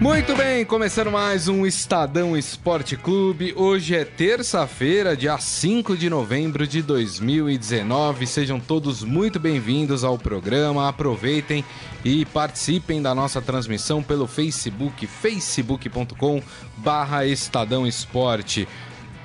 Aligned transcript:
Muito 0.00 0.34
bem, 0.34 0.64
começando 0.64 1.10
mais 1.10 1.46
um 1.46 1.66
Estadão 1.66 2.34
Esporte 2.34 2.96
Clube. 2.96 3.52
Hoje 3.54 3.94
é 3.94 4.02
terça-feira, 4.02 5.14
dia 5.14 5.36
5 5.36 5.94
de 5.94 6.08
novembro 6.08 6.66
de 6.66 6.80
2019. 6.80 8.26
Sejam 8.26 8.58
todos 8.58 9.04
muito 9.04 9.38
bem-vindos 9.38 10.02
ao 10.02 10.16
programa. 10.16 10.88
Aproveitem 10.88 11.62
e 12.02 12.24
participem 12.24 13.02
da 13.02 13.14
nossa 13.14 13.42
transmissão 13.42 14.02
pelo 14.02 14.26
Facebook, 14.26 15.06
facebook.com 15.06 16.42
barra 16.78 17.26
Estadão 17.26 17.86
Esporte. 17.86 18.66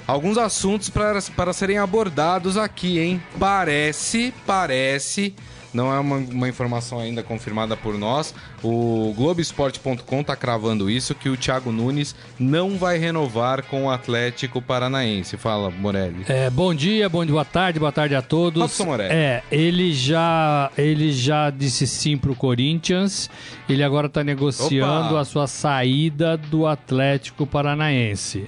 Alguns 0.06 0.38
assuntos 0.38 0.90
para, 0.90 1.54
serem 1.54 1.78
abordados 1.78 2.58
aqui, 2.58 3.00
hein? 3.00 3.24
Parece, 3.40 4.34
parece 4.46 5.34
não 5.76 5.94
é 5.94 6.00
uma, 6.00 6.16
uma, 6.16 6.48
informação 6.48 7.00
ainda 7.00 7.22
confirmada 7.22 7.76
por 7.76 7.98
nós. 7.98 8.34
O 8.64 9.14
Globoesporte.com 9.16 10.22
está 10.22 10.36
cravando 10.36 10.90
isso, 10.90 11.14
que 11.14 11.28
o 11.28 11.36
Thiago 11.36 11.72
Nunes 11.72 12.16
não 12.40 12.78
vai 12.78 12.98
renovar 12.98 13.64
com 13.64 13.86
o 13.86 13.90
Atlético 13.92 14.62
Paranaense. 14.62 15.36
Fala, 15.36 15.70
Morelli. 15.70 16.24
É, 16.30 16.50
bom 16.50 16.74
dia, 16.74 17.10
bom 17.10 17.26
dia, 17.26 17.34
boa 17.34 17.46
tarde, 17.46 17.80
boa 17.80 17.92
tarde 17.92 18.16
a 18.16 18.22
todos. 18.22 18.62
Robson 18.62 18.86
Morelli. 18.86 19.14
É, 19.14 19.44
ele 19.52 19.94
já, 19.94 20.72
ele 20.78 21.12
já 21.12 21.50
disse 21.50 21.86
sim 21.86 22.18
para 22.18 22.32
o 22.32 22.36
Corinthians. 22.36 23.30
Ele 23.68 23.84
agora 23.84 24.08
está 24.08 24.24
negociando 24.24 25.10
Opa. 25.10 25.20
a 25.20 25.26
sua 25.26 25.46
saída 25.46 26.38
do 26.38 26.66
Atlético 26.66 27.46
Paranaense. 27.46 28.48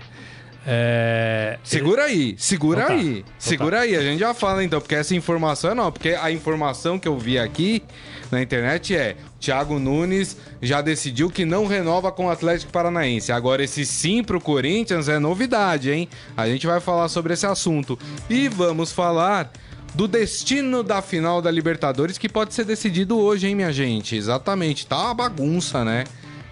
É... 0.69 1.57
Segura 1.63 2.03
aí, 2.03 2.35
segura 2.37 2.81
então 2.81 2.97
tá, 2.97 3.01
aí, 3.01 3.09
então 3.19 3.33
segura 3.39 3.77
tá. 3.77 3.83
aí. 3.83 3.95
A 3.95 4.01
gente 4.01 4.19
já 4.19 4.33
fala 4.33 4.61
então, 4.61 4.81
porque 4.81 4.95
essa 4.95 5.15
informação 5.15 5.71
é 5.71 5.73
não, 5.73 5.89
porque 5.89 6.09
a 6.09 6.29
informação 6.29 6.99
que 6.99 7.07
eu 7.07 7.17
vi 7.17 7.39
aqui 7.39 7.81
na 8.29 8.41
internet 8.41 8.93
é: 8.93 9.15
Thiago 9.39 9.79
Nunes 9.79 10.35
já 10.61 10.81
decidiu 10.81 11.29
que 11.29 11.45
não 11.45 11.67
renova 11.67 12.11
com 12.11 12.25
o 12.25 12.29
Atlético 12.29 12.69
Paranaense. 12.69 13.31
Agora 13.31 13.63
esse 13.63 13.85
sim 13.85 14.21
pro 14.21 14.41
Corinthians 14.41 15.07
é 15.07 15.17
novidade, 15.17 15.89
hein? 15.89 16.09
A 16.35 16.49
gente 16.49 16.67
vai 16.67 16.81
falar 16.81 17.07
sobre 17.07 17.33
esse 17.33 17.45
assunto 17.45 17.97
e 18.29 18.49
vamos 18.49 18.91
falar 18.91 19.49
do 19.95 20.05
destino 20.05 20.83
da 20.83 21.01
final 21.01 21.41
da 21.41 21.49
Libertadores 21.49 22.17
que 22.17 22.27
pode 22.27 22.53
ser 22.53 22.65
decidido 22.65 23.17
hoje, 23.17 23.47
hein, 23.47 23.55
minha 23.55 23.71
gente? 23.71 24.17
Exatamente, 24.17 24.85
tá 24.85 25.01
uma 25.01 25.13
bagunça, 25.13 25.85
né? 25.85 26.03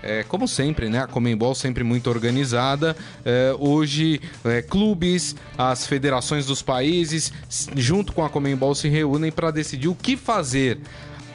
É, 0.05 0.23
como 0.23 0.47
sempre, 0.47 0.87
né? 0.87 0.99
A 0.99 1.07
Comembol 1.07 1.55
sempre 1.55 1.83
muito 1.83 2.09
organizada. 2.09 2.95
É, 3.25 3.55
hoje, 3.59 4.21
é, 4.43 4.61
clubes, 4.61 5.35
as 5.57 5.87
federações 5.87 6.45
dos 6.45 6.61
países, 6.61 7.33
junto 7.75 8.13
com 8.13 8.23
a 8.23 8.29
Comembol, 8.29 8.75
se 8.75 8.87
reúnem 8.87 9.31
para 9.31 9.51
decidir 9.51 9.87
o 9.87 9.95
que 9.95 10.15
fazer 10.15 10.79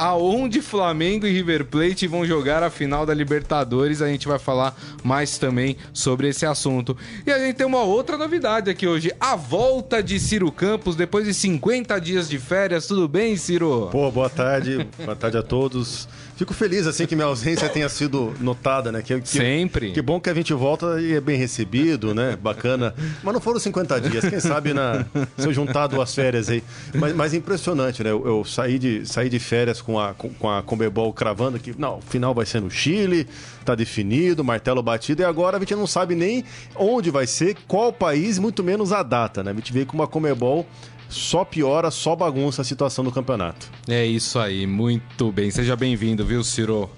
aonde 0.01 0.63
Flamengo 0.63 1.27
e 1.27 1.31
River 1.31 1.67
Plate 1.67 2.07
vão 2.07 2.25
jogar 2.25 2.63
a 2.63 2.71
final 2.71 3.05
da 3.05 3.13
Libertadores. 3.13 4.01
A 4.01 4.09
gente 4.09 4.27
vai 4.27 4.39
falar 4.39 4.75
mais 5.05 5.37
também 5.37 5.77
sobre 5.93 6.29
esse 6.29 6.47
assunto. 6.47 6.97
E 7.27 7.31
a 7.31 7.39
gente 7.39 7.57
tem 7.57 7.67
uma 7.67 7.83
outra 7.83 8.17
novidade 8.17 8.71
aqui 8.71 8.87
hoje: 8.87 9.13
a 9.21 9.37
volta 9.37 10.03
de 10.03 10.19
Ciro 10.19 10.51
Campos 10.51 10.97
depois 10.97 11.27
de 11.27 11.35
50 11.35 12.01
dias 12.01 12.31
de 12.31 12.39
férias. 12.39 12.87
Tudo 12.87 13.07
bem, 13.07 13.37
Ciro? 13.37 13.91
Pô, 13.93 14.11
boa 14.11 14.31
tarde. 14.31 14.89
boa 15.05 15.15
tarde 15.15 15.37
a 15.37 15.43
todos. 15.43 16.09
Fico 16.41 16.55
feliz 16.55 16.87
assim 16.87 17.05
que 17.05 17.15
minha 17.15 17.27
ausência 17.27 17.69
tenha 17.69 17.87
sido 17.87 18.33
notada, 18.41 18.91
né? 18.91 19.03
Que, 19.03 19.21
que, 19.21 19.29
Sempre. 19.29 19.93
Que 19.93 20.01
bom 20.01 20.19
que 20.19 20.31
a 20.31 20.33
gente 20.33 20.55
volta 20.55 20.99
e 20.99 21.13
é 21.13 21.21
bem 21.21 21.37
recebido, 21.37 22.15
né? 22.15 22.35
Bacana. 22.35 22.95
Mas 23.23 23.35
não 23.35 23.43
foram 23.43 23.61
50 23.61 24.01
dias, 24.01 24.25
quem 24.27 24.41
sabe 24.41 24.73
na, 24.73 25.05
se 25.37 25.47
eu 25.47 25.53
juntar 25.53 25.87
duas 25.87 26.15
férias 26.15 26.49
aí. 26.49 26.65
Mas, 26.95 27.15
mas 27.15 27.35
impressionante, 27.35 28.03
né? 28.03 28.11
Eu, 28.11 28.27
eu, 28.27 28.43
saí, 28.43 28.79
de, 28.79 29.05
saí 29.05 29.29
de 29.29 29.39
férias 29.39 29.83
com 29.83 30.01
a, 30.01 30.15
com, 30.15 30.49
a 30.49 30.63
Comebol 30.63 31.13
cravando 31.13 31.59
que 31.59 31.79
não, 31.79 31.99
o 31.99 32.01
final 32.01 32.33
vai 32.33 32.47
ser 32.47 32.63
no 32.63 32.71
Chile, 32.71 33.29
tá 33.63 33.75
definido, 33.75 34.43
martelo 34.43 34.83
batido, 34.83 35.21
e 35.21 35.25
agora 35.27 35.59
a 35.59 35.61
gente 35.61 35.75
não 35.75 35.87
sabe 35.87 36.15
nem 36.15 36.43
onde 36.75 37.11
vai 37.11 37.27
ser, 37.27 37.55
qual 37.69 37.93
país, 37.93 38.39
muito 38.39 38.65
menos 38.65 38.95
a 38.95 39.03
data, 39.03 39.45
né? 39.45 39.51
A 39.51 39.55
gente 39.55 39.75
veio 39.75 39.85
com 39.85 39.95
uma 39.95 40.07
Comebol 40.07 40.67
só 41.11 41.45
piora, 41.45 41.91
só 41.91 42.15
bagunça 42.17 42.63
a 42.63 42.65
situação 42.65 43.05
do 43.05 43.11
campeonato. 43.13 43.69
É 43.89 44.07
isso 44.07 44.39
aí, 44.39 44.67
muito 44.67 45.31
bem. 45.33 45.51
Seja 45.51 45.77
bem-vindo, 45.77 46.25
viu, 46.25 46.43
Ciro? 46.43 46.89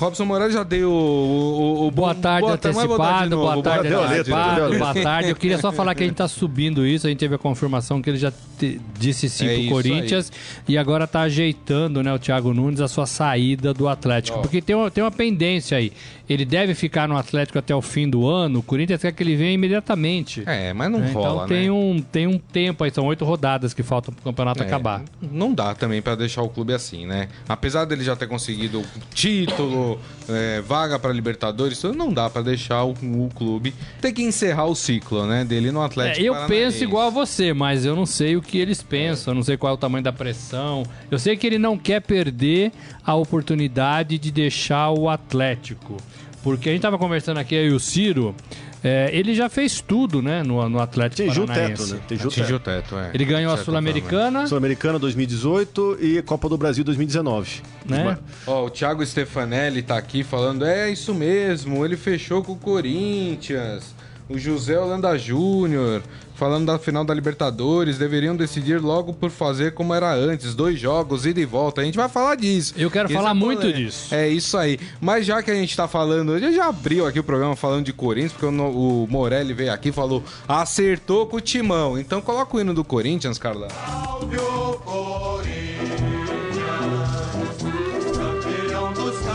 Robson 0.00 0.24
Moraes 0.24 0.54
já 0.54 0.62
deu 0.62 0.90
o, 0.90 0.94
o, 0.94 1.86
o 1.86 1.90
boa 1.90 2.14
tarde 2.14 2.40
boa 2.40 2.54
antecipado, 2.54 3.36
boa 3.36 3.62
tarde 3.62 3.92
antecipado, 3.92 4.78
boa 4.78 4.94
tarde. 4.94 5.28
Eu 5.28 5.36
queria 5.36 5.58
só 5.58 5.70
falar 5.70 5.94
que 5.94 6.02
a 6.02 6.06
gente 6.06 6.14
está 6.14 6.26
subindo 6.26 6.86
isso, 6.86 7.06
a 7.06 7.10
gente 7.10 7.18
teve 7.18 7.34
a 7.34 7.38
confirmação 7.38 8.00
que 8.00 8.08
ele 8.08 8.16
já 8.16 8.32
te, 8.58 8.80
disse 8.98 9.28
sim 9.28 9.46
é 9.46 9.58
pro 9.58 9.68
Corinthians 9.68 10.32
aí. 10.32 10.74
e 10.74 10.78
agora 10.78 11.04
está 11.04 11.20
ajeitando, 11.20 12.02
né, 12.02 12.14
o 12.14 12.18
Thiago 12.18 12.54
Nunes 12.54 12.80
a 12.80 12.88
sua 12.88 13.04
saída 13.04 13.74
do 13.74 13.86
Atlético, 13.88 14.38
oh. 14.38 14.40
porque 14.40 14.62
tem 14.62 14.74
uma, 14.74 14.90
tem 14.90 15.04
uma 15.04 15.10
pendência 15.10 15.76
aí 15.76 15.92
ele 16.30 16.44
deve 16.44 16.76
ficar 16.76 17.08
no 17.08 17.16
Atlético 17.16 17.58
até 17.58 17.74
o 17.74 17.82
fim 17.82 18.08
do 18.08 18.28
ano, 18.28 18.60
o 18.60 18.62
Corinthians 18.62 19.00
quer 19.00 19.10
que 19.10 19.20
ele 19.20 19.34
venha 19.34 19.50
imediatamente. 19.50 20.44
É, 20.46 20.72
mas 20.72 20.88
não 20.88 21.02
é, 21.02 21.10
rola, 21.10 21.44
então 21.44 21.48
tem 21.48 21.64
né? 21.64 21.70
Um, 21.72 22.00
tem 22.00 22.26
um 22.28 22.38
tempo 22.38 22.84
aí, 22.84 22.90
são 22.92 23.04
oito 23.06 23.24
rodadas 23.24 23.74
que 23.74 23.82
faltam 23.82 24.14
pro 24.14 24.22
campeonato 24.22 24.62
é, 24.62 24.66
acabar. 24.66 25.02
Não 25.20 25.52
dá 25.52 25.74
também 25.74 26.00
para 26.00 26.14
deixar 26.14 26.42
o 26.42 26.48
clube 26.48 26.72
assim, 26.72 27.04
né? 27.04 27.28
Apesar 27.48 27.84
dele 27.84 28.04
já 28.04 28.14
ter 28.14 28.28
conseguido 28.28 28.84
título, 29.12 29.98
é, 30.28 30.60
vaga 30.60 31.00
para 31.00 31.12
Libertadores, 31.12 31.82
não 31.82 32.12
dá 32.12 32.30
para 32.30 32.42
deixar 32.42 32.84
o, 32.84 32.92
o, 32.92 33.28
clube 33.34 33.74
ter 34.00 34.12
que 34.12 34.22
encerrar 34.22 34.66
o 34.66 34.76
ciclo, 34.76 35.26
né? 35.26 35.44
Dele 35.44 35.72
no 35.72 35.82
Atlético 35.82 36.24
é, 36.24 36.28
Eu 36.28 36.46
penso 36.46 36.84
igual 36.84 37.08
a 37.08 37.10
você, 37.10 37.52
mas 37.52 37.84
eu 37.84 37.96
não 37.96 38.06
sei 38.06 38.36
o 38.36 38.42
que 38.42 38.56
eles 38.56 38.80
pensam, 38.84 39.32
eu 39.32 39.34
não 39.34 39.42
sei 39.42 39.56
qual 39.56 39.72
é 39.72 39.74
o 39.74 39.78
tamanho 39.78 40.04
da 40.04 40.12
pressão. 40.12 40.84
Eu 41.10 41.18
sei 41.18 41.36
que 41.36 41.44
ele 41.44 41.58
não 41.58 41.76
quer 41.76 42.00
perder 42.00 42.70
a 43.04 43.16
oportunidade 43.16 44.16
de 44.16 44.30
deixar 44.30 44.92
o 44.92 45.08
Atlético. 45.08 45.96
Porque 46.42 46.68
a 46.68 46.72
gente 46.72 46.82
tava 46.82 46.98
conversando 46.98 47.38
aqui 47.38 47.56
aí 47.56 47.70
o 47.70 47.78
Ciro, 47.78 48.34
é, 48.82 49.10
ele 49.12 49.34
já 49.34 49.48
fez 49.48 49.80
tudo, 49.80 50.22
né, 50.22 50.42
no, 50.42 50.66
no 50.68 50.80
Atlético 50.80 51.22
Atingiu 51.22 51.44
o 51.44 51.46
teto, 51.46 51.86
né? 51.86 52.00
Atingiu 52.10 52.56
o 52.56 52.60
teto, 52.60 52.96
é. 52.96 53.10
Ele 53.12 53.24
ganhou 53.26 53.52
a 53.52 53.58
Sul-Americana. 53.58 54.46
Sul-Americana 54.46 54.98
2018 54.98 55.98
e 56.00 56.22
Copa 56.22 56.48
do 56.48 56.56
Brasil 56.56 56.82
2019. 56.82 57.60
Né? 57.84 58.16
Ó, 58.46 58.64
o 58.64 58.70
Thiago 58.70 59.04
Stefanelli 59.04 59.82
tá 59.82 59.98
aqui 59.98 60.24
falando, 60.24 60.64
é 60.64 60.90
isso 60.90 61.14
mesmo, 61.14 61.84
ele 61.84 61.96
fechou 61.96 62.42
com 62.42 62.52
o 62.52 62.56
Corinthians. 62.56 63.94
O 64.28 64.38
José 64.38 64.78
Holanda 64.78 65.18
Júnior, 65.18 66.02
falando 66.40 66.64
da 66.64 66.78
final 66.78 67.04
da 67.04 67.12
Libertadores, 67.12 67.98
deveriam 67.98 68.34
decidir 68.34 68.80
logo 68.80 69.12
por 69.12 69.28
fazer 69.28 69.74
como 69.74 69.92
era 69.92 70.10
antes, 70.14 70.54
dois 70.54 70.80
jogos, 70.80 71.26
ida 71.26 71.38
e 71.38 71.44
volta. 71.44 71.82
A 71.82 71.84
gente 71.84 71.98
vai 71.98 72.08
falar 72.08 72.34
disso. 72.34 72.72
Eu 72.78 72.90
quero 72.90 73.10
falar 73.10 73.32
é 73.32 73.34
muito 73.34 73.70
disso. 73.70 74.14
É 74.14 74.26
isso 74.26 74.56
aí. 74.56 74.80
Mas 75.02 75.26
já 75.26 75.42
que 75.42 75.50
a 75.50 75.54
gente 75.54 75.76
tá 75.76 75.86
falando, 75.86 76.32
a 76.32 76.38
gente 76.38 76.56
já 76.56 76.68
abriu 76.68 77.06
aqui 77.06 77.20
o 77.20 77.24
programa 77.24 77.54
falando 77.54 77.84
de 77.84 77.92
Corinthians, 77.92 78.32
porque 78.32 78.46
o, 78.46 79.02
o 79.02 79.06
Morelli 79.06 79.52
veio 79.52 79.70
aqui 79.70 79.90
e 79.90 79.92
falou, 79.92 80.24
acertou 80.48 81.26
com 81.26 81.36
o 81.36 81.40
timão. 81.42 81.98
Então 81.98 82.22
coloca 82.22 82.56
o 82.56 82.60
hino 82.60 82.72
do 82.72 82.82
Corinthians, 82.82 83.36
Carla. 83.36 83.68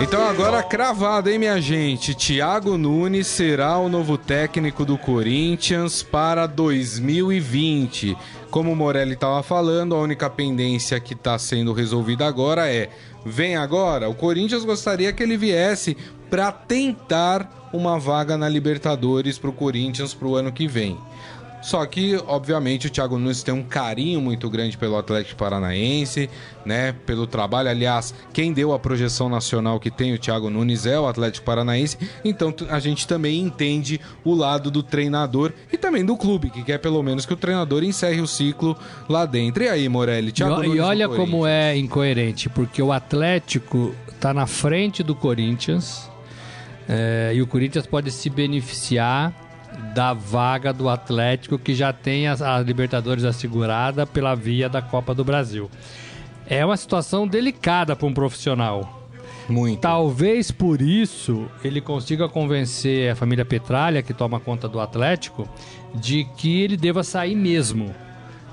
Então 0.01 0.27
agora 0.27 0.61
cravado, 0.61 1.29
hein, 1.29 1.39
minha 1.39 1.59
gente? 1.61 2.13
Thiago 2.13 2.77
Nunes 2.77 3.27
será 3.27 3.77
o 3.77 3.87
novo 3.87 4.17
técnico 4.17 4.83
do 4.83 4.97
Corinthians 4.97 6.03
para 6.03 6.45
2020. 6.45 8.17
Como 8.51 8.73
o 8.73 8.75
Morelli 8.75 9.13
estava 9.13 9.41
falando, 9.41 9.95
a 9.95 9.99
única 9.99 10.29
pendência 10.29 10.99
que 10.99 11.13
está 11.13 11.39
sendo 11.39 11.71
resolvida 11.71 12.27
agora 12.27 12.69
é: 12.69 12.89
vem 13.25 13.55
agora. 13.55 14.09
O 14.09 14.13
Corinthians 14.13 14.65
gostaria 14.65 15.13
que 15.13 15.23
ele 15.23 15.37
viesse 15.37 15.95
para 16.29 16.51
tentar 16.51 17.69
uma 17.71 17.97
vaga 17.97 18.37
na 18.37 18.49
Libertadores 18.49 19.37
para 19.37 19.49
o 19.49 19.53
Corinthians 19.53 20.13
para 20.13 20.27
o 20.27 20.35
ano 20.35 20.51
que 20.51 20.67
vem. 20.67 20.97
Só 21.65 21.83
que, 21.87 22.15
obviamente, 22.27 22.85
o 22.85 22.89
Thiago 22.91 23.17
Nunes 23.17 23.41
tem 23.41 23.51
um 23.51 23.63
carinho 23.63 24.21
muito 24.21 24.47
grande 24.51 24.77
pelo 24.77 24.95
Atlético 24.95 25.35
Paranaense, 25.35 26.29
né? 26.63 26.93
Pelo 27.07 27.25
trabalho. 27.25 27.69
Aliás, 27.69 28.13
quem 28.31 28.53
deu 28.53 28.71
a 28.71 28.77
projeção 28.77 29.29
nacional 29.29 29.79
que 29.79 29.89
tem 29.89 30.13
o 30.13 30.19
Thiago 30.19 30.47
Nunes 30.51 30.85
é 30.85 30.99
o 30.99 31.07
Atlético 31.07 31.43
Paranaense. 31.43 31.97
Então 32.23 32.53
a 32.69 32.77
gente 32.77 33.07
também 33.07 33.39
entende 33.39 33.99
o 34.23 34.35
lado 34.35 34.69
do 34.69 34.83
treinador 34.83 35.53
e 35.73 35.75
também 35.75 36.05
do 36.05 36.15
clube, 36.15 36.51
que 36.51 36.63
quer 36.63 36.77
pelo 36.77 37.01
menos 37.01 37.25
que 37.25 37.33
o 37.33 37.35
treinador 37.35 37.83
encerre 37.83 38.21
o 38.21 38.27
ciclo 38.27 38.77
lá 39.09 39.25
dentro. 39.25 39.63
E 39.63 39.67
aí, 39.67 39.89
Morelli, 39.89 40.31
Thiago 40.31 40.63
e, 40.63 40.67
Nunes. 40.67 40.75
E 40.75 40.79
olha 40.81 41.09
como 41.09 41.47
é 41.47 41.75
incoerente, 41.75 42.47
porque 42.47 42.79
o 42.79 42.91
Atlético 42.91 43.95
está 44.07 44.31
na 44.35 44.45
frente 44.45 45.01
do 45.01 45.15
Corinthians. 45.15 46.07
É, 46.87 47.31
e 47.33 47.41
o 47.41 47.47
Corinthians 47.47 47.87
pode 47.87 48.11
se 48.11 48.29
beneficiar 48.29 49.33
da 49.95 50.11
vaga 50.11 50.73
do 50.73 50.89
Atlético 50.89 51.57
que 51.57 51.73
já 51.73 51.93
tem 51.93 52.27
a, 52.27 52.33
a 52.33 52.59
Libertadores 52.59 53.23
assegurada 53.23 54.05
pela 54.05 54.35
via 54.35 54.67
da 54.67 54.81
Copa 54.81 55.15
do 55.15 55.23
Brasil. 55.23 55.71
É 56.45 56.65
uma 56.65 56.75
situação 56.75 57.25
delicada 57.25 57.95
para 57.95 58.05
um 58.05 58.13
profissional. 58.13 59.07
Muito. 59.47 59.79
Talvez 59.79 60.51
por 60.51 60.81
isso 60.81 61.49
ele 61.63 61.79
consiga 61.79 62.27
convencer 62.27 63.09
a 63.09 63.15
família 63.15 63.45
Petralha, 63.45 64.03
que 64.03 64.13
toma 64.13 64.37
conta 64.37 64.67
do 64.67 64.81
Atlético, 64.81 65.47
de 65.93 66.25
que 66.35 66.61
ele 66.61 66.75
deva 66.75 67.01
sair 67.01 67.35
mesmo 67.35 67.95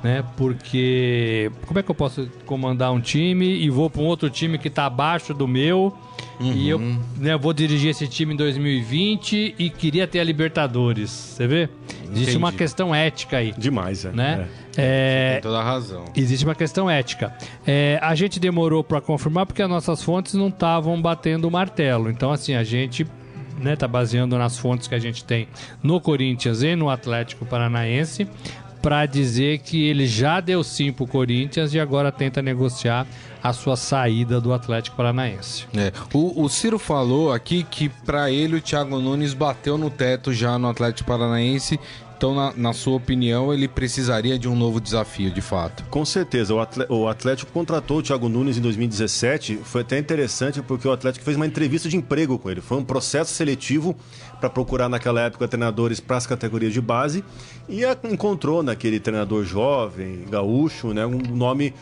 né? 0.02 0.24
Porque 0.36 1.50
como 1.66 1.78
é 1.78 1.82
que 1.82 1.90
eu 1.90 1.94
posso 1.94 2.28
comandar 2.44 2.92
um 2.92 3.00
time 3.00 3.46
e 3.46 3.70
vou 3.70 3.88
para 3.88 4.02
um 4.02 4.06
outro 4.06 4.28
time 4.28 4.58
que 4.58 4.68
está 4.68 4.86
abaixo 4.86 5.32
do 5.32 5.46
meu 5.46 5.96
uhum. 6.40 6.52
e 6.52 6.68
eu 6.68 6.78
né, 7.16 7.36
vou 7.36 7.52
dirigir 7.52 7.90
esse 7.90 8.08
time 8.08 8.34
em 8.34 8.36
2020 8.36 9.54
e 9.58 9.70
queria 9.70 10.06
ter 10.06 10.20
a 10.20 10.24
Libertadores, 10.24 11.10
você 11.10 11.46
vê? 11.46 11.68
Existe 12.04 12.22
Entendi. 12.22 12.36
uma 12.36 12.52
questão 12.52 12.94
ética 12.94 13.38
aí. 13.38 13.54
Demais, 13.56 14.04
é. 14.04 14.12
Né? 14.12 14.48
É. 14.58 14.62
É, 14.76 15.32
Tem 15.34 15.42
toda 15.42 15.58
a 15.58 15.64
razão. 15.64 16.04
Existe 16.16 16.44
uma 16.44 16.54
questão 16.54 16.88
ética. 16.88 17.34
É, 17.66 17.98
a 18.02 18.14
gente 18.14 18.40
demorou 18.40 18.82
para 18.82 19.00
confirmar 19.00 19.46
porque 19.46 19.62
as 19.62 19.68
nossas 19.68 20.02
fontes 20.02 20.34
não 20.34 20.48
estavam 20.48 21.00
batendo 21.00 21.46
o 21.46 21.50
martelo. 21.50 22.10
Então, 22.10 22.32
assim, 22.32 22.54
a 22.54 22.64
gente 22.64 23.06
né, 23.58 23.76
tá 23.76 23.86
baseando 23.86 24.36
nas 24.38 24.58
fontes 24.58 24.88
que 24.88 24.94
a 24.94 24.98
gente 24.98 25.24
tem 25.24 25.48
no 25.82 26.00
Corinthians 26.00 26.62
e 26.62 26.74
no 26.74 26.88
Atlético 26.88 27.44
Paranaense 27.44 28.26
para 28.82 29.06
dizer 29.06 29.60
que 29.60 29.86
ele 29.86 30.06
já 30.06 30.40
deu 30.40 30.64
sim 30.64 30.92
pro 30.92 31.06
Corinthians 31.06 31.72
e 31.72 31.78
agora 31.78 32.10
tenta 32.10 32.42
negociar 32.42 33.06
a 33.42 33.52
sua 33.52 33.76
saída 33.76 34.40
do 34.40 34.52
Atlético 34.52 34.96
Paranaense. 34.96 35.66
É. 35.74 35.92
O, 36.12 36.42
o 36.42 36.48
Ciro 36.48 36.78
falou 36.78 37.32
aqui 37.32 37.62
que 37.62 37.88
para 37.88 38.30
ele 38.30 38.56
o 38.56 38.60
Thiago 38.60 38.98
Nunes 38.98 39.34
bateu 39.34 39.78
no 39.78 39.88
teto 39.88 40.32
já 40.32 40.58
no 40.58 40.68
Atlético 40.68 41.08
Paranaense 41.08 41.78
então, 42.22 42.36
na, 42.36 42.52
na, 42.56 42.72
sua 42.72 42.94
opinião, 42.94 43.52
ele 43.52 43.66
precisaria 43.66 44.38
de 44.38 44.48
um 44.48 44.54
novo 44.54 44.80
desafio, 44.80 45.28
de 45.28 45.40
fato? 45.40 45.82
Com 45.90 46.04
certeza. 46.04 46.54
O 46.88 47.08
Atlético 47.08 47.50
contratou 47.50 47.98
o 47.98 48.02
Thiago 48.02 48.28
Nunes 48.28 48.56
em 48.56 48.60
2017. 48.60 49.58
Foi 49.64 49.80
até 49.80 49.98
interessante 49.98 50.62
porque 50.62 50.86
o 50.86 50.92
Atlético 50.92 51.24
fez 51.24 51.36
uma 51.36 51.48
entrevista 51.48 51.88
de 51.88 51.96
emprego 51.96 52.38
com 52.38 52.48
ele. 52.48 52.60
Foi 52.60 52.78
um 52.78 52.84
processo 52.84 53.34
seletivo 53.34 53.96
para 54.38 54.48
procurar, 54.48 54.88
naquela 54.88 55.20
época, 55.22 55.48
treinadores 55.48 55.98
para 55.98 56.16
as 56.16 56.24
categorias 56.24 56.72
de 56.72 56.80
base. 56.80 57.24
E 57.68 57.82
encontrou 58.08 58.62
naquele 58.62 59.00
treinador 59.00 59.42
jovem, 59.42 60.24
gaúcho, 60.30 60.94
né, 60.94 61.04
um 61.04 61.18
nome 61.18 61.74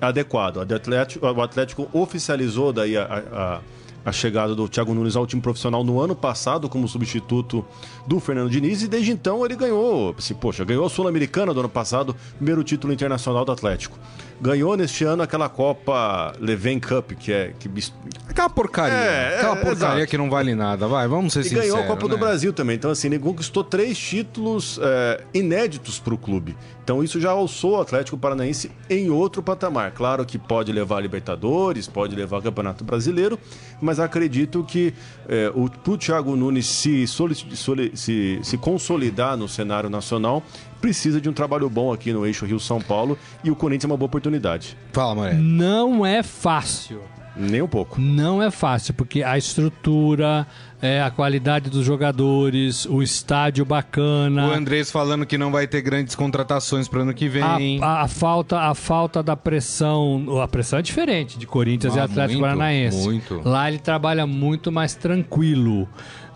adequado. 0.00 0.56
O 0.56 0.60
Atlético, 0.62 1.26
o 1.26 1.42
Atlético 1.42 1.86
oficializou 1.92 2.72
daí 2.72 2.96
a, 2.96 3.02
a 3.30 3.60
a 4.04 4.12
chegada 4.12 4.54
do 4.54 4.68
Thiago 4.68 4.94
Nunes 4.94 5.16
ao 5.16 5.26
time 5.26 5.40
profissional 5.40 5.84
no 5.84 6.00
ano 6.00 6.14
passado 6.14 6.68
como 6.68 6.88
substituto 6.88 7.64
do 8.06 8.18
Fernando 8.18 8.50
Diniz 8.50 8.82
e 8.82 8.88
desde 8.88 9.12
então 9.12 9.44
ele 9.44 9.56
ganhou, 9.56 10.14
assim, 10.18 10.34
poxa, 10.34 10.64
ganhou 10.64 10.84
a 10.84 10.90
Sul-Americana 10.90 11.54
do 11.54 11.60
ano 11.60 11.68
passado, 11.68 12.16
primeiro 12.36 12.64
título 12.64 12.92
internacional 12.92 13.44
do 13.44 13.52
Atlético 13.52 13.98
ganhou 14.42 14.76
neste 14.76 15.04
ano 15.04 15.22
aquela 15.22 15.48
Copa 15.48 16.32
Leven 16.40 16.80
Cup, 16.80 17.12
que 17.12 17.32
é. 17.32 17.54
Que... 17.58 17.70
Aquela 18.28 18.50
porcaria. 18.50 18.94
É, 18.94 19.36
aquela 19.36 19.56
é, 19.56 19.64
porcaria 19.64 20.06
que 20.06 20.18
não 20.18 20.28
vale 20.28 20.52
nada, 20.54 20.88
vai, 20.88 21.06
vamos 21.06 21.32
ser 21.32 21.40
e 21.40 21.44
sinceros. 21.44 21.64
E 21.64 21.68
ganhou 21.68 21.84
a 21.84 21.86
Copa 21.86 22.02
né? 22.02 22.08
do 22.08 22.18
Brasil 22.18 22.52
também. 22.52 22.74
Então, 22.74 22.90
assim, 22.90 23.06
ele 23.06 23.20
conquistou 23.20 23.62
três 23.62 23.96
títulos 23.96 24.80
é, 24.82 25.22
inéditos 25.32 26.00
para 26.00 26.12
o 26.12 26.18
clube. 26.18 26.56
Então, 26.82 27.04
isso 27.04 27.20
já 27.20 27.30
alçou 27.30 27.76
o 27.76 27.80
Atlético 27.80 28.18
Paranaense 28.18 28.72
em 28.90 29.08
outro 29.08 29.40
patamar. 29.40 29.92
Claro 29.92 30.26
que 30.26 30.36
pode 30.36 30.72
levar 30.72 30.96
a 30.96 31.00
Libertadores, 31.00 31.86
pode 31.86 32.16
levar 32.16 32.38
o 32.38 32.42
Campeonato 32.42 32.82
Brasileiro, 32.82 33.38
mas 33.80 34.00
acredito 34.00 34.64
que 34.64 34.92
é, 35.28 35.52
o, 35.54 35.70
pro 35.70 35.96
Thiago 35.96 36.34
Nunes 36.34 36.66
se, 36.66 37.06
se, 37.06 38.40
se 38.42 38.58
consolidar 38.58 39.36
no 39.36 39.48
cenário 39.48 39.88
nacional, 39.88 40.42
precisa 40.82 41.20
de 41.20 41.28
um 41.28 41.32
trabalho 41.32 41.70
bom 41.70 41.92
aqui 41.92 42.12
no 42.12 42.26
eixo 42.26 42.44
Rio-São 42.44 42.80
Paulo 42.80 43.16
e 43.44 43.50
o 43.52 43.56
Corinthians 43.56 43.84
é 43.84 43.92
uma 43.92 43.96
boa 43.96 44.08
oportunidade. 44.08 44.76
Fala, 44.92 45.14
Maré. 45.14 45.34
Não 45.34 46.04
é 46.04 46.24
fácil. 46.24 47.00
Nem 47.34 47.62
um 47.62 47.68
pouco. 47.68 47.98
Não 47.98 48.42
é 48.42 48.50
fácil, 48.50 48.92
porque 48.92 49.22
a 49.22 49.38
estrutura, 49.38 50.46
é, 50.82 51.00
a 51.00 51.10
qualidade 51.10 51.70
dos 51.70 51.82
jogadores, 51.82 52.84
o 52.84 53.02
estádio 53.02 53.64
bacana. 53.64 54.48
O 54.48 54.52
Andrés 54.52 54.90
falando 54.90 55.24
que 55.24 55.38
não 55.38 55.50
vai 55.50 55.66
ter 55.66 55.80
grandes 55.80 56.14
contratações 56.14 56.88
para 56.88 57.00
ano 57.00 57.14
que 57.14 57.28
vem. 57.28 57.80
A, 57.80 57.86
a, 57.86 58.02
a, 58.02 58.08
falta, 58.08 58.58
a 58.58 58.74
falta 58.74 59.22
da 59.22 59.34
pressão. 59.34 60.40
A 60.42 60.48
pressão 60.48 60.78
é 60.78 60.82
diferente 60.82 61.38
de 61.38 61.46
Corinthians 61.46 61.96
ah, 61.96 62.00
e 62.00 62.00
Atlético 62.00 62.40
muito, 62.40 62.50
Paranaense. 62.50 63.04
Muito. 63.04 63.40
Lá 63.48 63.68
ele 63.68 63.78
trabalha 63.78 64.26
muito 64.26 64.70
mais 64.70 64.94
tranquilo. 64.94 65.88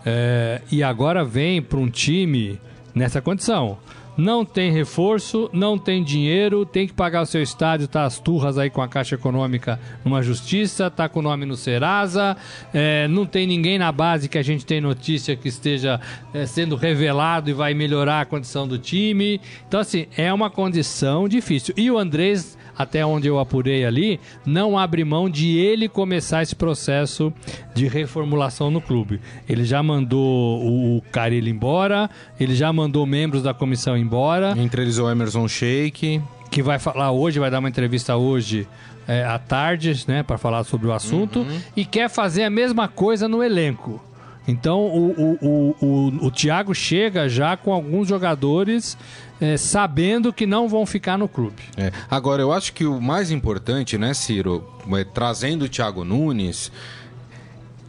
É, 0.03 0.61
e 0.71 0.81
agora 0.81 1.23
vem 1.23 1.61
para 1.61 1.77
um 1.77 1.89
time 1.89 2.59
nessa 2.95 3.21
condição 3.21 3.77
não 4.17 4.43
tem 4.43 4.71
reforço, 4.71 5.49
não 5.53 5.77
tem 5.77 6.03
dinheiro, 6.03 6.65
tem 6.65 6.87
que 6.87 6.93
pagar 6.93 7.21
o 7.21 7.25
seu 7.25 7.41
estádio, 7.41 7.87
tá 7.87 8.03
as 8.03 8.19
turras 8.19 8.57
aí 8.57 8.69
com 8.69 8.81
a 8.81 8.87
Caixa 8.87 9.15
Econômica 9.15 9.79
numa 10.03 10.23
justiça, 10.23 10.89
tá 10.89 11.07
com 11.07 11.19
o 11.19 11.21
nome 11.21 11.45
no 11.45 11.55
Serasa, 11.55 12.35
é, 12.73 13.07
não 13.07 13.25
tem 13.25 13.45
ninguém 13.45 13.77
na 13.77 13.91
base 13.91 14.27
que 14.27 14.37
a 14.37 14.43
gente 14.43 14.65
tem 14.65 14.81
notícia 14.81 15.35
que 15.35 15.47
esteja 15.47 16.01
é, 16.33 16.45
sendo 16.45 16.75
revelado 16.75 17.49
e 17.49 17.53
vai 17.53 17.73
melhorar 17.73 18.21
a 18.21 18.25
condição 18.25 18.67
do 18.67 18.79
time. 18.79 19.39
Então, 19.67 19.79
assim, 19.79 20.07
é 20.17 20.33
uma 20.33 20.49
condição 20.49 21.27
difícil. 21.27 21.73
E 21.77 21.91
o 21.91 21.97
Andrés 21.97 22.56
até 22.77 23.05
onde 23.05 23.27
eu 23.27 23.39
apurei 23.39 23.85
ali, 23.85 24.19
não 24.45 24.77
abre 24.77 25.03
mão 25.03 25.29
de 25.29 25.57
ele 25.57 25.89
começar 25.89 26.43
esse 26.43 26.55
processo 26.55 27.33
de 27.73 27.87
reformulação 27.87 28.69
no 28.69 28.79
clube. 28.79 29.19
Ele 29.47 29.65
já 29.65 29.81
mandou 29.81 30.97
o 30.97 31.01
Carilho 31.11 31.49
embora, 31.49 32.09
ele 32.39 32.55
já 32.55 32.71
mandou 32.71 33.05
membros 33.05 33.43
da 33.43 33.53
comissão 33.53 33.97
embora. 33.97 34.53
Entre 34.57 34.81
eles 34.81 34.97
o 34.97 35.09
Emerson 35.09 35.47
Sheik. 35.47 36.21
Que 36.51 36.63
vai 36.63 36.79
falar 36.79 37.11
hoje, 37.11 37.39
vai 37.39 37.51
dar 37.51 37.59
uma 37.59 37.69
entrevista 37.69 38.15
hoje 38.15 38.67
é, 39.07 39.23
à 39.23 39.37
tarde, 39.39 40.05
né, 40.07 40.23
para 40.23 40.37
falar 40.37 40.63
sobre 40.63 40.87
o 40.87 40.93
assunto. 40.93 41.39
Uhum. 41.39 41.61
E 41.75 41.85
quer 41.85 42.09
fazer 42.09 42.43
a 42.43 42.49
mesma 42.49 42.87
coisa 42.87 43.27
no 43.27 43.43
elenco. 43.43 44.01
Então 44.47 44.79
o, 44.79 45.37
o, 45.41 45.75
o, 45.81 46.25
o, 46.27 46.31
Thiago 46.31 46.73
chega 46.73 47.27
já 47.27 47.57
com 47.57 47.73
alguns 47.73 48.07
jogadores 48.07 48.97
é, 49.41 49.57
sabendo 49.57 50.31
que 50.31 50.45
não 50.45 50.69
vão 50.69 50.85
ficar 50.85 51.17
no 51.17 51.27
clube. 51.27 51.61
É. 51.75 51.91
Agora, 52.09 52.41
eu 52.41 52.53
acho 52.53 52.71
que 52.73 52.85
o 52.85 53.01
mais 53.01 53.29
importante, 53.29 53.97
né, 53.97 54.13
Ciro, 54.13 54.65
é, 54.93 55.03
trazendo 55.03 55.65
o 55.65 55.69
Thiago 55.69 56.05
Nunes, 56.05 56.71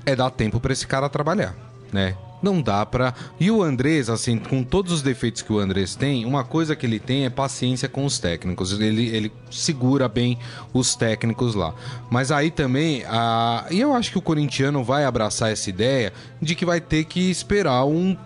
é 0.04 0.16
dar 0.16 0.30
tempo 0.30 0.58
para 0.58 0.72
esse 0.72 0.86
cara 0.86 1.08
trabalhar, 1.08 1.54
né? 1.92 2.16
Não 2.42 2.62
dá 2.62 2.84
pra. 2.86 3.14
E 3.38 3.50
o 3.50 3.62
Andrés, 3.62 4.08
assim, 4.08 4.38
com 4.38 4.62
todos 4.62 4.92
os 4.92 5.02
defeitos 5.02 5.42
que 5.42 5.52
o 5.52 5.58
Andrés 5.58 5.94
tem, 5.94 6.24
uma 6.24 6.44
coisa 6.44 6.76
que 6.76 6.86
ele 6.86 6.98
tem 6.98 7.24
é 7.24 7.30
paciência 7.30 7.88
com 7.88 8.04
os 8.04 8.18
técnicos. 8.18 8.72
Ele, 8.78 9.08
ele 9.08 9.32
segura 9.50 10.08
bem 10.08 10.38
os 10.72 10.94
técnicos 10.94 11.54
lá. 11.54 11.74
Mas 12.10 12.30
aí 12.30 12.50
também, 12.50 13.04
a... 13.06 13.66
e 13.70 13.80
eu 13.80 13.94
acho 13.94 14.10
que 14.10 14.18
o 14.18 14.22
corintiano 14.22 14.84
vai 14.84 15.04
abraçar 15.04 15.50
essa 15.50 15.68
ideia 15.68 16.12
de 16.40 16.54
que 16.54 16.64
vai 16.64 16.80
ter 16.80 17.04
que 17.04 17.30
esperar 17.30 17.84
um 17.84 18.16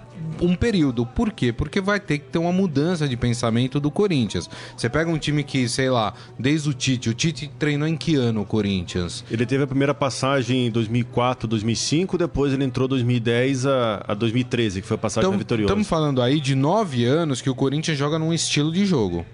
um 0.41 0.55
período. 0.55 1.06
Por 1.06 1.32
quê? 1.32 1.52
Porque 1.52 1.81
vai 1.81 2.00
ter 2.00 2.19
que 2.19 2.26
ter 2.26 2.38
uma 2.38 2.52
mudança 2.52 3.08
de 3.08 3.17
pensamento 3.17 3.79
do 3.79 3.91
Corinthians. 3.91 4.48
Você 4.76 4.88
pega 4.88 5.10
um 5.10 5.19
time 5.19 5.43
que, 5.44 5.69
sei 5.69 5.91
lá, 5.91 6.14
desde 6.38 6.69
o 6.69 6.74
Tite, 6.74 7.10
o 7.10 7.14
Tite 7.14 7.50
treinou 7.58 7.86
em 7.86 7.96
que 7.96 8.17
ano 8.17 8.43
o 8.43 8.44
Corinthians? 8.44 9.24
Ele 9.31 9.46
teve 9.46 9.64
a 9.64 9.67
primeira 9.67 9.94
passagem 9.94 10.67
em 10.67 10.70
2004, 10.70 11.46
2005, 11.48 12.19
depois 12.19 12.52
ele 12.52 12.64
entrou 12.64 12.88
2010 12.88 13.67
a, 13.67 14.05
a 14.08 14.14
2013, 14.14 14.82
que 14.82 14.88
foi 14.88 14.96
a 14.96 14.98
passagem 14.98 15.29
então, 15.29 15.38
vitoriosa. 15.38 15.72
Estamos 15.72 15.88
falando 15.88 16.20
aí 16.20 16.41
de 16.41 16.55
nove 16.55 17.05
anos 17.05 17.41
que 17.41 17.50
o 17.50 17.55
Corinthians 17.55 17.96
joga 17.96 18.19
num 18.19 18.32
estilo 18.32 18.72
de 18.72 18.84
jogo, 18.84 19.24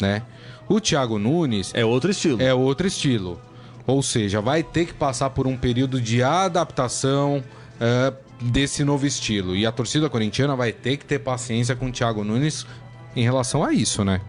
né? 0.00 0.22
O 0.68 0.80
Thiago 0.80 1.18
Nunes... 1.18 1.72
É 1.74 1.84
outro 1.84 2.10
estilo. 2.10 2.40
É 2.40 2.54
outro 2.54 2.86
estilo. 2.86 3.40
Ou 3.86 4.02
seja, 4.02 4.40
vai 4.40 4.62
ter 4.62 4.86
que 4.86 4.94
passar 4.94 5.30
por 5.30 5.46
um 5.46 5.56
período 5.56 6.00
de 6.00 6.22
adaptação... 6.22 7.42
Uh, 7.80 8.21
desse 8.42 8.84
novo 8.84 9.06
estilo. 9.06 9.56
E 9.56 9.64
a 9.64 9.72
torcida 9.72 10.10
corintiana 10.10 10.56
vai 10.56 10.72
ter 10.72 10.96
que 10.96 11.04
ter 11.04 11.18
paciência 11.18 11.76
com 11.76 11.88
o 11.88 11.92
Thiago 11.92 12.24
Nunes 12.24 12.66
em 13.14 13.22
relação 13.22 13.64
a 13.64 13.72
isso, 13.72 14.04
né? 14.04 14.20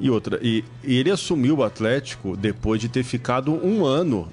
E 0.00 0.10
outra, 0.10 0.38
e, 0.42 0.64
e 0.82 0.96
ele 0.96 1.10
assumiu 1.10 1.58
o 1.58 1.64
Atlético 1.64 2.36
depois 2.36 2.80
de 2.80 2.88
ter 2.88 3.04
ficado 3.04 3.52
um 3.52 3.84
ano 3.84 4.28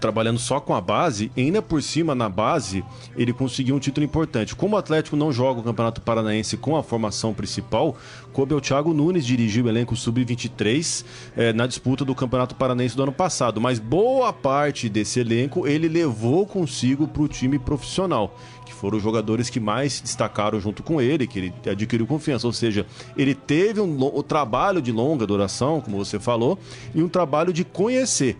trabalhando 0.00 0.38
só 0.38 0.60
com 0.60 0.74
a 0.74 0.80
base, 0.80 1.30
ainda 1.36 1.60
por 1.60 1.82
cima 1.82 2.14
na 2.14 2.28
base, 2.28 2.84
ele 3.16 3.32
conseguiu 3.32 3.76
um 3.76 3.78
título 3.78 4.04
importante. 4.04 4.54
Como 4.54 4.76
o 4.76 4.78
Atlético 4.78 5.16
não 5.16 5.32
joga 5.32 5.60
o 5.60 5.62
Campeonato 5.62 6.00
Paranaense 6.00 6.56
com 6.56 6.76
a 6.76 6.82
formação 6.82 7.34
principal, 7.34 7.96
coube 8.32 8.54
ao 8.54 8.60
Thiago 8.60 8.94
Nunes 8.94 9.26
dirigir 9.26 9.64
o 9.64 9.68
elenco 9.68 9.96
sub-23 9.96 11.04
eh, 11.36 11.52
na 11.52 11.66
disputa 11.66 12.04
do 12.04 12.14
Campeonato 12.14 12.54
Paranaense 12.54 12.96
do 12.96 13.02
ano 13.02 13.12
passado. 13.12 13.60
Mas 13.60 13.78
boa 13.78 14.32
parte 14.32 14.88
desse 14.88 15.20
elenco 15.20 15.66
ele 15.66 15.88
levou 15.88 16.46
consigo 16.46 17.06
para 17.08 17.22
o 17.22 17.28
time 17.28 17.58
profissional 17.58 18.34
que 18.68 18.74
foram 18.74 18.98
os 18.98 19.02
jogadores 19.02 19.48
que 19.48 19.58
mais 19.58 19.94
se 19.94 20.02
destacaram 20.02 20.60
junto 20.60 20.82
com 20.82 21.00
ele, 21.00 21.26
que 21.26 21.38
ele 21.38 21.54
adquiriu 21.68 22.06
confiança. 22.06 22.46
Ou 22.46 22.52
seja, 22.52 22.86
ele 23.16 23.34
teve 23.34 23.80
um, 23.80 24.18
um 24.18 24.22
trabalho 24.22 24.82
de 24.82 24.92
longa 24.92 25.26
duração, 25.26 25.80
como 25.80 25.96
você 25.96 26.20
falou, 26.20 26.58
e 26.94 27.02
um 27.02 27.08
trabalho 27.08 27.52
de 27.52 27.64
conhecer. 27.64 28.36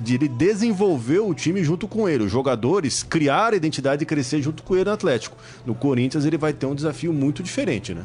De 0.00 0.14
ele 0.14 0.28
desenvolver 0.28 1.20
o 1.20 1.34
time 1.34 1.62
junto 1.62 1.86
com 1.88 2.08
ele. 2.08 2.24
Os 2.24 2.32
jogadores 2.32 3.02
criar 3.02 3.52
a 3.52 3.56
identidade 3.56 4.02
e 4.02 4.06
crescer 4.06 4.42
junto 4.42 4.62
com 4.62 4.74
ele 4.74 4.84
no 4.84 4.92
Atlético. 4.92 5.36
No 5.66 5.74
Corinthians 5.74 6.24
ele 6.24 6.36
vai 6.36 6.52
ter 6.52 6.66
um 6.66 6.74
desafio 6.74 7.12
muito 7.12 7.42
diferente, 7.42 7.94
né? 7.94 8.04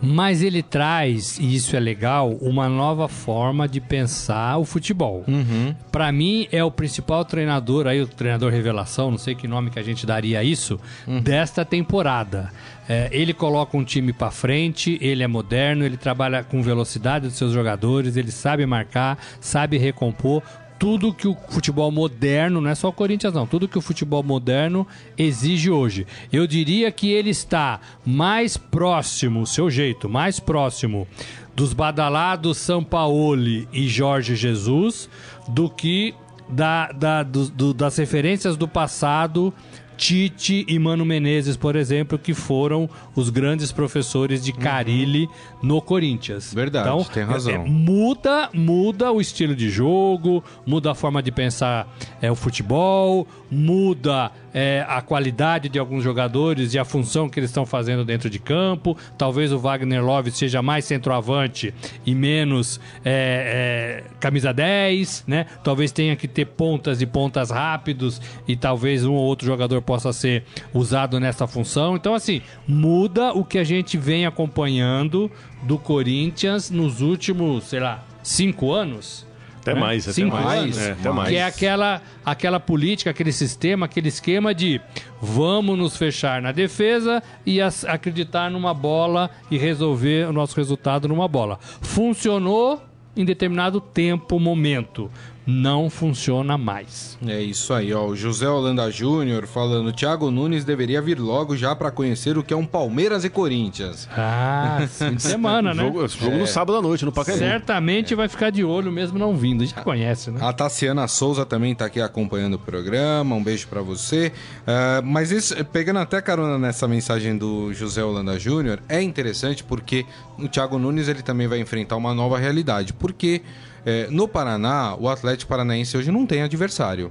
Mas 0.00 0.42
ele 0.42 0.62
traz, 0.62 1.38
e 1.38 1.56
isso 1.56 1.74
é 1.74 1.80
legal, 1.80 2.30
uma 2.40 2.68
nova 2.68 3.08
forma 3.08 3.66
de 3.66 3.80
pensar 3.80 4.56
o 4.56 4.64
futebol. 4.64 5.24
Uhum. 5.26 5.74
Para 5.90 6.12
mim, 6.12 6.46
é 6.52 6.62
o 6.62 6.70
principal 6.70 7.24
treinador, 7.24 7.88
aí 7.88 8.00
o 8.00 8.06
treinador 8.06 8.52
revelação, 8.52 9.10
não 9.10 9.18
sei 9.18 9.34
que 9.34 9.48
nome 9.48 9.70
que 9.70 9.78
a 9.78 9.82
gente 9.82 10.06
daria 10.06 10.38
a 10.38 10.44
isso, 10.44 10.78
uhum. 11.06 11.20
desta 11.20 11.64
temporada. 11.64 12.52
É, 12.88 13.08
ele 13.10 13.34
coloca 13.34 13.76
um 13.76 13.84
time 13.84 14.12
para 14.12 14.30
frente, 14.30 14.98
ele 15.00 15.22
é 15.22 15.26
moderno, 15.26 15.84
ele 15.84 15.96
trabalha 15.96 16.44
com 16.44 16.62
velocidade 16.62 17.26
dos 17.26 17.36
seus 17.36 17.52
jogadores, 17.52 18.16
ele 18.16 18.30
sabe 18.30 18.64
marcar, 18.64 19.18
sabe 19.40 19.76
recompor 19.78 20.42
tudo 20.78 21.12
que 21.12 21.26
o 21.26 21.36
futebol 21.48 21.90
moderno, 21.90 22.60
não 22.60 22.70
é 22.70 22.74
só 22.74 22.88
o 22.88 22.92
Corinthians 22.92 23.34
não, 23.34 23.46
tudo 23.46 23.68
que 23.68 23.78
o 23.78 23.82
futebol 23.82 24.22
moderno 24.22 24.86
exige 25.16 25.70
hoje. 25.70 26.06
Eu 26.32 26.46
diria 26.46 26.90
que 26.92 27.10
ele 27.10 27.30
está 27.30 27.80
mais 28.06 28.56
próximo, 28.56 29.46
seu 29.46 29.70
jeito, 29.70 30.08
mais 30.08 30.38
próximo 30.38 31.06
dos 31.54 31.72
badalados 31.72 32.58
Sampaoli 32.58 33.68
e 33.72 33.88
Jorge 33.88 34.36
Jesus 34.36 35.10
do 35.48 35.68
que 35.68 36.14
da, 36.48 36.92
da, 36.92 37.22
do, 37.22 37.50
do, 37.50 37.74
das 37.74 37.96
referências 37.96 38.56
do 38.56 38.68
passado 38.68 39.52
Tite 39.98 40.64
e 40.68 40.78
Mano 40.78 41.04
Menezes, 41.04 41.56
por 41.56 41.74
exemplo, 41.74 42.16
que 42.16 42.32
foram 42.32 42.88
os 43.16 43.30
grandes 43.30 43.72
professores 43.72 44.42
de 44.44 44.52
Carilli 44.52 45.24
uhum. 45.24 45.30
no 45.60 45.82
Corinthians. 45.82 46.54
Verdade, 46.54 46.88
então, 46.88 47.02
tem 47.02 47.24
razão. 47.24 47.52
É, 47.52 47.58
muda, 47.58 48.48
muda 48.54 49.10
o 49.10 49.20
estilo 49.20 49.56
de 49.56 49.68
jogo, 49.68 50.42
muda 50.64 50.92
a 50.92 50.94
forma 50.94 51.20
de 51.20 51.32
pensar 51.32 51.92
é, 52.22 52.30
o 52.30 52.36
futebol, 52.36 53.26
muda 53.50 54.30
é, 54.52 54.84
a 54.88 55.00
qualidade 55.00 55.68
de 55.68 55.78
alguns 55.78 56.02
jogadores 56.02 56.74
e 56.74 56.78
a 56.78 56.84
função 56.84 57.28
que 57.28 57.38
eles 57.38 57.50
estão 57.50 57.66
fazendo 57.66 58.04
dentro 58.04 58.30
de 58.30 58.38
campo. 58.38 58.96
Talvez 59.16 59.52
o 59.52 59.58
Wagner 59.58 60.04
Love 60.04 60.30
seja 60.30 60.62
mais 60.62 60.84
centroavante 60.84 61.74
e 62.04 62.14
menos 62.14 62.80
é, 63.04 64.04
é, 64.04 64.10
camisa 64.18 64.52
10, 64.52 65.24
né? 65.26 65.46
Talvez 65.62 65.92
tenha 65.92 66.16
que 66.16 66.26
ter 66.26 66.46
pontas 66.46 67.00
e 67.02 67.06
pontas 67.06 67.50
rápidos 67.50 68.20
e 68.46 68.56
talvez 68.56 69.04
um 69.04 69.12
ou 69.12 69.24
outro 69.24 69.46
jogador 69.46 69.82
possa 69.82 70.12
ser 70.12 70.44
usado 70.72 71.20
nessa 71.20 71.46
função. 71.46 71.96
Então, 71.96 72.14
assim, 72.14 72.42
muda 72.66 73.32
o 73.32 73.44
que 73.44 73.58
a 73.58 73.64
gente 73.64 73.96
vem 73.96 74.26
acompanhando 74.26 75.30
do 75.62 75.78
Corinthians 75.78 76.70
nos 76.70 77.00
últimos, 77.00 77.64
sei 77.64 77.80
lá, 77.80 78.04
cinco 78.22 78.72
anos 78.72 79.27
até 79.68 79.74
né? 79.74 79.80
mais, 79.80 80.04
até 80.04 80.12
Cinco 80.12 80.36
mais. 80.36 80.62
Anos, 80.62 80.78
é, 80.78 80.92
até 80.92 81.10
mais. 81.10 81.28
Que 81.28 81.36
é 81.36 81.44
aquela, 81.44 82.02
aquela 82.24 82.60
política, 82.60 83.10
aquele 83.10 83.32
sistema, 83.32 83.86
aquele 83.86 84.08
esquema 84.08 84.54
de 84.54 84.80
vamos 85.20 85.76
nos 85.76 85.96
fechar 85.96 86.40
na 86.40 86.52
defesa 86.52 87.22
e 87.44 87.60
as, 87.60 87.84
acreditar 87.84 88.50
numa 88.50 88.72
bola 88.72 89.30
e 89.50 89.58
resolver 89.58 90.28
o 90.28 90.32
nosso 90.32 90.56
resultado 90.56 91.08
numa 91.08 91.28
bola. 91.28 91.58
Funcionou 91.80 92.82
em 93.16 93.24
determinado 93.24 93.80
tempo, 93.80 94.38
momento 94.38 95.10
não 95.48 95.88
funciona 95.88 96.58
mais. 96.58 97.16
É 97.26 97.40
isso 97.40 97.72
aí, 97.72 97.94
ó. 97.94 98.04
O 98.04 98.14
José 98.14 98.46
Holanda 98.46 98.90
Júnior 98.90 99.46
falando: 99.46 99.90
Thiago 99.94 100.30
Nunes 100.30 100.62
deveria 100.62 101.00
vir 101.00 101.18
logo 101.18 101.56
já 101.56 101.74
para 101.74 101.90
conhecer 101.90 102.36
o 102.36 102.42
que 102.42 102.52
é 102.52 102.56
um 102.56 102.66
Palmeiras 102.66 103.24
e 103.24 103.30
Corinthians. 103.30 104.06
Ah, 104.14 104.80
fim 104.86 105.14
de 105.14 105.22
semana, 105.22 105.72
né? 105.72 105.82
Jogo, 105.82 106.06
jogo 106.06 106.36
é. 106.36 106.38
no 106.40 106.46
sábado 106.46 106.76
à 106.76 106.82
noite, 106.82 107.02
no 107.06 107.10
Pacaembu. 107.10 107.38
Certamente 107.38 108.12
é. 108.12 108.16
vai 108.16 108.28
ficar 108.28 108.50
de 108.50 108.62
olho 108.62 108.92
mesmo 108.92 109.18
não 109.18 109.34
vindo. 109.34 109.62
A 109.62 109.66
gente 109.66 109.80
conhece, 109.80 110.30
né? 110.30 110.38
A 110.42 110.52
Tassiana 110.52 111.08
Souza 111.08 111.46
também 111.46 111.74
tá 111.74 111.86
aqui 111.86 112.00
acompanhando 112.02 112.54
o 112.54 112.58
programa. 112.58 113.34
Um 113.34 113.42
beijo 113.42 113.68
para 113.68 113.80
você. 113.80 114.30
Uh, 114.66 115.02
mas 115.02 115.30
isso, 115.30 115.54
pegando 115.66 116.00
até 116.00 116.20
carona 116.20 116.58
nessa 116.58 116.86
mensagem 116.86 117.38
do 117.38 117.72
José 117.72 118.04
Holanda 118.04 118.38
Júnior, 118.38 118.82
é 118.86 119.00
interessante 119.00 119.64
porque 119.64 120.04
o 120.38 120.46
Thiago 120.46 120.78
Nunes 120.78 121.08
ele 121.08 121.22
também 121.22 121.46
vai 121.46 121.58
enfrentar 121.58 121.96
uma 121.96 122.12
nova 122.12 122.38
realidade. 122.38 122.92
Porque 122.92 123.40
é, 123.88 124.06
no 124.10 124.28
Paraná, 124.28 124.94
o 125.00 125.08
Atlético 125.08 125.48
Paranaense 125.48 125.96
hoje 125.96 126.12
não 126.12 126.26
tem 126.26 126.42
adversário. 126.42 127.10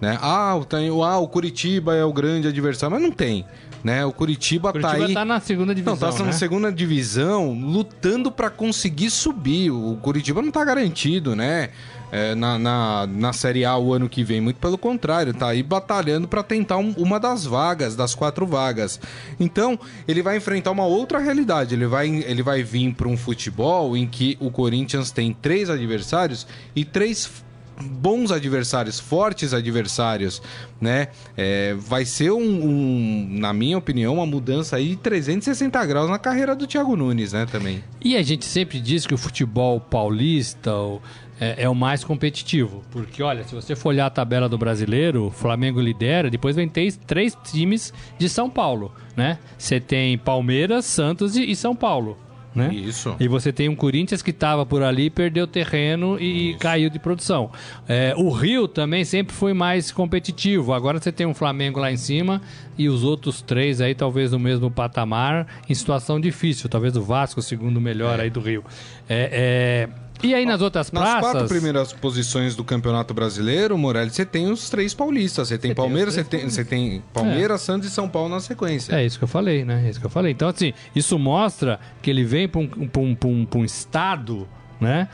Né? 0.00 0.16
Ah, 0.22 0.56
tem, 0.68 0.88
ah, 0.88 1.18
o 1.18 1.26
Curitiba 1.26 1.92
é 1.96 2.04
o 2.04 2.12
grande 2.12 2.46
adversário, 2.46 2.94
mas 2.94 3.02
não 3.02 3.10
tem. 3.10 3.44
Né? 3.82 4.04
O 4.04 4.12
Curitiba, 4.12 4.70
Curitiba 4.70 4.96
tá 4.96 5.04
aí. 5.06 5.12
tá 5.12 5.24
na 5.24 5.40
segunda 5.40 5.74
divisão. 5.74 5.94
Não, 5.94 6.16
tá 6.16 6.18
né? 6.20 6.26
na 6.26 6.32
segunda 6.32 6.70
divisão, 6.70 7.52
lutando 7.52 8.30
para 8.30 8.48
conseguir 8.48 9.10
subir. 9.10 9.72
O 9.72 9.98
Curitiba 10.00 10.40
não 10.40 10.52
tá 10.52 10.64
garantido, 10.64 11.34
né? 11.34 11.70
É, 12.10 12.34
na, 12.34 12.58
na, 12.58 13.06
na 13.06 13.32
Série 13.32 13.64
A 13.64 13.76
o 13.76 13.92
ano 13.92 14.08
que 14.08 14.22
vem. 14.22 14.40
Muito 14.40 14.58
pelo 14.60 14.78
contrário, 14.78 15.34
tá 15.34 15.48
aí 15.48 15.62
batalhando 15.62 16.28
para 16.28 16.42
tentar 16.42 16.78
um, 16.78 16.92
uma 16.96 17.18
das 17.18 17.44
vagas, 17.44 17.96
das 17.96 18.14
quatro 18.14 18.46
vagas. 18.46 19.00
Então, 19.38 19.78
ele 20.06 20.22
vai 20.22 20.36
enfrentar 20.36 20.70
uma 20.70 20.86
outra 20.86 21.18
realidade. 21.18 21.74
Ele 21.74 21.86
vai, 21.86 22.08
ele 22.08 22.42
vai 22.42 22.62
vir 22.62 22.94
para 22.94 23.08
um 23.08 23.16
futebol 23.16 23.96
em 23.96 24.06
que 24.06 24.36
o 24.40 24.50
Corinthians 24.50 25.10
tem 25.10 25.32
três 25.32 25.70
adversários 25.70 26.46
e 26.74 26.84
três 26.84 27.30
bons 27.80 28.32
adversários, 28.32 28.98
fortes 28.98 29.54
adversários, 29.54 30.42
né? 30.80 31.08
É, 31.36 31.74
vai 31.74 32.04
ser 32.04 32.30
um, 32.30 32.40
um, 32.40 33.28
na 33.30 33.52
minha 33.52 33.78
opinião, 33.78 34.14
uma 34.14 34.26
mudança 34.26 34.76
aí 34.76 34.90
de 34.90 34.96
360 34.96 35.84
graus 35.86 36.10
na 36.10 36.18
carreira 36.18 36.54
do 36.54 36.66
Thiago 36.66 36.96
Nunes, 36.96 37.32
né? 37.32 37.46
Também. 37.46 37.82
E 38.00 38.16
a 38.16 38.22
gente 38.22 38.44
sempre 38.44 38.80
diz 38.80 39.06
que 39.06 39.14
o 39.14 39.18
futebol 39.18 39.80
paulista, 39.80 40.72
é, 41.40 41.62
é, 41.64 41.68
o 41.68 41.74
mais 41.74 42.04
competitivo. 42.04 42.84
Porque, 42.90 43.22
olha, 43.22 43.44
se 43.44 43.54
você 43.54 43.76
for 43.76 43.90
olhar 43.90 44.06
a 44.06 44.10
tabela 44.10 44.48
do 44.48 44.58
brasileiro, 44.58 45.26
o 45.26 45.30
Flamengo 45.30 45.80
lidera, 45.80 46.30
depois 46.30 46.56
vem 46.56 46.68
três, 46.68 46.96
três 46.96 47.36
times 47.44 47.92
de 48.18 48.28
São 48.28 48.50
Paulo, 48.50 48.92
né? 49.16 49.38
Você 49.56 49.80
tem 49.80 50.18
Palmeiras, 50.18 50.84
Santos 50.84 51.36
e, 51.36 51.50
e 51.50 51.56
São 51.56 51.74
Paulo. 51.74 52.16
Né? 52.54 52.74
Isso. 52.74 53.14
E 53.20 53.28
você 53.28 53.52
tem 53.52 53.68
um 53.68 53.76
Corinthians 53.76 54.20
que 54.20 54.30
estava 54.30 54.66
por 54.66 54.82
ali, 54.82 55.10
perdeu 55.10 55.46
terreno 55.46 56.18
e 56.18 56.50
Isso. 56.50 56.58
caiu 56.58 56.90
de 56.90 56.98
produção. 56.98 57.50
É, 57.86 58.14
o 58.16 58.30
Rio 58.30 58.66
também 58.66 59.04
sempre 59.04 59.34
foi 59.34 59.52
mais 59.52 59.92
competitivo. 59.92 60.72
Agora 60.72 60.98
você 60.98 61.12
tem 61.12 61.26
um 61.26 61.34
Flamengo 61.34 61.78
lá 61.78 61.92
em 61.92 61.96
cima 61.96 62.40
e 62.76 62.88
os 62.88 63.04
outros 63.04 63.42
três 63.42 63.80
aí 63.80 63.94
talvez 63.94 64.32
no 64.32 64.38
mesmo 64.38 64.70
patamar, 64.70 65.46
em 65.68 65.74
situação 65.74 66.18
difícil. 66.18 66.68
Talvez 66.68 66.96
o 66.96 67.02
Vasco, 67.02 67.38
o 67.38 67.42
segundo 67.42 67.80
melhor 67.80 68.18
é. 68.18 68.22
aí 68.22 68.30
do 68.30 68.40
Rio. 68.40 68.64
É, 69.08 69.86
é 69.92 70.07
e 70.22 70.34
aí 70.34 70.44
nas 70.44 70.60
outras 70.60 70.90
nas 70.90 71.02
praças... 71.02 71.22
Nas 71.22 71.32
quatro 71.32 71.48
primeiras 71.48 71.92
posições 71.92 72.56
do 72.56 72.64
Campeonato 72.64 73.14
Brasileiro, 73.14 73.76
Morelli, 73.78 74.10
você 74.10 74.24
tem 74.24 74.50
os 74.50 74.68
três 74.68 74.92
paulistas. 74.94 75.48
Você 75.48 75.58
tem, 75.58 75.74
Palmeiras, 75.74 76.14
você 76.14 76.24
tem, 76.24 76.48
você 76.48 76.64
tem 76.64 77.02
Palmeiras, 77.12 77.62
é. 77.62 77.64
Santos 77.64 77.88
e 77.88 77.90
São 77.90 78.08
Paulo 78.08 78.28
na 78.28 78.40
sequência. 78.40 78.94
É 78.94 79.04
isso 79.04 79.18
que 79.18 79.24
eu 79.24 79.28
falei, 79.28 79.64
né? 79.64 79.84
É 79.86 79.90
isso 79.90 80.00
que 80.00 80.06
eu 80.06 80.10
falei. 80.10 80.32
Então, 80.32 80.48
assim, 80.48 80.72
isso 80.94 81.18
mostra 81.18 81.78
que 82.02 82.10
ele 82.10 82.24
vem 82.24 82.48
para 82.48 82.60
um, 82.60 82.70
um, 82.96 83.16
um, 83.24 83.46
um, 83.56 83.64
estado, 83.64 84.48
né? 84.80 85.08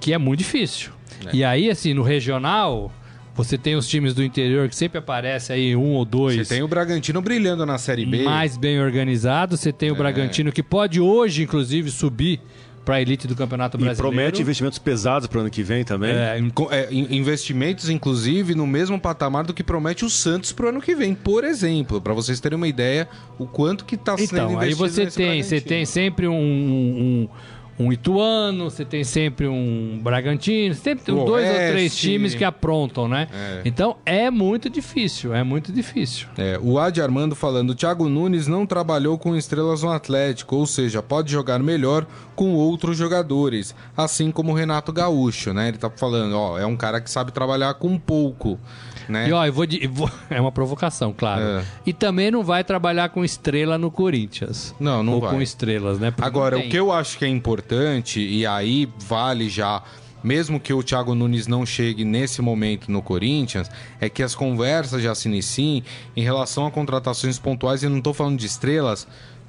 Que 0.00 0.12
é 0.12 0.18
muito 0.18 0.38
difícil. 0.38 0.92
É. 1.26 1.36
E 1.36 1.44
aí, 1.44 1.70
assim, 1.70 1.94
no 1.94 2.02
regional... 2.02 2.92
Você 3.34 3.56
tem 3.56 3.76
os 3.76 3.86
times 3.86 4.14
do 4.14 4.24
interior 4.24 4.68
que 4.68 4.74
sempre 4.74 4.98
aparece 4.98 5.52
aí 5.52 5.76
um 5.76 5.92
ou 5.92 6.04
dois. 6.04 6.48
Você 6.48 6.56
tem 6.56 6.60
o 6.64 6.66
Bragantino 6.66 7.22
brilhando 7.22 7.64
na 7.64 7.78
Série 7.78 8.04
B. 8.04 8.24
Mais 8.24 8.56
bem 8.56 8.80
organizado. 8.80 9.56
Você 9.56 9.72
tem 9.72 9.92
o 9.92 9.94
é. 9.94 9.96
Bragantino 9.96 10.50
que 10.50 10.60
pode 10.60 11.00
hoje, 11.00 11.44
inclusive, 11.44 11.88
subir 11.88 12.40
para 12.88 12.96
a 12.96 13.02
elite 13.02 13.28
do 13.28 13.36
Campeonato 13.36 13.76
Brasileiro. 13.76 13.98
E 13.98 14.16
promete 14.16 14.40
investimentos 14.40 14.78
pesados 14.78 15.28
para 15.28 15.36
o 15.36 15.40
ano 15.42 15.50
que 15.50 15.62
vem 15.62 15.84
também. 15.84 16.10
É, 16.10 16.40
é, 16.70 16.88
investimentos, 16.90 17.90
inclusive, 17.90 18.54
no 18.54 18.66
mesmo 18.66 18.98
patamar 18.98 19.44
do 19.44 19.52
que 19.52 19.62
promete 19.62 20.06
o 20.06 20.08
Santos 20.08 20.52
para 20.52 20.64
o 20.64 20.68
ano 20.70 20.80
que 20.80 20.94
vem, 20.94 21.14
por 21.14 21.44
exemplo, 21.44 22.00
para 22.00 22.14
vocês 22.14 22.40
terem 22.40 22.56
uma 22.56 22.66
ideia 22.66 23.06
o 23.38 23.46
quanto 23.46 23.84
que 23.84 23.94
está 23.94 24.16
sendo 24.16 24.32
então, 24.32 24.52
investido. 24.54 24.86
Então, 24.86 24.86
aí 24.86 24.90
você 24.90 25.06
tem, 25.06 25.42
você 25.42 25.60
tem 25.60 25.84
sempre 25.84 26.26
um, 26.26 26.34
um 26.34 27.28
um 27.78 27.92
Ituano, 27.92 28.70
você 28.70 28.84
tem 28.84 29.04
sempre 29.04 29.46
um 29.46 30.00
Bragantino, 30.02 30.74
sempre 30.74 31.04
tem 31.04 31.14
dois 31.14 31.48
ou 31.48 31.54
três 31.54 31.96
times 31.96 32.34
que 32.34 32.44
aprontam, 32.44 33.06
né? 33.06 33.28
É. 33.32 33.62
Então 33.64 33.96
é 34.04 34.30
muito 34.30 34.68
difícil, 34.68 35.32
é 35.32 35.44
muito 35.44 35.72
difícil. 35.72 36.26
É, 36.36 36.58
o 36.60 36.78
Adi 36.78 37.00
Armando 37.00 37.36
falando, 37.36 37.74
Thiago 37.74 38.08
Nunes 38.08 38.46
não 38.48 38.66
trabalhou 38.66 39.16
com 39.16 39.36
estrelas 39.36 39.82
no 39.82 39.90
Atlético, 39.90 40.56
ou 40.56 40.66
seja, 40.66 41.02
pode 41.02 41.30
jogar 41.30 41.60
melhor 41.60 42.06
com 42.34 42.52
outros 42.54 42.96
jogadores, 42.96 43.74
assim 43.96 44.30
como 44.32 44.52
o 44.52 44.54
Renato 44.54 44.92
Gaúcho, 44.92 45.52
né? 45.52 45.68
Ele 45.68 45.78
tá 45.78 45.90
falando, 45.90 46.36
ó, 46.36 46.58
é 46.58 46.66
um 46.66 46.76
cara 46.76 47.00
que 47.00 47.10
sabe 47.10 47.32
trabalhar 47.32 47.74
com 47.74 47.98
pouco. 47.98 48.58
Né? 49.08 49.28
E 49.28 49.32
ó, 49.32 49.44
eu 49.44 49.52
vou, 49.52 49.66
de, 49.66 49.84
eu 49.84 49.90
vou, 49.90 50.10
É 50.28 50.40
uma 50.40 50.52
provocação, 50.52 51.14
claro. 51.16 51.42
É. 51.42 51.64
E 51.86 51.92
também 51.92 52.30
não 52.30 52.42
vai 52.42 52.62
trabalhar 52.62 53.08
com 53.08 53.24
estrela 53.24 53.78
no 53.78 53.90
Corinthians. 53.90 54.74
Não, 54.78 55.02
não 55.02 55.14
Ou 55.14 55.20
vai. 55.20 55.30
com 55.30 55.42
estrelas, 55.42 55.98
né? 55.98 56.10
Porque 56.10 56.26
Agora, 56.26 56.58
o 56.58 56.68
que 56.68 56.76
eu 56.76 56.92
acho 56.92 57.18
que 57.18 57.24
é 57.24 57.28
importante, 57.28 58.20
e 58.20 58.44
aí 58.46 58.88
vale 58.98 59.48
já 59.48 59.82
mesmo 60.22 60.58
que 60.58 60.72
o 60.72 60.82
Thiago 60.82 61.14
Nunes 61.14 61.46
não 61.46 61.64
chegue 61.64 62.04
nesse 62.04 62.42
momento 62.42 62.90
no 62.90 63.00
Corinthians, 63.00 63.70
é 64.00 64.08
que 64.08 64.22
as 64.22 64.34
conversas 64.34 65.02
já 65.02 65.14
se 65.14 65.28
iniciem 65.28 65.84
em 66.16 66.22
relação 66.22 66.66
a 66.66 66.70
contratações 66.70 67.38
pontuais, 67.38 67.82
e 67.82 67.88
não 67.88 67.98
estou 67.98 68.12
falando 68.12 68.38
de 68.38 68.46
estrelas, 68.46 69.06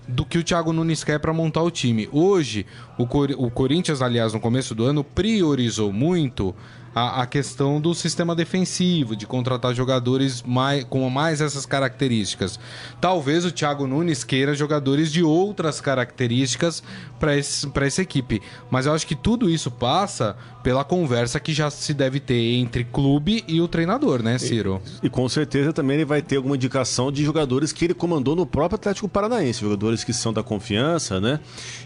do 0.08 0.26
que 0.26 0.38
o 0.38 0.44
Thiago 0.44 0.74
Nunes 0.74 1.04
quer 1.04 1.20
para 1.20 1.32
montar 1.32 1.62
o 1.62 1.70
time. 1.70 2.10
Hoje, 2.12 2.66
o, 2.98 3.06
Cor 3.06 3.30
o 3.38 3.50
Corinthians, 3.52 4.02
aliás, 4.02 4.34
no 4.34 4.40
começo 4.40 4.74
do 4.74 4.84
ano, 4.84 5.04
priorizou 5.04 5.94
muito 5.94 6.56
a, 6.94 7.22
a, 7.22 7.26
questão 7.26 7.80
do 7.80 7.94
sistema 7.94 8.36
defensivo, 8.36 9.16
de 9.16 9.26
contratar 9.26 9.74
jogadores 9.74 10.42
mais, 10.44 10.84
com 10.84 11.08
mais 11.10 11.42
essas 11.42 11.66
características. 11.66 12.60
Talvez 13.00 13.46
o 13.46 13.52
Thiago 13.52 13.88
Nunes 13.88 14.24
queira 14.24 14.54
jogadores 14.54 15.12
de 15.12 15.24
outras 15.24 15.80
características 15.80 16.84
para 17.20 17.36
essa 17.86 18.02
equipe. 18.02 18.42
Mas 18.70 18.86
eu 18.86 18.94
acho 18.94 19.06
que 19.06 19.16
tudo 19.16 19.50
isso 19.50 19.70
passa 19.70 20.36
pela 20.64 20.84
conversa 20.84 21.40
que 21.40 21.54
já 21.54 21.70
se 21.70 21.94
deve 21.94 22.20
ter 22.20 22.56
entre 22.56 22.84
clube 22.84 23.44
e 23.48 23.62
o 23.62 23.68
treinador, 23.68 24.22
né, 24.22 24.38
Ciro? 24.38 24.82
E, 25.02 25.08
e, 25.08 25.10
com 25.10 25.28
certeza 25.30 25.72
também 25.72 25.98
ele 25.98 26.06
vai 26.06 26.22
ter 26.22 26.38
alguma 26.38 26.56
indicação 26.56 27.12
de 27.12 27.24
jogadores 27.24 27.72
que 27.72 27.86
ele 27.86 27.94
comandou 27.94 28.36
no 28.36 28.46
próprio 28.46 28.76
Atlético 28.76 29.08
Paranaense, 29.08 29.62
jogadores 29.62 30.04
que 30.04 30.14
são 30.14 30.34
da 30.34 30.44
confiança, 30.44 31.20
né? 31.20 31.40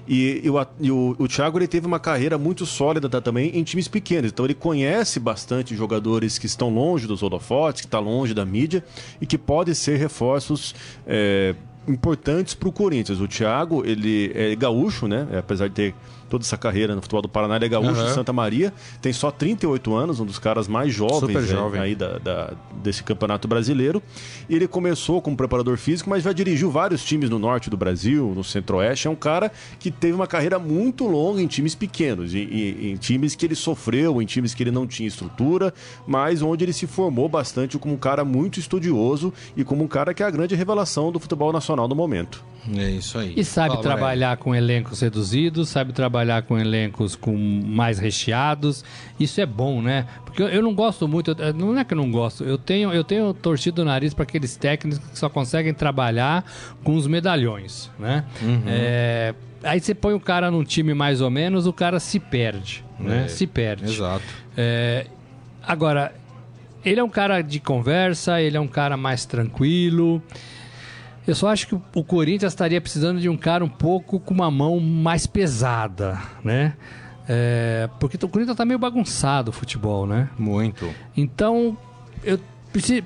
E, 0.07 0.41
e, 0.43 0.49
o, 0.49 0.67
e 0.79 0.91
o, 0.91 1.15
o 1.19 1.27
Thiago 1.27 1.59
ele 1.59 1.67
teve 1.67 1.85
uma 1.85 1.99
carreira 1.99 2.37
muito 2.37 2.65
sólida 2.65 3.09
também 3.21 3.51
em 3.55 3.63
times 3.63 3.87
pequenos, 3.87 4.31
então 4.31 4.45
ele 4.45 4.55
conhece 4.55 4.92
bastante 5.19 5.75
jogadores 5.75 6.37
que 6.37 6.45
estão 6.45 6.69
longe 6.69 7.07
dos 7.07 7.23
holofotes, 7.23 7.81
que 7.81 7.87
estão 7.87 8.03
tá 8.03 8.09
longe 8.09 8.33
da 8.33 8.45
mídia 8.45 8.83
e 9.19 9.25
que 9.25 9.37
podem 9.37 9.73
ser 9.73 9.97
reforços. 9.97 10.75
É, 11.05 11.55
importantes 11.85 12.53
para 12.53 12.69
o 12.69 12.71
Corinthians. 12.71 13.19
O 13.19 13.27
Thiago, 13.27 13.85
ele 13.85 14.31
é 14.33 14.55
gaúcho, 14.55 15.05
né? 15.05 15.27
Apesar 15.37 15.67
de 15.67 15.73
ter 15.73 15.95
toda 16.33 16.43
essa 16.43 16.57
carreira 16.57 16.95
no 16.95 17.01
futebol 17.01 17.21
do 17.21 17.29
Paraná. 17.29 17.57
Ele 17.57 17.65
é 17.65 17.69
gaúcho 17.69 17.91
uhum. 17.91 18.07
de 18.07 18.11
Santa 18.11 18.33
Maria, 18.33 18.73
tem 18.99 19.13
só 19.13 19.29
38 19.29 19.93
anos, 19.93 20.19
um 20.19 20.25
dos 20.25 20.39
caras 20.39 20.67
mais 20.67 20.91
jovens 20.91 21.31
né, 21.31 21.41
jovem. 21.43 21.79
aí 21.79 21.93
da, 21.93 22.17
da, 22.17 22.53
desse 22.81 23.03
campeonato 23.03 23.47
brasileiro. 23.47 24.01
Ele 24.49 24.67
começou 24.67 25.21
como 25.21 25.37
preparador 25.37 25.77
físico, 25.77 26.09
mas 26.09 26.23
já 26.23 26.33
dirigiu 26.33 26.71
vários 26.71 27.03
times 27.03 27.29
no 27.29 27.37
norte 27.37 27.69
do 27.69 27.77
Brasil, 27.77 28.33
no 28.35 28.43
centro-oeste. 28.43 29.07
É 29.07 29.11
um 29.11 29.15
cara 29.15 29.51
que 29.77 29.91
teve 29.91 30.13
uma 30.13 30.25
carreira 30.25 30.57
muito 30.57 31.05
longa 31.05 31.39
em 31.39 31.45
times 31.45 31.75
pequenos, 31.75 32.33
em, 32.33 32.93
em 32.93 32.95
times 32.95 33.35
que 33.35 33.45
ele 33.45 33.55
sofreu, 33.55 34.19
em 34.19 34.25
times 34.25 34.55
que 34.55 34.63
ele 34.63 34.71
não 34.71 34.87
tinha 34.87 35.07
estrutura, 35.07 35.71
mas 36.07 36.41
onde 36.41 36.65
ele 36.65 36.73
se 36.73 36.87
formou 36.87 37.29
bastante 37.29 37.77
como 37.77 37.93
um 37.93 37.97
cara 37.97 38.25
muito 38.25 38.59
estudioso 38.59 39.31
e 39.55 39.63
como 39.63 39.83
um 39.83 39.87
cara 39.87 40.15
que 40.15 40.23
é 40.23 40.25
a 40.25 40.31
grande 40.31 40.55
revelação 40.55 41.11
do 41.11 41.19
futebol 41.19 41.53
nacional 41.53 41.87
no 41.87 41.93
momento. 41.93 42.43
É 42.77 42.89
isso 42.91 43.17
aí. 43.17 43.33
E 43.35 43.43
sabe 43.43 43.69
Fala, 43.69 43.81
trabalhar 43.81 44.37
com 44.37 44.55
elencos 44.55 45.01
reduzidos, 45.01 45.69
sabe 45.69 45.91
trabalhar 45.91 46.43
com 46.43 46.57
elencos 46.57 47.15
com 47.15 47.35
mais 47.35 47.99
recheados. 47.99 48.83
Isso 49.19 49.41
é 49.41 49.45
bom, 49.45 49.81
né? 49.81 50.07
Porque 50.23 50.41
eu, 50.41 50.47
eu 50.47 50.61
não 50.61 50.73
gosto 50.73 51.07
muito, 51.07 51.35
não 51.55 51.77
é 51.77 51.83
que 51.83 51.93
eu 51.93 51.97
não 51.97 52.09
gosto, 52.09 52.43
eu 52.43 52.57
tenho, 52.57 52.91
eu 52.91 53.03
tenho 53.03 53.33
torcido 53.33 53.81
o 53.81 53.85
nariz 53.85 54.13
para 54.13 54.23
aqueles 54.23 54.55
técnicos 54.55 55.05
que 55.09 55.19
só 55.19 55.29
conseguem 55.29 55.73
trabalhar 55.73 56.45
com 56.83 56.95
os 56.95 57.05
medalhões, 57.05 57.91
né? 57.99 58.23
Uhum. 58.41 58.63
É, 58.65 59.35
aí 59.63 59.79
você 59.79 59.93
põe 59.93 60.13
o 60.13 60.19
cara 60.19 60.49
num 60.49 60.63
time 60.63 60.93
mais 60.93 61.21
ou 61.21 61.29
menos, 61.29 61.67
o 61.67 61.73
cara 61.73 61.99
se 61.99 62.19
perde, 62.19 62.83
né? 62.99 63.25
É, 63.25 63.27
se 63.27 63.45
perde. 63.45 63.85
Exato. 63.85 64.23
É, 64.55 65.07
agora, 65.61 66.13
ele 66.85 66.99
é 66.99 67.03
um 67.03 67.09
cara 67.09 67.41
de 67.41 67.59
conversa, 67.59 68.41
ele 68.41 68.57
é 68.57 68.59
um 68.59 68.67
cara 68.67 68.95
mais 68.95 69.25
tranquilo. 69.25 70.21
Eu 71.27 71.35
só 71.35 71.47
acho 71.49 71.67
que 71.67 71.75
o 71.75 72.03
Corinthians 72.03 72.51
estaria 72.51 72.81
precisando 72.81 73.19
de 73.19 73.29
um 73.29 73.37
cara 73.37 73.63
um 73.63 73.69
pouco 73.69 74.19
com 74.19 74.33
uma 74.33 74.51
mão 74.51 74.79
mais 74.79 75.25
pesada, 75.25 76.21
né? 76.43 76.73
É, 77.27 77.89
porque 77.99 78.17
o 78.23 78.27
Corinthians 78.27 78.57
tá 78.57 78.65
meio 78.65 78.79
bagunçado 78.79 79.49
o 79.49 79.53
futebol, 79.53 80.05
né? 80.05 80.29
Muito. 80.37 80.93
Então, 81.15 81.77
eu 82.23 82.37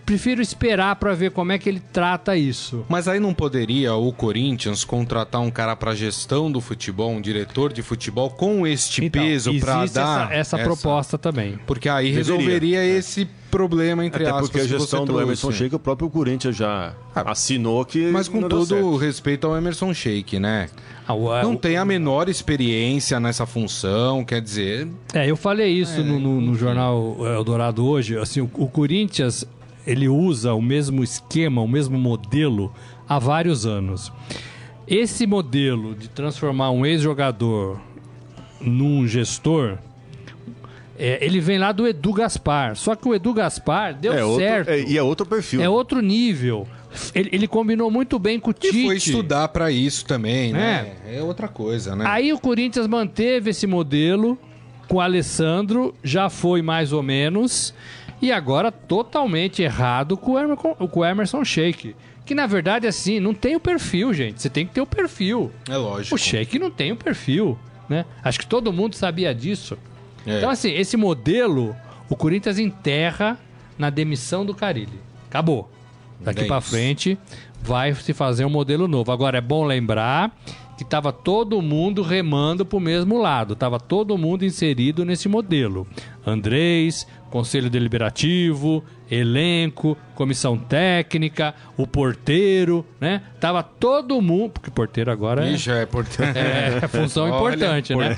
prefiro 0.06 0.42
esperar 0.42 0.96
para 0.96 1.14
ver 1.14 1.32
como 1.32 1.52
é 1.52 1.60
que 1.60 1.68
ele 1.68 1.80
trata 1.80 2.36
isso. 2.36 2.86
Mas 2.88 3.08
aí 3.08 3.20
não 3.20 3.34
poderia 3.34 3.94
o 3.94 4.12
Corinthians 4.14 4.84
contratar 4.84 5.42
um 5.42 5.52
cara 5.52 5.76
para 5.76 5.94
gestão 5.94 6.52
do 6.52 6.62
futebol, 6.62 7.12
um 7.12 7.22
diretor 7.22 7.74
de 7.74 7.82
futebol 7.82 8.30
com 8.30 8.66
este 8.66 9.04
então, 9.06 9.22
peso 9.22 9.60
para 9.60 9.74
dar 9.74 9.84
essa, 9.84 10.24
essa, 10.24 10.34
essa, 10.34 10.58
proposta 10.60 11.18
também. 11.18 11.60
Porque 11.68 11.90
aí 11.90 12.12
Deveria. 12.12 12.18
resolveria 12.18 12.84
é. 12.84 12.98
esse 12.98 13.28
problema 13.50 14.06
entre 14.06 14.24
Até 14.24 14.32
aspas. 14.32 14.50
porque 14.50 14.62
a 14.62 14.68
gestão 14.68 15.06
do 15.06 15.20
Emerson 15.20 15.52
Sheik, 15.52 15.76
o 15.76 15.80
próprio 15.80 16.10
Corinthians 16.10 16.56
já 16.56 16.94
ah, 17.16 17.32
assinou 17.32 17.84
que. 17.86 18.12
Mas 18.12 18.28
com 18.28 18.48
todo 18.48 18.76
o 18.76 18.98
respeito 18.98 19.48
ao 19.48 19.58
Emerson 19.58 19.94
Sheik, 19.94 20.40
né? 20.40 20.70
Ah, 21.08 21.14
o, 21.14 21.42
não 21.42 21.54
o, 21.54 21.58
tem 21.58 21.78
a 21.78 21.86
menor 21.86 22.30
experiência 22.30 23.20
nessa 23.20 23.46
função, 23.46 24.24
quer 24.24 24.42
dizer. 24.42 24.88
É, 25.14 25.30
eu 25.30 25.36
falei 25.36 25.72
isso 25.72 26.00
é, 26.00 26.04
no, 26.04 26.20
no, 26.20 26.42
no, 26.42 26.56
jornal 26.56 27.18
Eldorado 27.26 27.86
hoje. 27.86 28.18
Assim, 28.18 28.42
o, 28.42 28.50
o 28.54 28.68
Corinthians 28.68 29.46
ele 29.86 30.10
usa 30.10 30.54
o 30.54 30.62
mesmo 30.62 31.02
esquema, 31.04 31.62
o 31.62 31.68
mesmo 31.68 31.98
modelo 31.98 32.74
há 33.08 33.18
vários 33.18 33.66
anos. 33.66 34.12
Esse 34.86 35.26
modelo 35.26 35.96
de 35.96 36.10
transformar 36.10 36.72
um 36.72 36.86
ex-jogador 36.86 37.80
num 38.60 39.08
gestor, 39.08 39.78
é, 40.98 41.24
ele 41.24 41.40
vem 41.40 41.58
lá 41.58 41.72
do 41.72 41.88
Edu 41.88 42.14
Gaspar. 42.14 42.76
Só 42.76 42.96
que 42.96 43.08
o 43.08 43.14
Edu 43.14 43.34
Gaspar 43.34 43.94
deu 43.94 44.14
é 44.14 44.38
certo. 44.38 44.70
é, 44.70 44.82
e 44.82 44.98
é 44.98 45.04
outro 45.04 45.26
perfil. 45.26 45.62
É 45.62 45.70
outro 45.70 46.02
nível. 46.02 46.68
Ele, 47.14 47.30
ele, 47.32 47.48
combinou 47.48 47.92
muito 47.92 48.18
bem 48.18 48.40
com 48.40 48.50
o 48.50 48.54
Tite. 48.54 48.78
E 48.78 48.86
foi 48.86 48.98
estudar 48.98 49.50
para 49.50 49.70
isso 49.70 50.06
também, 50.06 50.52
né? 50.54 50.94
É. 51.06 51.18
é 51.18 51.24
outra 51.24 51.48
coisa, 51.48 51.96
né? 51.96 52.06
Aí 52.08 52.34
o 52.34 52.40
Corinthians 52.40 52.88
manteve 52.88 53.52
esse 53.52 53.68
modelo 53.68 54.38
com 54.88 54.98
o 54.98 55.02
Alessandro, 55.02 55.94
já 56.04 56.30
foi 56.30 56.62
mais 56.62 56.92
ou 56.92 57.04
menos. 57.04 57.74
E 58.22 58.32
agora 58.32 58.72
totalmente 58.72 59.62
errado 59.62 60.18
com 60.18 60.32
o 60.32 60.40
Emerson, 60.40 60.74
com 60.74 61.00
o 61.00 61.06
Emerson 61.06 61.44
Sheik. 61.44 61.96
Que 62.26 62.34
na 62.34 62.48
verdade, 62.48 62.88
assim, 62.88 63.20
não 63.20 63.34
tem 63.34 63.56
o 63.56 63.60
perfil, 63.60 64.14
gente. 64.14 64.42
Você 64.42 64.50
tem 64.50 64.66
que 64.66 64.74
ter 64.74 64.82
o 64.82 64.88
perfil. 64.88 65.52
É 65.70 65.78
lógico. 65.78 66.16
O 66.16 66.18
Sheik 66.18 66.58
não 66.58 66.72
tem 66.72 66.92
o 66.92 66.96
perfil, 66.96 67.58
né? 67.88 68.06
Acho 68.24 68.40
que 68.40 68.48
todo 68.48 68.74
mundo 68.74 68.96
sabia 68.96 69.36
disso. 69.36 69.78
É. 70.28 70.38
Então, 70.38 70.50
assim, 70.50 70.72
esse 70.72 70.96
modelo, 70.98 71.76
o 72.10 72.16
Corinthians 72.16 72.60
enterra 72.60 73.40
na 73.80 73.90
demissão 73.90 74.46
do 74.46 74.54
Carilli. 74.54 75.00
Acabou. 75.28 75.72
Daqui 76.20 76.42
é 76.42 76.46
para 76.46 76.62
frente 76.62 77.18
vai 77.62 77.94
se 77.94 78.14
fazer 78.14 78.46
um 78.46 78.50
modelo 78.50 78.88
novo. 78.88 79.12
Agora 79.12 79.38
é 79.38 79.42
bom 79.42 79.66
lembrar 79.66 80.36
que 80.78 80.84
estava 80.84 81.12
todo 81.12 81.62
mundo 81.62 82.04
remando 82.04 82.66
para 82.66 82.78
o 82.78 82.82
mesmo 82.82 83.18
lado, 83.18 83.54
estava 83.54 83.80
todo 83.80 84.18
mundo 84.18 84.46
inserido 84.46 85.04
nesse 85.04 85.28
modelo. 85.28 85.88
Andrés, 86.26 87.08
conselho 87.32 87.70
deliberativo, 87.70 88.84
elenco, 89.10 89.98
comissão 90.16 90.58
técnica, 90.58 91.54
o 91.78 91.86
porteiro, 91.86 92.86
né? 93.00 93.22
Tava 93.40 93.62
todo 93.62 94.20
mundo, 94.22 94.52
porque 94.52 94.72
porteiro 94.72 95.12
agora 95.12 95.48
é, 95.48 95.52
Ixi, 95.52 95.72
é, 95.72 95.86
porteiro. 95.86 96.34
é, 96.38 96.80
é 96.82 96.88
função 96.88 97.30
Olha, 97.30 97.56
importante, 97.56 97.96
né? 97.96 98.16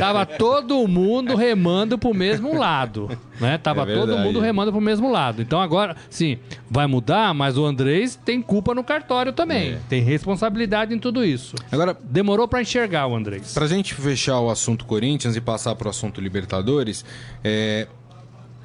Tava 0.00 0.26
todo 0.26 0.86
mundo 0.88 1.36
remando 1.36 1.96
pro 1.96 2.12
mesmo 2.12 2.58
lado, 2.58 3.08
né? 3.40 3.58
Tava 3.58 3.82
é 3.90 3.94
todo 3.94 4.18
mundo 4.18 4.40
remando 4.40 4.72
pro 4.72 4.80
mesmo 4.80 5.10
lado. 5.10 5.40
Então 5.40 5.60
agora, 5.60 5.96
sim, 6.10 6.38
vai 6.68 6.86
mudar, 6.86 7.32
mas 7.32 7.56
o 7.56 7.64
Andrés 7.64 8.16
tem 8.16 8.42
culpa 8.42 8.74
no 8.74 8.82
cartório 8.82 9.32
também. 9.32 9.72
É. 9.72 9.78
Tem 9.88 10.02
responsabilidade 10.02 10.94
em 10.94 10.98
tudo 10.98 11.24
isso. 11.24 11.54
Agora, 11.70 11.96
demorou 12.02 12.48
para 12.48 12.60
enxergar 12.60 13.06
o 13.06 13.14
Andrés. 13.14 13.54
Pra 13.54 13.66
gente 13.66 13.94
fechar 13.94 14.40
o 14.40 14.50
assunto 14.50 14.84
Corinthians 14.84 15.36
e 15.36 15.40
passar 15.40 15.74
pro 15.76 15.88
assunto 15.88 16.20
Libertadores, 16.20 17.04
é, 17.44 17.86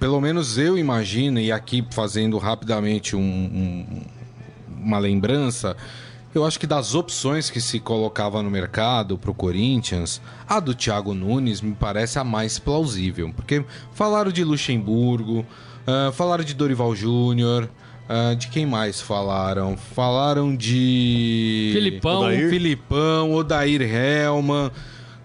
pelo 0.02 0.20
menos 0.20 0.58
eu 0.58 0.80
imagino, 0.80 1.40
e 1.40 1.52
aqui 1.52 1.86
fazendo 1.92 2.40
rapidamente 2.40 3.16
um, 3.16 3.22
um, 3.22 4.02
uma 4.84 4.98
lembrança, 4.98 5.78
eu 6.34 6.44
acho 6.44 6.60
que 6.60 6.66
das 6.66 6.96
opções 6.96 7.52
que 7.52 7.62
se 7.62 7.80
colocava 7.80 8.42
no 8.42 8.50
mercado 8.50 9.16
para 9.16 9.30
o 9.30 9.34
Corinthians, 9.36 10.20
a 10.50 10.60
do 10.60 10.74
Thiago 10.74 11.14
Nunes 11.14 11.62
me 11.62 11.76
parece 11.76 12.18
a 12.18 12.24
mais 12.24 12.58
plausível. 12.58 13.32
Porque 13.36 13.64
falaram 13.94 14.32
de 14.32 14.44
Luxemburgo, 14.44 15.46
uh, 15.86 16.12
falaram 16.14 16.44
de 16.44 16.56
Dorival 16.56 16.96
Júnior. 16.96 17.70
Uh, 18.10 18.36
de 18.36 18.48
quem 18.48 18.66
mais 18.66 19.00
falaram? 19.00 19.78
Falaram 19.78 20.56
de. 20.56 21.70
Filipão. 21.74 22.22
Odair. 22.22 22.50
Filipão, 22.50 23.34
Odair 23.34 23.82
Helman. 23.84 24.72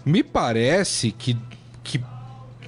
Me 0.04 0.22
parece 0.22 1.12
que 1.12 1.34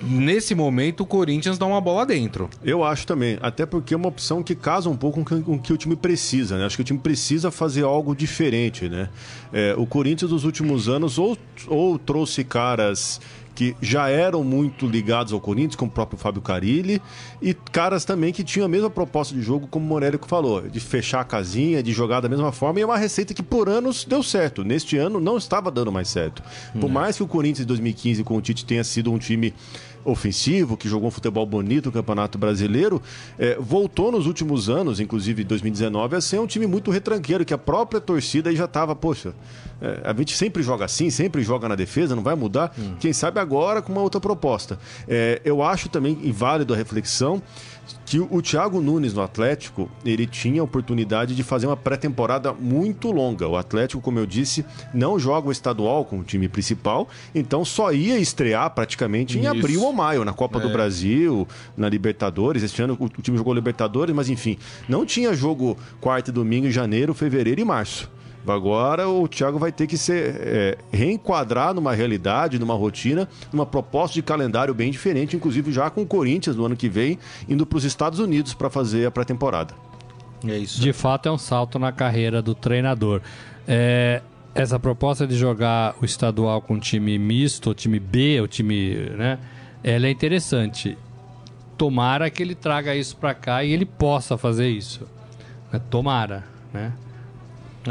nesse 0.02 0.54
momento 0.54 1.02
o 1.02 1.06
Corinthians 1.06 1.58
dá 1.58 1.66
uma 1.66 1.80
bola 1.80 2.04
dentro. 2.06 2.48
Eu 2.62 2.84
acho 2.84 3.06
também, 3.06 3.38
até 3.40 3.66
porque 3.66 3.94
é 3.94 3.96
uma 3.96 4.08
opção 4.08 4.42
que 4.42 4.54
casa 4.54 4.88
um 4.88 4.96
pouco 4.96 5.24
com 5.24 5.54
o 5.54 5.58
que 5.58 5.72
o 5.72 5.76
time 5.76 5.96
precisa, 5.96 6.58
né? 6.58 6.66
Acho 6.66 6.76
que 6.76 6.82
o 6.82 6.84
time 6.84 6.98
precisa 6.98 7.50
fazer 7.50 7.84
algo 7.84 8.14
diferente, 8.14 8.88
né? 8.88 9.08
É, 9.52 9.74
o 9.76 9.86
Corinthians 9.86 10.30
dos 10.30 10.44
últimos 10.44 10.88
anos 10.88 11.18
ou, 11.18 11.36
ou 11.66 11.98
trouxe 11.98 12.44
caras 12.44 13.20
que 13.58 13.74
já 13.82 14.08
eram 14.08 14.44
muito 14.44 14.86
ligados 14.86 15.32
ao 15.32 15.40
Corinthians, 15.40 15.74
como 15.74 15.90
o 15.90 15.92
próprio 15.92 16.16
Fábio 16.16 16.40
Carilli, 16.40 17.02
e 17.42 17.52
caras 17.52 18.04
também 18.04 18.32
que 18.32 18.44
tinham 18.44 18.64
a 18.64 18.68
mesma 18.68 18.88
proposta 18.88 19.34
de 19.34 19.42
jogo, 19.42 19.66
como 19.66 19.84
o 19.84 19.88
Morelli 19.88 20.16
falou, 20.28 20.62
de 20.68 20.78
fechar 20.78 21.22
a 21.22 21.24
casinha, 21.24 21.82
de 21.82 21.92
jogar 21.92 22.20
da 22.20 22.28
mesma 22.28 22.52
forma, 22.52 22.78
e 22.78 22.84
é 22.84 22.86
uma 22.86 22.96
receita 22.96 23.34
que 23.34 23.42
por 23.42 23.68
anos 23.68 24.04
deu 24.04 24.22
certo. 24.22 24.62
Neste 24.62 24.96
ano 24.96 25.18
não 25.18 25.36
estava 25.36 25.72
dando 25.72 25.90
mais 25.90 26.06
certo. 26.06 26.40
Por 26.72 26.84
hum. 26.84 26.88
mais 26.88 27.16
que 27.16 27.22
o 27.24 27.26
Corinthians 27.26 27.58
de 27.58 27.64
2015 27.66 28.22
com 28.22 28.36
o 28.36 28.40
Tite 28.40 28.64
tenha 28.64 28.84
sido 28.84 29.10
um 29.10 29.18
time 29.18 29.52
ofensivo, 30.10 30.76
que 30.76 30.88
jogou 30.88 31.08
um 31.08 31.10
futebol 31.10 31.44
bonito 31.46 31.86
no 31.86 31.92
Campeonato 31.92 32.38
Brasileiro, 32.38 33.00
é, 33.38 33.56
voltou 33.60 34.10
nos 34.10 34.26
últimos 34.26 34.68
anos, 34.68 35.00
inclusive 35.00 35.44
2019, 35.44 36.16
a 36.16 36.20
ser 36.20 36.38
um 36.38 36.46
time 36.46 36.66
muito 36.66 36.90
retranqueiro, 36.90 37.44
que 37.44 37.54
a 37.54 37.58
própria 37.58 38.00
torcida 38.00 38.50
aí 38.50 38.56
já 38.56 38.64
estava, 38.64 38.94
poxa, 38.94 39.34
é, 39.80 40.00
a 40.04 40.12
gente 40.12 40.36
sempre 40.36 40.62
joga 40.62 40.84
assim, 40.84 41.10
sempre 41.10 41.42
joga 41.42 41.68
na 41.68 41.74
defesa, 41.74 42.16
não 42.16 42.22
vai 42.22 42.34
mudar. 42.34 42.74
Hum. 42.78 42.94
Quem 42.98 43.12
sabe 43.12 43.38
agora 43.40 43.80
com 43.80 43.92
uma 43.92 44.02
outra 44.02 44.20
proposta. 44.20 44.78
É, 45.06 45.40
eu 45.44 45.62
acho 45.62 45.88
também 45.88 46.18
inválido 46.22 46.74
a 46.74 46.76
reflexão 46.76 47.42
que 48.06 48.18
o 48.18 48.40
Thiago 48.40 48.80
Nunes 48.80 49.12
no 49.12 49.22
Atlético, 49.22 49.90
ele 50.04 50.26
tinha 50.26 50.60
a 50.60 50.64
oportunidade 50.64 51.34
de 51.34 51.42
fazer 51.42 51.66
uma 51.66 51.76
pré-temporada 51.76 52.52
muito 52.52 53.10
longa. 53.10 53.46
O 53.46 53.56
Atlético, 53.56 54.00
como 54.00 54.18
eu 54.18 54.26
disse, 54.26 54.64
não 54.94 55.18
joga 55.18 55.48
o 55.48 55.52
estadual 55.52 56.04
com 56.04 56.18
o 56.18 56.24
time 56.24 56.48
principal, 56.48 57.08
então 57.34 57.64
só 57.64 57.92
ia 57.92 58.18
estrear 58.18 58.70
praticamente 58.70 59.38
em 59.38 59.42
Isso. 59.42 59.50
abril 59.50 59.82
ou 59.82 59.92
maio, 59.92 60.24
na 60.24 60.32
Copa 60.32 60.58
é. 60.58 60.62
do 60.62 60.70
Brasil, 60.70 61.46
na 61.76 61.88
Libertadores. 61.88 62.62
Este 62.62 62.82
ano 62.82 62.96
o 62.98 63.22
time 63.22 63.36
jogou 63.36 63.52
Libertadores, 63.52 64.14
mas 64.14 64.28
enfim, 64.28 64.58
não 64.88 65.04
tinha 65.04 65.34
jogo 65.34 65.76
quarta 66.00 66.30
e 66.30 66.32
domingo 66.32 66.66
em 66.66 66.70
janeiro, 66.70 67.12
fevereiro 67.14 67.60
e 67.60 67.64
março. 67.64 68.10
Agora 68.52 69.08
o 69.08 69.26
Thiago 69.28 69.58
vai 69.58 69.72
ter 69.72 69.86
que 69.86 69.96
ser 69.96 70.36
é, 70.40 70.78
reenquadrar 70.92 71.74
numa 71.74 71.94
realidade, 71.94 72.58
numa 72.58 72.74
rotina, 72.74 73.28
numa 73.52 73.66
proposta 73.66 74.14
de 74.14 74.22
calendário 74.22 74.74
bem 74.74 74.90
diferente, 74.90 75.36
inclusive 75.36 75.72
já 75.72 75.90
com 75.90 76.02
o 76.02 76.06
Corinthians 76.06 76.56
no 76.56 76.64
ano 76.64 76.76
que 76.76 76.88
vem, 76.88 77.18
indo 77.48 77.66
para 77.66 77.78
os 77.78 77.84
Estados 77.84 78.18
Unidos 78.18 78.54
para 78.54 78.70
fazer 78.70 79.06
a 79.06 79.10
pré-temporada. 79.10 79.74
É 80.46 80.56
isso. 80.56 80.80
De 80.80 80.92
fato, 80.92 81.28
é 81.28 81.32
um 81.32 81.38
salto 81.38 81.78
na 81.78 81.90
carreira 81.90 82.40
do 82.40 82.54
treinador. 82.54 83.20
É, 83.66 84.22
essa 84.54 84.78
proposta 84.78 85.26
de 85.26 85.36
jogar 85.36 85.94
o 86.00 86.04
estadual 86.04 86.60
com 86.60 86.78
time 86.78 87.18
misto, 87.18 87.70
o 87.70 87.74
time 87.74 87.98
B, 87.98 88.40
o 88.40 88.46
time, 88.48 88.94
né? 89.16 89.38
Ela 89.82 90.06
é 90.06 90.10
interessante. 90.10 90.96
Tomara 91.76 92.28
que 92.30 92.42
ele 92.42 92.54
traga 92.54 92.94
isso 92.94 93.16
para 93.16 93.34
cá 93.34 93.62
e 93.62 93.72
ele 93.72 93.84
possa 93.84 94.36
fazer 94.36 94.68
isso. 94.68 95.06
Tomara, 95.90 96.44
né? 96.72 96.92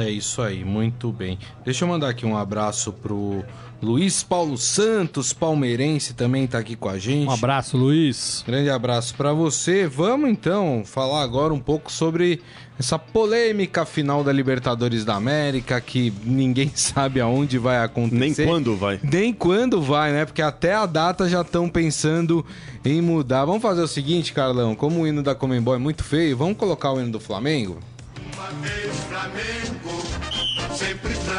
É 0.01 0.10
isso 0.10 0.41
aí, 0.41 0.63
muito 0.63 1.12
bem. 1.12 1.38
Deixa 1.63 1.83
eu 1.83 1.89
mandar 1.89 2.10
aqui 2.10 2.25
um 2.25 2.38
abraço 2.38 2.91
pro 2.91 3.43
Luiz 3.81 4.23
Paulo 4.23 4.57
Santos, 4.57 5.33
palmeirense, 5.33 6.15
também 6.15 6.45
está 6.45 6.57
aqui 6.57 6.75
com 6.75 6.89
a 6.89 6.97
gente. 6.97 7.27
Um 7.27 7.31
abraço, 7.31 7.77
Luiz. 7.77 8.43
Grande 8.45 8.71
abraço 8.71 9.13
para 9.15 9.31
você. 9.33 9.86
Vamos 9.86 10.31
então 10.31 10.81
falar 10.83 11.21
agora 11.21 11.53
um 11.53 11.60
pouco 11.60 11.91
sobre 11.91 12.41
essa 12.79 12.97
polêmica 12.97 13.86
final 13.86 14.23
da 14.23 14.31
Libertadores 14.31 15.05
da 15.05 15.15
América, 15.15 15.79
que 15.79 16.12
ninguém 16.23 16.71
sabe 16.75 17.21
aonde 17.21 17.60
vai 17.60 17.77
acontecer. 17.77 18.45
Nem 18.45 18.51
quando 18.51 18.75
vai. 18.75 18.99
Nem 19.03 19.33
quando 19.33 19.79
vai, 19.79 20.12
né? 20.12 20.25
Porque 20.25 20.41
até 20.41 20.73
a 20.73 20.88
data 20.88 21.29
já 21.29 21.41
estão 21.41 21.69
pensando 21.69 22.43
em 22.83 22.99
mudar. 22.99 23.45
Vamos 23.45 23.62
fazer 23.62 23.81
o 23.81 23.88
seguinte, 23.88 24.33
Carlão, 24.33 24.73
como 24.73 25.01
o 25.01 25.07
hino 25.07 25.21
da 25.21 25.36
Comembol 25.36 25.75
é 25.75 25.79
muito 25.79 26.03
feio, 26.03 26.36
vamos 26.36 26.57
colocar 26.57 26.91
o 26.91 26.99
hino 26.99 27.12
do 27.12 27.19
Flamengo? 27.19 27.77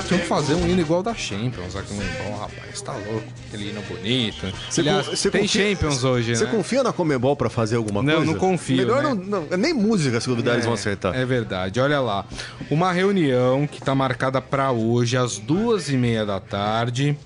Tinha 0.06 0.20
que 0.20 0.26
fazer 0.26 0.54
um 0.54 0.66
hino 0.66 0.80
igual 0.80 1.02
da 1.02 1.14
Champions 1.14 1.76
aqui 1.76 1.92
no 1.92 2.00
Comembol, 2.02 2.40
rapaz. 2.40 2.80
Tá 2.80 2.92
louco. 2.92 3.24
Aquele 3.46 3.70
hino 3.70 3.82
bonito. 3.82 4.52
Você, 4.70 4.80
Aliás, 4.80 5.06
você 5.06 5.30
tem 5.30 5.42
confia, 5.42 5.70
Champions 5.70 6.04
hoje, 6.04 6.36
Você 6.36 6.44
né? 6.44 6.50
confia 6.50 6.82
na 6.82 6.92
Comembol 6.92 7.36
pra 7.36 7.50
fazer 7.50 7.76
alguma 7.76 8.02
não, 8.02 8.14
coisa? 8.14 8.26
Não, 8.26 8.32
não 8.32 8.40
confio. 8.40 8.76
Melhor 8.76 9.02
né? 9.02 9.14
não, 9.14 9.42
não, 9.42 9.56
Nem 9.56 9.74
música, 9.74 10.20
se 10.20 10.28
duvidar, 10.28 10.54
é, 10.54 10.56
eles 10.56 10.64
vão 10.64 10.74
acertar. 10.74 11.14
É 11.14 11.24
verdade. 11.24 11.80
Olha 11.80 12.00
lá. 12.00 12.24
Uma 12.70 12.92
reunião 12.92 13.66
que 13.66 13.80
tá 13.80 13.94
marcada 13.94 14.40
pra 14.40 14.70
hoje, 14.70 15.16
às 15.16 15.38
duas 15.38 15.88
e 15.88 15.96
meia 15.96 16.24
da 16.24 16.40
tarde, 16.40 17.16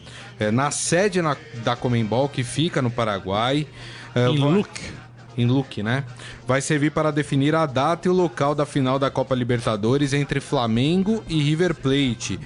é, 0.41 0.51
na 0.51 0.71
sede 0.71 1.21
na, 1.23 1.37
da 1.65 1.77
Comembol, 1.77 2.29
que 2.29 2.43
fica 2.43 2.81
no 2.83 2.91
Paraguai. 2.91 3.67
É, 4.15 4.27
em 4.29 4.39
Luque 4.39 5.02
em 5.37 5.47
Luque, 5.47 5.83
né? 5.83 6.05
Vai 6.47 6.61
servir 6.61 6.91
para 6.91 7.11
definir 7.11 7.55
a 7.55 7.67
data 7.67 8.09
e 8.09 8.11
o 8.11 8.15
local 8.15 8.55
da 8.55 8.67
final 8.67 8.99
da 8.99 9.11
Copa 9.11 9.35
Libertadores 9.35 10.13
entre 10.13 10.41
Flamengo 10.41 11.23
e 11.29 11.43
River 11.43 11.75
Plate. 11.75 12.39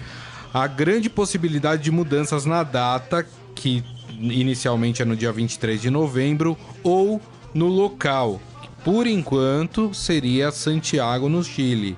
Há 0.52 0.66
grande 0.66 1.10
possibilidade 1.10 1.82
de 1.82 1.90
mudanças 1.90 2.44
na 2.44 2.62
data, 2.62 3.26
que 3.54 3.84
inicialmente 4.18 5.02
é 5.02 5.04
no 5.04 5.16
dia 5.16 5.32
23 5.32 5.80
de 5.80 5.90
novembro, 5.90 6.56
ou 6.82 7.20
no 7.52 7.66
local, 7.66 8.40
que 8.62 8.68
por 8.84 9.06
enquanto 9.06 9.92
seria 9.92 10.50
Santiago, 10.50 11.28
no 11.28 11.42
Chile. 11.42 11.96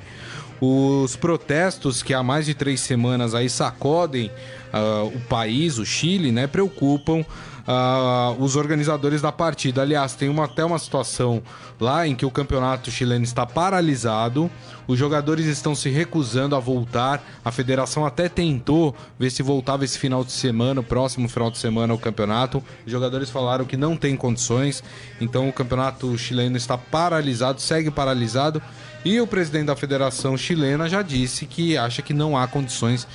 Os 0.61 1.15
protestos 1.15 2.03
que 2.03 2.13
há 2.13 2.23
mais 2.23 2.47
de 2.47 2.55
três 2.55 2.81
semanas 2.81 3.33
aí 3.33 3.49
sacodem 3.49 4.29
uh, 4.73 5.07
o 5.07 5.21
país, 5.29 5.79
o 5.79 5.87
Chile, 5.87 6.33
né, 6.33 6.49
preocupam 6.49 7.25
uh, 7.69 8.43
os 8.43 8.57
organizadores 8.57 9.21
da 9.21 9.31
partida. 9.31 9.83
Aliás, 9.83 10.15
tem 10.15 10.29
uma, 10.29 10.47
até 10.47 10.65
uma 10.65 10.79
situação 10.79 11.43
lá 11.79 12.07
em 12.07 12.15
que 12.15 12.25
o 12.25 12.31
campeonato 12.31 12.91
chileno 12.91 13.25
está 13.25 13.45
paralisado, 13.45 14.51
os 14.87 14.99
jogadores 14.99 15.45
estão 15.45 15.75
se 15.75 15.91
recusando 15.91 16.57
a 16.57 16.59
voltar. 16.59 17.23
A 17.45 17.53
federação 17.53 18.07
até 18.07 18.29
tentou 18.29 18.97
ver 19.19 19.31
se 19.31 19.43
voltava 19.43 19.85
esse 19.85 19.99
final 19.99 20.25
de 20.25 20.33
semana, 20.33 20.81
o 20.81 20.85
próximo 20.85 21.29
final 21.29 21.51
de 21.51 21.59
semana, 21.59 21.93
o 21.93 21.99
campeonato. 21.99 22.65
Os 22.87 22.91
jogadores 22.91 23.29
falaram 23.29 23.67
que 23.67 23.77
não 23.77 23.97
tem 23.97 24.17
condições, 24.17 24.83
então 25.21 25.49
o 25.49 25.53
campeonato 25.53 26.17
chileno 26.17 26.57
está 26.57 26.79
paralisado, 26.79 27.61
segue 27.61 27.91
paralisado. 27.91 28.63
E 29.05 29.21
o 29.21 29.27
presidente 29.27 29.67
da 29.67 29.77
Federação 29.77 30.37
Chilena 30.37 30.89
já 30.89 31.03
disse 31.03 31.47
que 31.47 31.77
acha 31.77 32.03
que 32.03 32.13
não 32.13 32.37
há 32.37 32.49
condições 32.49 33.07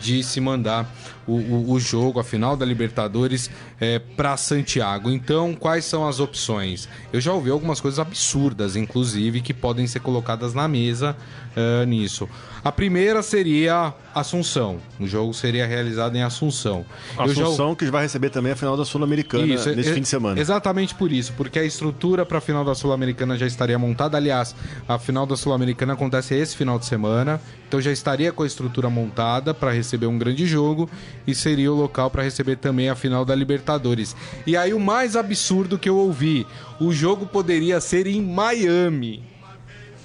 de 0.00 0.22
se 0.22 0.40
mandar 0.40 0.92
o, 1.26 1.32
o, 1.32 1.72
o 1.72 1.80
jogo, 1.80 2.18
a 2.18 2.24
final 2.24 2.56
da 2.56 2.64
Libertadores, 2.64 3.50
é, 3.80 3.98
para 3.98 4.36
Santiago. 4.36 5.10
Então, 5.10 5.54
quais 5.54 5.84
são 5.84 6.06
as 6.06 6.20
opções? 6.20 6.88
Eu 7.12 7.20
já 7.20 7.32
ouvi 7.32 7.50
algumas 7.50 7.80
coisas 7.80 7.98
absurdas, 7.98 8.76
inclusive, 8.76 9.40
que 9.40 9.54
podem 9.54 9.86
ser 9.86 10.00
colocadas 10.00 10.54
na 10.54 10.66
mesa 10.66 11.16
uh, 11.56 11.84
nisso. 11.86 12.28
A 12.64 12.70
primeira 12.70 13.22
seria 13.22 13.92
Assunção. 14.14 14.76
O 15.00 15.06
jogo 15.06 15.32
seria 15.32 15.66
realizado 15.66 16.14
em 16.14 16.22
Assunção. 16.22 16.84
Assunção 17.16 17.70
já... 17.70 17.76
que 17.76 17.90
vai 17.90 18.02
receber 18.02 18.28
também 18.28 18.52
a 18.52 18.56
final 18.56 18.76
da 18.76 18.84
Sul-Americana 18.84 19.46
nesse 19.46 19.70
é, 19.70 19.94
fim 19.94 20.02
de 20.02 20.08
semana. 20.08 20.38
Exatamente 20.38 20.94
por 20.94 21.10
isso, 21.10 21.32
porque 21.34 21.58
a 21.58 21.64
estrutura 21.64 22.26
para 22.26 22.38
a 22.38 22.40
final 22.40 22.62
da 22.62 22.74
Sul-Americana 22.74 23.38
já 23.38 23.46
estaria 23.46 23.78
montada. 23.78 24.18
Aliás, 24.18 24.54
a 24.86 24.98
final 24.98 25.24
da 25.24 25.34
Sul-Americana 25.34 25.94
acontece 25.94 26.34
esse 26.34 26.54
final 26.54 26.78
de 26.78 26.84
semana, 26.84 27.40
então 27.66 27.80
já 27.80 27.90
estaria 27.90 28.32
com 28.32 28.42
a 28.42 28.46
estrutura 28.46 28.90
montada 28.90 29.54
para 29.54 29.74
receber 29.82 30.06
um 30.06 30.18
grande 30.18 30.46
jogo 30.46 30.88
e 31.26 31.34
seria 31.34 31.70
o 31.72 31.76
local 31.76 32.10
para 32.10 32.22
receber 32.22 32.56
também 32.56 32.88
a 32.88 32.94
final 32.94 33.24
da 33.24 33.34
Libertadores. 33.34 34.16
E 34.46 34.56
aí 34.56 34.72
o 34.72 34.80
mais 34.80 35.16
absurdo 35.16 35.78
que 35.78 35.88
eu 35.88 35.96
ouvi, 35.96 36.46
o 36.80 36.92
jogo 36.92 37.26
poderia 37.26 37.80
ser 37.80 38.06
em 38.06 38.22
Miami. 38.22 39.22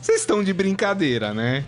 Vocês 0.01 0.21
estão 0.21 0.43
de 0.43 0.53
brincadeira, 0.53 1.33
né? 1.33 1.63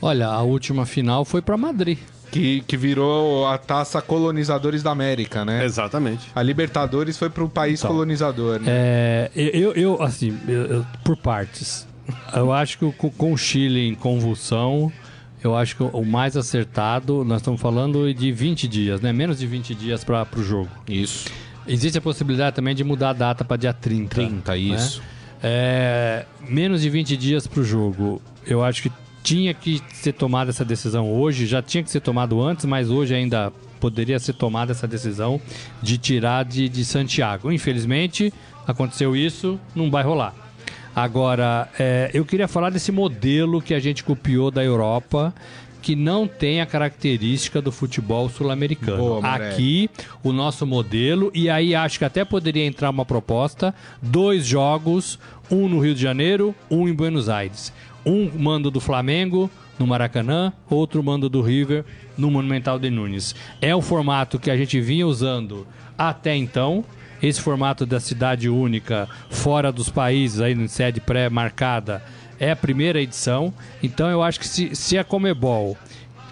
Olha, 0.00 0.26
a 0.26 0.42
última 0.42 0.84
final 0.84 1.24
foi 1.24 1.40
para 1.40 1.56
Madrid. 1.56 1.98
Que, 2.30 2.62
que 2.62 2.76
virou 2.76 3.46
a 3.46 3.56
taça 3.56 4.02
Colonizadores 4.02 4.82
da 4.82 4.90
América, 4.90 5.44
né? 5.44 5.64
Exatamente. 5.64 6.28
A 6.34 6.42
Libertadores 6.42 7.16
foi 7.16 7.30
para 7.30 7.44
o 7.44 7.48
país 7.48 7.78
então, 7.78 7.92
colonizador, 7.92 8.58
né? 8.58 8.66
É, 8.66 9.30
eu, 9.34 9.72
eu 9.72 10.02
assim, 10.02 10.36
eu, 10.48 10.66
eu, 10.66 10.86
por 11.04 11.16
partes. 11.16 11.86
Eu 12.34 12.52
acho 12.52 12.78
que 12.78 12.92
com, 12.92 13.10
com 13.10 13.32
o 13.32 13.38
Chile 13.38 13.88
em 13.88 13.94
convulsão, 13.94 14.92
eu 15.44 15.54
acho 15.54 15.76
que 15.76 15.82
o 15.82 16.04
mais 16.04 16.38
acertado, 16.38 17.22
nós 17.22 17.42
estamos 17.42 17.60
falando 17.60 18.12
de 18.14 18.32
20 18.32 18.66
dias, 18.66 19.00
né? 19.02 19.12
Menos 19.12 19.38
de 19.38 19.46
20 19.46 19.74
dias 19.74 20.02
para 20.02 20.26
o 20.36 20.42
jogo. 20.42 20.70
Isso. 20.88 21.28
Existe 21.68 21.98
a 21.98 22.00
possibilidade 22.00 22.56
também 22.56 22.74
de 22.74 22.82
mudar 22.82 23.10
a 23.10 23.12
data 23.12 23.44
para 23.44 23.58
dia 23.58 23.72
30. 23.74 24.14
30, 24.14 24.52
né? 24.52 24.58
isso. 24.58 25.02
É, 25.42 26.24
menos 26.48 26.80
de 26.80 26.88
20 26.88 27.14
dias 27.18 27.46
para 27.46 27.60
o 27.60 27.64
jogo. 27.64 28.22
Eu 28.46 28.64
acho 28.64 28.82
que 28.82 28.92
tinha 29.22 29.52
que 29.52 29.82
ser 29.92 30.14
tomada 30.14 30.50
essa 30.50 30.64
decisão 30.64 31.12
hoje, 31.12 31.46
já 31.46 31.60
tinha 31.60 31.82
que 31.82 31.90
ser 31.90 32.00
tomado 32.00 32.42
antes, 32.42 32.64
mas 32.64 32.90
hoje 32.90 33.14
ainda 33.14 33.52
poderia 33.78 34.18
ser 34.18 34.32
tomada 34.32 34.72
essa 34.72 34.88
decisão 34.88 35.38
de 35.82 35.98
tirar 35.98 36.46
de, 36.46 36.70
de 36.70 36.84
Santiago. 36.86 37.52
Infelizmente, 37.52 38.32
aconteceu 38.66 39.14
isso, 39.14 39.60
não 39.74 39.90
vai 39.90 40.02
rolar. 40.02 40.43
Agora, 40.94 41.68
é, 41.78 42.10
eu 42.14 42.24
queria 42.24 42.46
falar 42.46 42.70
desse 42.70 42.92
modelo 42.92 43.60
que 43.60 43.74
a 43.74 43.80
gente 43.80 44.04
copiou 44.04 44.50
da 44.50 44.62
Europa, 44.62 45.34
que 45.82 45.94
não 45.94 46.26
tem 46.26 46.60
a 46.60 46.66
característica 46.66 47.60
do 47.60 47.70
futebol 47.70 48.28
sul-americano. 48.28 49.20
Aqui, 49.22 49.90
o 50.22 50.32
nosso 50.32 50.66
modelo, 50.66 51.30
e 51.34 51.50
aí 51.50 51.74
acho 51.74 51.98
que 51.98 52.04
até 52.04 52.24
poderia 52.24 52.64
entrar 52.64 52.88
uma 52.90 53.04
proposta: 53.04 53.74
dois 54.00 54.46
jogos, 54.46 55.18
um 55.50 55.68
no 55.68 55.80
Rio 55.80 55.94
de 55.94 56.00
Janeiro, 56.00 56.54
um 56.70 56.88
em 56.88 56.94
Buenos 56.94 57.28
Aires. 57.28 57.72
Um 58.06 58.30
mando 58.38 58.70
do 58.70 58.80
Flamengo 58.80 59.50
no 59.78 59.86
Maracanã, 59.86 60.52
outro 60.70 61.02
mando 61.02 61.28
do 61.28 61.42
River 61.42 61.84
no 62.16 62.30
Monumental 62.30 62.78
de 62.78 62.88
Nunes. 62.90 63.34
É 63.60 63.74
o 63.74 63.82
formato 63.82 64.38
que 64.38 64.50
a 64.50 64.56
gente 64.56 64.80
vinha 64.80 65.06
usando 65.06 65.66
até 65.98 66.34
então. 66.36 66.84
Esse 67.24 67.40
formato 67.40 67.86
da 67.86 67.98
cidade 67.98 68.50
única, 68.50 69.08
fora 69.30 69.72
dos 69.72 69.88
países, 69.88 70.42
aí 70.42 70.52
em 70.52 70.68
sede 70.68 71.00
pré-marcada, 71.00 72.02
é 72.38 72.50
a 72.50 72.56
primeira 72.56 73.00
edição. 73.00 73.50
Então 73.82 74.10
eu 74.10 74.22
acho 74.22 74.38
que 74.38 74.46
se, 74.46 74.76
se 74.76 74.98
a 74.98 75.02
Comebol 75.02 75.74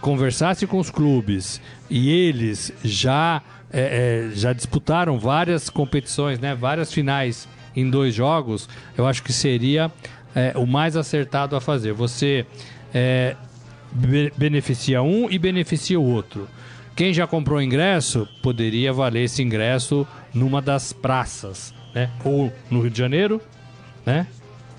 conversasse 0.02 0.66
com 0.66 0.78
os 0.78 0.90
clubes 0.90 1.62
e 1.88 2.10
eles 2.10 2.74
já, 2.84 3.40
é, 3.72 4.28
é, 4.28 4.36
já 4.36 4.52
disputaram 4.52 5.18
várias 5.18 5.70
competições, 5.70 6.38
né, 6.38 6.54
várias 6.54 6.92
finais 6.92 7.48
em 7.74 7.88
dois 7.88 8.14
jogos, 8.14 8.68
eu 8.94 9.06
acho 9.06 9.22
que 9.22 9.32
seria 9.32 9.90
é, 10.34 10.52
o 10.56 10.66
mais 10.66 10.94
acertado 10.94 11.56
a 11.56 11.60
fazer. 11.60 11.94
Você 11.94 12.44
é, 12.92 13.34
be 13.90 14.30
beneficia 14.36 15.00
um 15.02 15.30
e 15.30 15.38
beneficia 15.38 15.98
o 15.98 16.04
outro. 16.04 16.46
Quem 16.94 17.14
já 17.14 17.26
comprou 17.26 17.62
ingresso 17.62 18.28
poderia 18.42 18.92
valer 18.92 19.24
esse 19.24 19.42
ingresso 19.42 20.06
numa 20.34 20.60
das 20.62 20.92
praças, 20.92 21.74
né? 21.94 22.10
Ou 22.24 22.52
no 22.70 22.80
Rio 22.80 22.90
de 22.90 22.98
Janeiro, 22.98 23.40
né? 24.04 24.26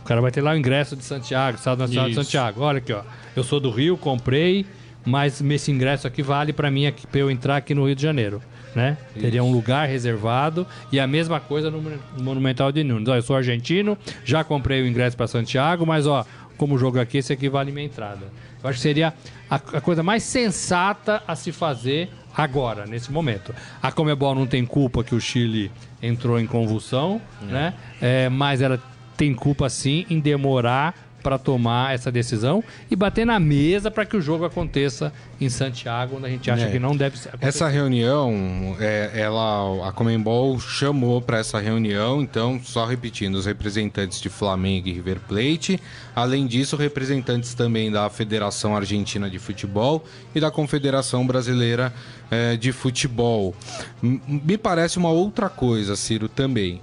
O 0.01 0.05
cara 0.05 0.19
vai 0.19 0.31
ter 0.31 0.41
lá 0.41 0.51
o 0.51 0.57
ingresso 0.57 0.95
de 0.95 1.03
Santiago, 1.03 1.57
Estado 1.57 1.79
Nacional 1.79 2.09
Isso. 2.09 2.19
de 2.19 2.25
Santiago. 2.25 2.61
Olha 2.61 2.79
aqui, 2.79 2.91
ó. 2.91 3.03
Eu 3.35 3.43
sou 3.43 3.59
do 3.59 3.71
Rio, 3.71 3.95
comprei, 3.95 4.65
mas 5.05 5.39
esse 5.41 5.71
ingresso 5.71 6.05
aqui 6.05 6.21
vale 6.21 6.51
para 6.51 6.69
mim 6.69 6.85
aqui, 6.85 7.07
pra 7.07 7.21
eu 7.21 7.31
entrar 7.31 7.55
aqui 7.57 7.73
no 7.73 7.85
Rio 7.85 7.95
de 7.95 8.01
Janeiro. 8.01 8.41
Né? 8.75 8.97
Teria 9.13 9.43
um 9.43 9.51
lugar 9.51 9.87
reservado 9.87 10.65
e 10.91 10.99
a 10.99 11.05
mesma 11.05 11.39
coisa 11.39 11.69
no 11.69 11.81
Monumental 12.17 12.71
de 12.71 12.83
Nunes. 12.83 13.07
Ó, 13.07 13.15
eu 13.15 13.21
sou 13.21 13.35
argentino, 13.35 13.97
já 14.25 14.43
comprei 14.43 14.81
o 14.81 14.87
ingresso 14.87 15.15
para 15.15 15.27
Santiago, 15.27 15.85
mas 15.85 16.07
ó, 16.07 16.25
como 16.57 16.77
jogo 16.77 16.99
aqui, 16.99 17.19
esse 17.19 17.31
aqui 17.31 17.47
vale 17.47 17.71
minha 17.71 17.85
entrada. 17.85 18.25
Eu 18.63 18.69
acho 18.69 18.77
que 18.77 18.83
seria 18.83 19.13
a, 19.49 19.55
a 19.55 19.81
coisa 19.81 20.01
mais 20.01 20.23
sensata 20.23 21.21
a 21.27 21.35
se 21.35 21.51
fazer 21.51 22.09
agora, 22.35 22.85
nesse 22.85 23.11
momento. 23.11 23.53
A 23.81 23.91
Comebol 23.91 24.35
não 24.35 24.47
tem 24.47 24.65
culpa 24.65 25.03
que 25.03 25.15
o 25.15 25.21
Chile 25.21 25.71
entrou 26.01 26.39
em 26.39 26.47
convulsão, 26.47 27.21
né? 27.41 27.73
É, 28.01 28.29
mas 28.29 28.61
ela 28.61 28.81
tem 29.15 29.33
culpa 29.33 29.69
sim 29.69 30.05
em 30.09 30.19
demorar 30.19 30.95
para 31.23 31.39
tomar 31.39 31.95
essa 31.95 32.11
decisão 32.11 32.61
e 32.91 32.95
bater 32.95 33.25
na 33.25 33.39
mesa 33.39 33.89
para 33.89 34.05
que 34.05 34.17
o 34.17 34.21
jogo 34.21 34.43
aconteça 34.43 35.11
em 35.39 35.49
Santiago, 35.49 36.17
onde 36.17 36.25
a 36.25 36.29
gente 36.29 36.51
acha 36.51 36.65
é. 36.65 36.71
que 36.71 36.77
não 36.77 36.95
deve 36.95 37.17
ser. 37.17 37.31
Essa 37.39 37.67
reunião, 37.67 38.75
é, 38.79 39.11
ela, 39.15 39.87
a 39.87 39.91
Comembol 39.91 40.59
chamou 40.59 41.21
para 41.21 41.39
essa 41.39 41.59
reunião, 41.59 42.21
então, 42.21 42.59
só 42.61 42.85
repetindo, 42.85 43.35
os 43.35 43.45
representantes 43.45 44.19
de 44.19 44.29
Flamengo 44.29 44.87
e 44.87 44.93
River 44.93 45.19
Plate, 45.27 45.79
além 46.15 46.45
disso, 46.45 46.75
representantes 46.75 47.53
também 47.53 47.89
da 47.89 48.09
Federação 48.09 48.75
Argentina 48.75 49.29
de 49.29 49.39
Futebol 49.39 50.03
e 50.35 50.39
da 50.39 50.51
Confederação 50.51 51.25
Brasileira 51.25 51.93
é, 52.29 52.57
de 52.57 52.71
Futebol. 52.71 53.55
Me 54.01 54.57
parece 54.57 54.97
uma 54.97 55.09
outra 55.09 55.49
coisa, 55.49 55.95
Ciro, 55.95 56.27
também 56.27 56.81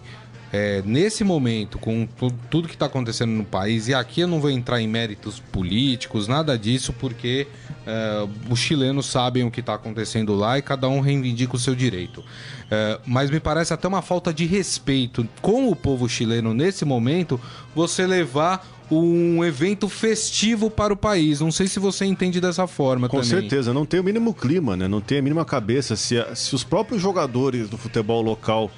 é, 0.53 0.83
nesse 0.85 1.23
momento, 1.23 1.79
com 1.79 2.09
tudo 2.51 2.67
que 2.67 2.75
está 2.75 2.87
acontecendo 2.87 3.31
no 3.31 3.45
país, 3.45 3.87
e 3.87 3.95
aqui 3.95 4.23
eu 4.23 4.29
não 4.29 4.41
vou 4.41 4.51
entrar 4.51 4.81
em 4.81 4.89
méritos 4.89 5.39
políticos, 5.39 6.27
nada 6.27 6.59
disso, 6.59 6.93
porque 6.93 7.47
é, 7.87 8.27
os 8.49 8.59
chilenos 8.59 9.07
sabem 9.07 9.45
o 9.45 9.51
que 9.51 9.61
está 9.61 9.75
acontecendo 9.75 10.35
lá 10.35 10.59
e 10.59 10.63
cada 10.63 10.89
um 10.89 11.01
reivindica 11.01 11.55
o 11.55 11.59
seu 11.59 11.75
direito. 11.75 12.25
É, 12.71 12.99
mas 13.07 13.31
me 13.31 13.39
parece 13.39 13.73
até 13.73 13.87
uma 13.87 14.03
falta 14.03 14.35
de 14.35 14.45
respeito 14.45 15.27
com 15.41 15.69
o 15.69 15.77
povo 15.77 16.09
chileno 16.09 16.53
nesse 16.53 16.85
momento 16.85 17.41
você 17.75 18.07
levar 18.07 18.67
um 18.91 19.45
evento 19.45 19.89
festivo 19.89 20.69
para 20.69 20.93
o 20.93 20.97
país. 20.97 21.41
Não 21.41 21.53
sei 21.53 21.69
se 21.69 21.79
você 21.79 22.05
entende 22.05 22.41
dessa 22.41 22.67
forma 22.67 23.09
Com 23.09 23.21
também. 23.21 23.31
certeza, 23.31 23.73
não 23.73 23.87
tem 23.87 24.01
o 24.01 24.05
mínimo 24.05 24.35
clima, 24.35 24.77
né? 24.77 24.89
não 24.89 25.01
tem 25.01 25.19
a 25.19 25.23
mínima 25.23 25.45
cabeça. 25.45 25.95
Se, 25.95 26.17
se 26.35 26.55
os 26.57 26.65
próprios 26.65 27.01
jogadores 27.01 27.69
do 27.69 27.79
futebol 27.79 28.21
local 28.21 28.71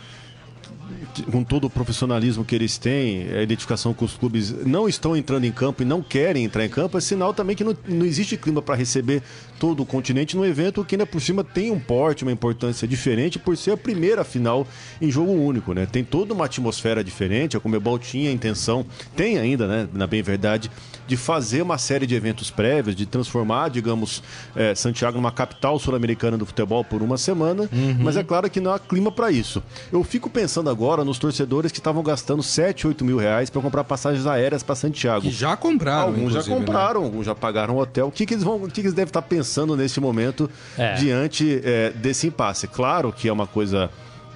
com 1.31 1.45
todo 1.45 1.67
o 1.67 1.71
profissionalismo 1.71 2.45
que 2.45 2.55
eles 2.55 2.79
têm, 2.79 3.29
a 3.33 3.43
identificação 3.43 3.93
com 3.93 4.05
os 4.05 4.17
clubes 4.17 4.51
não 4.67 4.89
estão 4.89 5.17
entrando 5.17 5.45
em 5.45 5.53
campo 5.53 5.83
e 5.83 5.85
não 5.85 6.03
querem 6.03 6.45
entrar 6.45 6.65
em 6.65 6.69
campo, 6.69 6.97
é 6.99 7.01
sinal 7.01 7.33
também 7.35 7.55
que 7.55 7.65
não, 7.65 7.77
não 7.87 8.07
existe 8.07 8.37
clima 8.37 8.63
para 8.63 8.75
receber 8.75 9.23
todo 9.59 9.83
o 9.83 9.87
continente 9.87 10.37
num 10.37 10.45
evento 10.45 10.85
que 10.85 10.97
ainda 10.97 11.07
por 11.07 11.21
cima 11.21 11.45
tem 11.45 11.71
um 11.71 11.79
porte, 11.79 12.25
uma 12.25 12.33
importância 12.33 12.87
diferente 12.87 13.39
por 13.39 13.57
ser 13.57 13.73
a 13.73 13.77
primeira 13.77 14.25
final 14.25 14.67
em 15.01 15.11
jogo 15.11 15.33
único, 15.33 15.73
né? 15.73 15.87
Tem 15.87 16.03
toda 16.03 16.35
uma 16.35 16.47
atmosfera 16.47 17.05
diferente, 17.05 17.57
a 17.57 17.61
Comebol 17.61 17.99
tinha 17.99 18.31
a 18.31 18.33
intenção, 18.33 18.85
tem 19.15 19.39
ainda, 19.39 19.69
né, 19.69 19.89
na 19.93 20.07
bem 20.07 20.23
verdade, 20.23 20.71
de 21.07 21.17
fazer 21.17 21.63
uma 21.63 21.79
série 21.79 22.07
de 22.07 22.15
eventos 22.15 22.51
prévios, 22.51 22.97
de 22.97 23.07
transformar, 23.07 23.69
digamos, 23.69 24.23
é, 24.57 24.75
Santiago 24.75 25.17
numa 25.17 25.31
capital 25.31 25.79
sul-americana 25.79 26.39
do 26.39 26.47
futebol 26.47 26.85
por 26.85 27.03
uma 27.03 27.19
semana, 27.19 27.69
uhum. 27.73 27.97
mas 28.01 28.17
é 28.17 28.25
claro 28.25 28.49
que 28.49 28.61
não 28.61 28.73
há 28.73 28.79
clima 28.79 29.13
para 29.13 29.31
isso. 29.31 29.63
Eu 29.93 30.03
fico 30.03 30.31
pensando 30.31 30.71
agora 30.71 30.82
nos 31.05 31.19
torcedores 31.19 31.71
que 31.71 31.79
estavam 31.79 32.03
gastando 32.03 32.43
7, 32.43 32.89
8 32.89 33.05
mil 33.05 33.17
reais 33.17 33.49
para 33.49 33.61
comprar 33.63 33.85
passagens 33.85 34.27
aéreas 34.27 34.63
para 34.63 34.75
Santiago. 34.75 35.23
Que 35.23 35.31
já 35.31 35.57
compraram, 35.57 36.09
Alguns 36.09 36.33
já 36.33 36.41
né? 36.41 36.47
compraram, 36.47 37.01
né? 37.01 37.07
alguns 37.07 37.27
já 37.27 37.35
pagaram 37.35 37.79
hotel. 37.79 38.09
O 38.09 38.13
que, 38.13 38.27
que 38.27 38.35
eles 38.35 38.43
vão, 38.43 38.57
o 38.57 38.67
que, 38.69 38.75
que 38.75 38.81
eles 38.81 38.95
devem 38.95 39.09
estar 39.09 39.23
pensando 39.23 39.77
neste 39.77 40.01
momento 40.01 40.51
é. 40.77 40.95
diante 40.95 41.61
é, 41.65 41.91
desse 41.91 42.27
impasse? 42.27 42.67
Claro 42.67 43.13
que 43.13 43.29
é 43.29 43.33
uma 43.33 43.47
coisa 43.47 43.91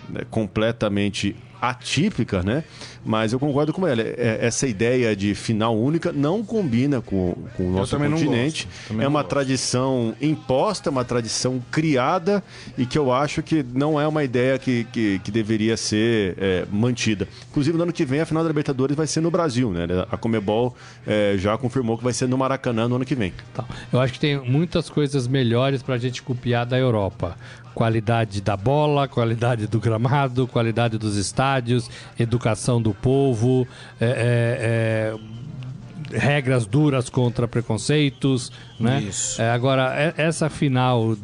né, 0.08 0.20
completamente 0.30 1.34
atípica, 1.60 2.42
né? 2.42 2.64
Mas 3.04 3.32
eu 3.32 3.38
concordo 3.38 3.72
com 3.72 3.86
ela. 3.86 4.02
É, 4.02 4.38
essa 4.42 4.66
ideia 4.66 5.14
de 5.14 5.34
final 5.34 5.76
única 5.78 6.12
não 6.12 6.42
combina 6.42 7.00
com, 7.00 7.36
com 7.56 7.68
o 7.68 7.72
nosso 7.72 7.96
continente. 7.96 8.68
É 8.90 9.06
uma 9.06 9.20
gosto. 9.20 9.30
tradição 9.30 10.14
imposta, 10.20 10.90
uma 10.90 11.04
tradição 11.04 11.62
criada 11.70 12.42
e 12.76 12.84
que 12.84 12.98
eu 12.98 13.12
acho 13.12 13.42
que 13.42 13.64
não 13.74 14.00
é 14.00 14.06
uma 14.08 14.24
ideia 14.24 14.58
que, 14.58 14.84
que, 14.92 15.20
que 15.20 15.30
deveria 15.30 15.76
ser 15.76 16.36
é, 16.38 16.66
mantida. 16.70 17.28
Inclusive, 17.50 17.76
no 17.76 17.84
ano 17.84 17.92
que 17.92 18.04
vem, 18.04 18.20
a 18.20 18.26
final 18.26 18.42
da 18.42 18.48
Libertadores 18.48 18.96
vai 18.96 19.06
ser 19.06 19.20
no 19.20 19.30
Brasil, 19.30 19.70
né? 19.70 19.86
A 20.10 20.16
Comebol 20.16 20.74
é, 21.06 21.36
já 21.38 21.56
confirmou 21.56 21.96
que 21.96 22.04
vai 22.04 22.12
ser 22.12 22.26
no 22.26 22.36
Maracanã 22.36 22.88
no 22.88 22.96
ano 22.96 23.04
que 23.04 23.14
vem. 23.14 23.32
Tá. 23.54 23.64
Eu 23.92 24.00
acho 24.00 24.12
que 24.12 24.20
tem 24.20 24.38
muitas 24.38 24.90
coisas 24.90 25.28
melhores 25.28 25.82
para 25.82 25.94
a 25.94 25.98
gente 25.98 26.22
copiar 26.22 26.66
da 26.66 26.78
Europa 26.78 27.36
qualidade 27.76 28.40
da 28.40 28.56
bola, 28.56 29.06
qualidade 29.06 29.66
do 29.66 29.78
gramado, 29.78 30.46
qualidade 30.46 30.96
dos 30.96 31.18
estádios, 31.18 31.90
educação 32.18 32.80
do 32.80 32.94
povo, 32.94 33.68
é, 34.00 35.14
é, 36.10 36.14
é, 36.14 36.18
regras 36.18 36.64
duras 36.64 37.10
contra 37.10 37.46
preconceitos, 37.46 38.50
né? 38.80 39.02
Isso. 39.02 39.42
É, 39.42 39.50
agora, 39.50 39.94
é, 39.94 40.14
essa 40.16 40.48
final 40.48 41.18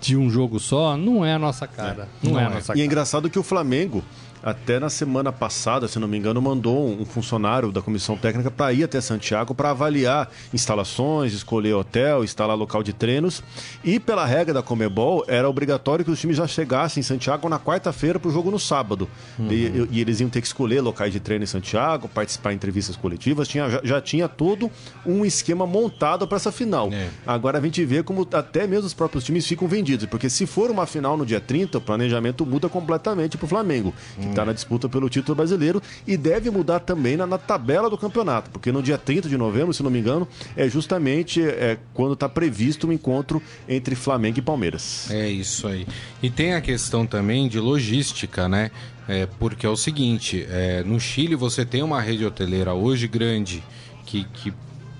de 0.00 0.16
um 0.16 0.30
jogo 0.30 0.60
só 0.60 0.96
não 0.96 1.24
é 1.24 1.32
a 1.32 1.40
nossa 1.40 1.66
cara. 1.66 2.08
Não, 2.22 2.34
não, 2.34 2.40
é 2.40 2.44
a 2.44 2.50
nossa 2.50 2.68
cara. 2.68 2.78
E 2.78 2.82
é 2.82 2.84
engraçado 2.84 3.28
que 3.28 3.38
o 3.40 3.42
Flamengo 3.42 4.04
até 4.42 4.78
na 4.78 4.90
semana 4.90 5.32
passada, 5.32 5.88
se 5.88 5.98
não 5.98 6.08
me 6.08 6.16
engano, 6.16 6.40
mandou 6.40 6.88
um 6.88 7.04
funcionário 7.04 7.70
da 7.72 7.82
comissão 7.82 8.16
técnica 8.16 8.50
para 8.50 8.72
ir 8.72 8.84
até 8.84 9.00
Santiago 9.00 9.54
para 9.54 9.70
avaliar 9.70 10.30
instalações, 10.52 11.32
escolher 11.32 11.74
hotel, 11.74 12.24
instalar 12.24 12.56
local 12.56 12.82
de 12.82 12.92
treinos. 12.92 13.42
E 13.84 13.98
pela 13.98 14.24
regra 14.24 14.54
da 14.54 14.62
Comebol, 14.62 15.24
era 15.28 15.48
obrigatório 15.48 16.04
que 16.04 16.10
os 16.10 16.20
times 16.20 16.36
já 16.36 16.46
chegassem 16.46 17.00
em 17.00 17.04
Santiago 17.04 17.48
na 17.48 17.58
quarta-feira 17.58 18.18
para 18.18 18.28
o 18.28 18.32
jogo 18.32 18.50
no 18.50 18.58
sábado. 18.58 19.08
Uhum. 19.38 19.48
E, 19.50 19.88
e, 19.90 20.00
eles 20.00 20.20
iam 20.20 20.28
ter 20.28 20.40
que 20.40 20.46
escolher 20.46 20.80
locais 20.80 21.12
de 21.12 21.20
treino 21.20 21.44
em 21.44 21.46
Santiago, 21.46 22.08
participar 22.08 22.52
em 22.52 22.56
entrevistas 22.56 22.96
coletivas. 22.96 23.48
Tinha, 23.48 23.68
já, 23.68 23.80
já 23.82 24.00
tinha 24.00 24.28
todo 24.28 24.70
um 25.04 25.24
esquema 25.24 25.66
montado 25.66 26.26
para 26.26 26.36
essa 26.36 26.52
final. 26.52 26.90
É. 26.92 27.08
Agora 27.26 27.58
a 27.58 27.60
gente 27.60 27.84
vê 27.84 28.02
como 28.02 28.26
até 28.32 28.66
mesmo 28.66 28.86
os 28.86 28.94
próprios 28.94 29.24
times 29.24 29.46
ficam 29.46 29.66
vendidos, 29.68 30.06
porque 30.06 30.28
se 30.28 30.46
for 30.46 30.70
uma 30.70 30.86
final 30.86 31.16
no 31.16 31.26
dia 31.26 31.40
30, 31.40 31.78
o 31.78 31.80
planejamento 31.80 32.44
muda 32.46 32.68
completamente 32.68 33.36
para 33.36 33.44
o 33.44 33.48
Flamengo. 33.48 33.94
Hum 34.28 34.36
está 34.36 34.44
na 34.44 34.52
disputa 34.52 34.88
pelo 34.88 35.08
título 35.08 35.34
brasileiro 35.34 35.82
e 36.06 36.16
deve 36.16 36.50
mudar 36.50 36.80
também 36.80 37.16
na, 37.16 37.26
na, 37.26 37.38
tabela 37.38 37.88
do 37.88 37.96
campeonato, 37.96 38.50
porque 38.50 38.70
no 38.70 38.82
dia 38.82 38.98
30 38.98 39.28
de 39.28 39.36
novembro, 39.36 39.72
se 39.72 39.82
não 39.82 39.90
me 39.90 39.98
engano, 39.98 40.28
é 40.54 40.68
justamente 40.68 41.42
é, 41.42 41.78
quando 41.94 42.12
está 42.12 42.28
previsto 42.28 42.86
o 42.86 42.90
um 42.90 42.92
encontro 42.92 43.42
entre 43.68 43.94
Flamengo 43.94 44.38
e 44.38 44.42
Palmeiras. 44.42 45.10
É 45.10 45.28
isso 45.28 45.66
aí. 45.66 45.86
E 46.22 46.28
tem 46.28 46.54
a 46.54 46.60
questão 46.60 47.06
também 47.06 47.48
de 47.48 47.58
logística, 47.58 48.48
né? 48.48 48.70
É, 49.08 49.26
porque 49.38 49.64
é 49.64 49.68
o 49.68 49.76
seguinte, 49.76 50.46
é, 50.50 50.82
no 50.82 50.98
Chile 50.98 51.36
você 51.36 51.64
tem 51.64 51.82
uma 51.82 52.00
rede 52.00 52.26
hoteleira 52.26 52.74
hoje 52.74 53.06
grande 53.06 53.62
que, 54.04 54.24
que 54.24 54.52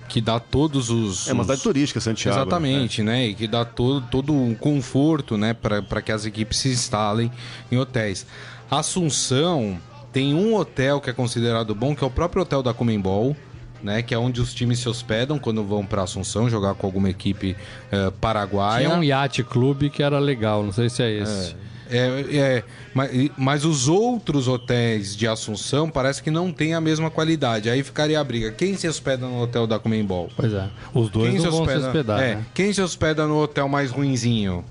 que 0.09 0.21
dá 0.21 0.39
todos 0.39 0.89
os. 0.89 1.29
É 1.29 1.33
uma 1.33 1.43
cidade 1.43 1.63
turística, 1.63 2.01
Santiago. 2.01 2.39
Exatamente, 2.39 3.03
né? 3.03 3.13
né? 3.13 3.27
E 3.27 3.35
que 3.35 3.47
dá 3.47 3.65
todo, 3.65 4.07
todo 4.09 4.33
um 4.33 4.55
conforto, 4.55 5.37
né, 5.37 5.53
para 5.53 6.01
que 6.01 6.13
as 6.13 6.25
equipes 6.25 6.59
se 6.59 6.69
instalem 6.69 7.31
em 7.71 7.77
hotéis. 7.77 8.27
Assunção 8.71 9.79
tem 10.13 10.35
um 10.35 10.55
hotel 10.55 11.01
que 11.01 11.11
é 11.11 11.13
considerado 11.13 11.75
bom, 11.75 11.95
que 11.95 12.03
é 12.03 12.07
o 12.07 12.11
próprio 12.11 12.43
hotel 12.43 12.63
da 12.63 12.73
Comembol, 12.73 13.37
né, 13.83 14.03
que 14.03 14.15
é 14.15 14.19
onde 14.19 14.41
os 14.41 14.55
times 14.55 14.79
se 14.79 14.89
hospedam 14.89 15.39
quando 15.39 15.63
vão 15.63 15.85
para 15.85 16.03
Assunção 16.03 16.49
jogar 16.49 16.75
com 16.75 16.87
alguma 16.87 17.11
equipe 17.11 17.57
uh, 17.93 18.11
paraguaia. 18.13 18.87
Tinha 18.87 18.99
um 18.99 19.05
iate 19.05 19.45
clube 19.45 19.91
que 19.91 20.03
era 20.03 20.19
legal, 20.19 20.63
não 20.63 20.73
sei 20.73 20.89
se 20.89 21.03
é 21.03 21.11
esse. 21.11 21.55
É, 21.89 21.99
é, 21.99 22.37
é 22.37 22.65
mas, 22.93 23.31
mas, 23.37 23.65
os 23.65 23.89
outros 23.89 24.49
hotéis 24.49 25.15
de 25.15 25.29
Assunção 25.29 25.89
parece 25.89 26.23
que 26.23 26.31
não 26.31 26.51
tem 26.51 26.75
a 26.75 26.81
mesma 26.81 27.11
qualidade. 27.11 27.71
Aí 27.71 27.83
ficaria 27.83 28.19
a 28.19 28.25
briga. 28.25 28.51
Quem 28.51 28.77
se 28.77 28.89
hospeda 28.89 29.27
no 29.27 29.41
hotel 29.41 29.67
da 29.67 29.79
Comembol? 29.79 30.31
Pois 30.35 30.53
é. 30.53 30.69
Os 30.93 31.11
dois 31.11 31.31
quem 31.31 31.39
não 31.39 31.43
se 31.43 31.49
hospeda, 31.49 31.73
vão 31.73 31.81
se 31.81 31.87
hospedar. 31.87 32.21
É, 32.21 32.35
né? 32.37 32.47
Quem 32.55 32.73
se 32.73 32.83
hospeda 32.83 33.27
no 33.27 33.41
hotel 33.41 33.69
mais 33.69 33.91
ruinzinho? 33.91 34.65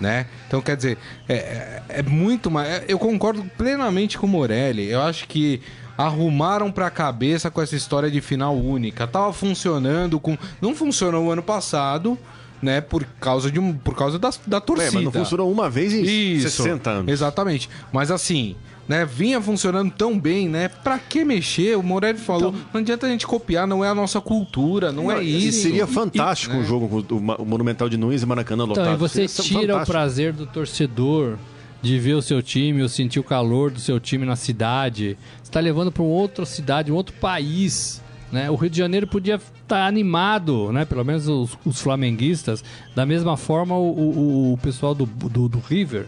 Né? 0.00 0.26
Então, 0.46 0.60
quer 0.60 0.76
dizer, 0.76 0.98
é, 1.28 1.34
é, 1.34 1.82
é 1.88 2.02
muito 2.02 2.50
mais. 2.50 2.68
É, 2.68 2.84
eu 2.88 2.98
concordo 2.98 3.44
plenamente 3.56 4.18
com 4.18 4.26
o 4.26 4.28
Morelli. 4.28 4.88
Eu 4.90 5.02
acho 5.02 5.26
que 5.26 5.60
arrumaram 5.96 6.70
pra 6.70 6.90
cabeça 6.90 7.50
com 7.50 7.62
essa 7.62 7.74
história 7.74 8.10
de 8.10 8.20
final 8.20 8.56
única. 8.56 9.06
Tava 9.06 9.32
funcionando 9.32 10.20
com. 10.20 10.36
Não 10.60 10.74
funcionou 10.74 11.26
o 11.26 11.30
ano 11.30 11.42
passado. 11.42 12.18
né? 12.60 12.80
Por 12.80 13.04
causa, 13.20 13.50
de 13.50 13.58
um, 13.60 13.72
por 13.74 13.94
causa 13.94 14.18
da, 14.18 14.30
da 14.46 14.60
torcida. 14.60 14.90
É, 14.90 14.94
mas 14.94 15.04
não 15.04 15.12
funcionou 15.12 15.50
uma 15.50 15.68
vez 15.68 15.92
em 15.92 16.02
Isso, 16.36 16.50
60 16.50 16.90
anos. 16.90 17.12
Exatamente. 17.12 17.68
Mas 17.92 18.10
assim, 18.10 18.56
né, 18.88 19.04
vinha 19.04 19.40
funcionando 19.40 19.90
tão 19.90 20.18
bem, 20.18 20.48
né? 20.48 20.68
Pra 20.68 20.98
que 20.98 21.24
mexer? 21.24 21.76
O 21.76 21.82
Morelli 21.82 22.18
falou, 22.18 22.50
então, 22.50 22.66
não 22.72 22.80
adianta 22.80 23.06
a 23.06 23.10
gente 23.10 23.26
copiar, 23.26 23.66
não 23.66 23.84
é 23.84 23.88
a 23.88 23.94
nossa 23.94 24.20
cultura, 24.20 24.92
não, 24.92 25.04
não 25.04 25.12
é 25.12 25.22
isso. 25.22 25.62
Seria 25.62 25.86
fantástico 25.86 26.54
e, 26.54 26.58
né? 26.58 26.62
um 26.62 26.66
jogo 26.66 26.88
com 26.88 27.16
o, 27.16 27.46
Monumental 27.46 27.88
de 27.88 27.96
Nunes 27.96 28.22
e 28.22 28.26
Maracanã 28.26 28.64
lotado. 28.64 28.84
Então, 28.84 28.94
e 28.94 28.96
você 28.96 29.26
tira 29.26 29.74
fantástico. 29.74 29.82
o 29.82 29.86
prazer 29.86 30.32
do 30.32 30.46
torcedor 30.46 31.36
de 31.82 31.98
ver 31.98 32.14
o 32.14 32.22
seu 32.22 32.42
time, 32.42 32.82
ou 32.82 32.88
sentir 32.88 33.20
o 33.20 33.24
calor 33.24 33.70
do 33.70 33.80
seu 33.80 34.00
time 34.00 34.24
na 34.24 34.36
cidade. 34.36 35.16
Você 35.42 35.50
está 35.50 35.60
levando 35.60 35.92
para 35.92 36.02
uma 36.02 36.12
outra 36.12 36.44
cidade, 36.44 36.90
um 36.90 36.94
outro 36.94 37.14
país. 37.14 38.02
Né? 38.32 38.50
O 38.50 38.56
Rio 38.56 38.70
de 38.70 38.78
Janeiro 38.78 39.06
podia 39.06 39.36
estar 39.36 39.52
tá 39.66 39.86
animado, 39.86 40.72
né? 40.72 40.84
pelo 40.84 41.04
menos 41.04 41.28
os, 41.28 41.56
os, 41.64 41.80
flamenguistas. 41.80 42.64
Da 42.94 43.06
mesma 43.06 43.36
forma, 43.36 43.76
o, 43.76 43.90
o, 43.90 44.52
o 44.54 44.58
pessoal 44.58 44.94
do, 44.94 45.06
do, 45.06 45.48
do 45.48 45.58
River. 45.58 46.06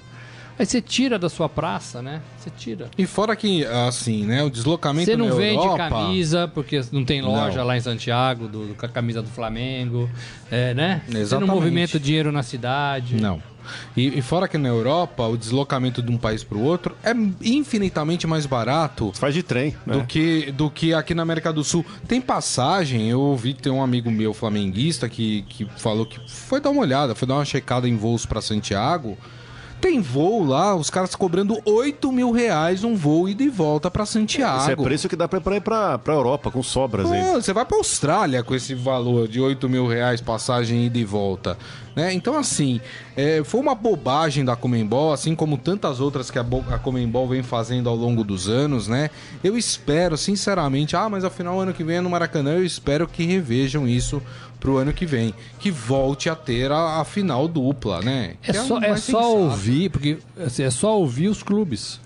Aí 0.59 0.67
você 0.67 0.83
tira 0.83 1.19
da 1.19 1.29
sua 1.29 1.49
praça, 1.49 2.03
né? 2.03 2.21
Você 2.37 2.51
tira. 2.51 2.91
E 2.99 3.07
fora 3.07 3.37
que, 3.37 3.65
assim, 3.65 4.25
né? 4.25 4.43
O 4.43 4.51
deslocamento 4.51 5.11
Você 5.11 5.17
não 5.17 5.33
vende 5.35 5.57
Europa... 5.57 5.89
camisa, 5.89 6.49
porque 6.49 6.81
não 6.91 7.05
tem 7.05 7.23
loja 7.23 7.59
não. 7.59 7.67
lá 7.67 7.77
em 7.77 7.81
Santiago 7.81 8.49
do, 8.49 8.75
com 8.75 8.85
a 8.85 8.89
camisa 8.89 9.23
do 9.23 9.29
Flamengo, 9.29 10.11
é, 10.51 10.75
né? 10.75 11.03
Exatamente. 11.07 11.29
Você 11.29 11.39
não 11.39 11.47
movimenta 11.47 12.01
dinheiro 12.01 12.33
na 12.33 12.43
cidade. 12.43 13.17
Não. 13.17 13.41
E, 13.97 14.19
e, 14.19 14.23
fora 14.23 14.49
que 14.49 14.57
na 14.57 14.69
Europa, 14.69 15.27
o 15.27 15.37
deslocamento 15.37 16.03
de 16.03 16.11
um 16.11 16.17
país 16.17 16.43
para 16.43 16.57
o 16.57 16.63
outro 16.63 16.97
é 17.03 17.13
infinitamente 17.43 18.27
mais 18.27 18.47
barato. 18.47 19.13
Faz 19.15 19.35
de 19.35 19.43
trem, 19.43 19.77
né? 19.87 19.95
Do 19.95 20.05
que, 20.05 20.51
do 20.53 20.71
que 20.71 20.95
aqui 20.95 21.15
na 21.15 21.23
América 21.23 21.53
do 21.53 21.63
Sul. 21.63 21.85
Tem 22.07 22.21
passagem, 22.21 23.09
eu 23.09 23.21
ouvi 23.21 23.55
que 23.55 23.63
tem 23.63 23.73
um 23.73 23.83
amigo 23.83 24.11
meu 24.11 24.33
flamenguista 24.33 25.09
que, 25.09 25.43
que 25.49 25.67
falou 25.77 26.07
que 26.07 26.19
foi 26.29 26.61
dar 26.61 26.71
uma 26.71 26.81
olhada, 26.81 27.15
foi 27.15 27.29
dar 27.29 27.35
uma 27.35 27.45
checada 27.45 27.89
em 27.89 27.97
voos 27.97 28.25
para 28.27 28.41
Santiago. 28.41 29.17
Tem 29.81 30.01
voo 30.01 30.45
lá, 30.45 30.75
os 30.75 30.91
caras 30.91 31.15
cobrando 31.15 31.61
8 31.65 32.11
mil 32.11 32.33
reais 32.33 32.83
um 32.83 32.97
voo 32.97 33.29
e 33.29 33.35
de 33.35 33.49
volta 33.49 33.91
para 33.91 34.05
Santiago. 34.05 34.63
Esse 34.63 34.73
é 34.73 34.77
preço 34.77 35.09
que 35.09 35.17
dá 35.17 35.29
pra 35.29 35.39
ir 35.57 35.61
pra, 35.61 35.99
pra 35.99 36.15
Europa, 36.15 36.51
com 36.51 36.63
sobras 36.63 37.11
aí. 37.11 37.33
Você 37.35 37.53
vai 37.53 37.65
pra 37.65 37.77
Austrália 37.77 38.43
com 38.43 38.55
esse 38.55 38.75
valor 38.75 39.29
de 39.29 39.41
8 39.41 39.69
mil 39.69 39.87
reais 39.87 40.21
passagem 40.21 40.87
ida 40.87 40.99
e 40.99 41.05
volta. 41.05 41.57
Né? 41.99 42.13
Então, 42.13 42.37
assim, 42.37 42.81
é, 43.17 43.43
foi 43.45 43.61
uma 43.61 43.75
bobagem 43.75 44.45
da 44.45 44.55
Comembol, 44.55 45.13
assim 45.13 45.35
como 45.35 45.59
tantas 45.59 45.99
outras 45.99 46.31
que 46.31 46.39
a, 46.39 46.47
a 46.71 46.79
Comembol 46.79 47.27
vem 47.27 47.43
fazendo 47.43 47.89
ao 47.89 47.97
longo 47.97 48.23
dos 48.23 48.49
anos, 48.49 48.87
né? 48.87 49.11
Eu 49.43 49.59
espero, 49.59 50.17
sinceramente, 50.17 50.95
ah, 50.95 51.09
mas 51.09 51.25
afinal 51.25 51.59
ano 51.59 51.75
que 51.75 51.83
vem 51.83 51.97
é 51.97 52.01
no 52.01 52.09
Maracanã, 52.09 52.53
eu 52.53 52.65
espero 52.65 53.09
que 53.09 53.25
revejam 53.25 53.89
isso 53.89 54.23
pro 54.59 54.79
ano 54.79 54.93
que 54.93 55.07
vem. 55.07 55.35
Que 55.59 55.71
volte 55.71 56.29
a 56.29 56.35
ter 56.35 56.71
a, 56.71 57.01
a 57.01 57.05
final 57.05 57.47
dupla, 57.49 58.01
né? 58.01 58.35
É, 58.43 58.51
é 58.51 58.53
só, 58.55 58.79
é 58.81 58.97
só 58.97 59.37
ouvir, 59.37 59.91
porque 59.91 60.19
assim, 60.39 60.63
é 60.63 60.71
só 60.71 60.99
ouvir 60.99 61.29
os 61.29 61.43
clubes 61.43 62.01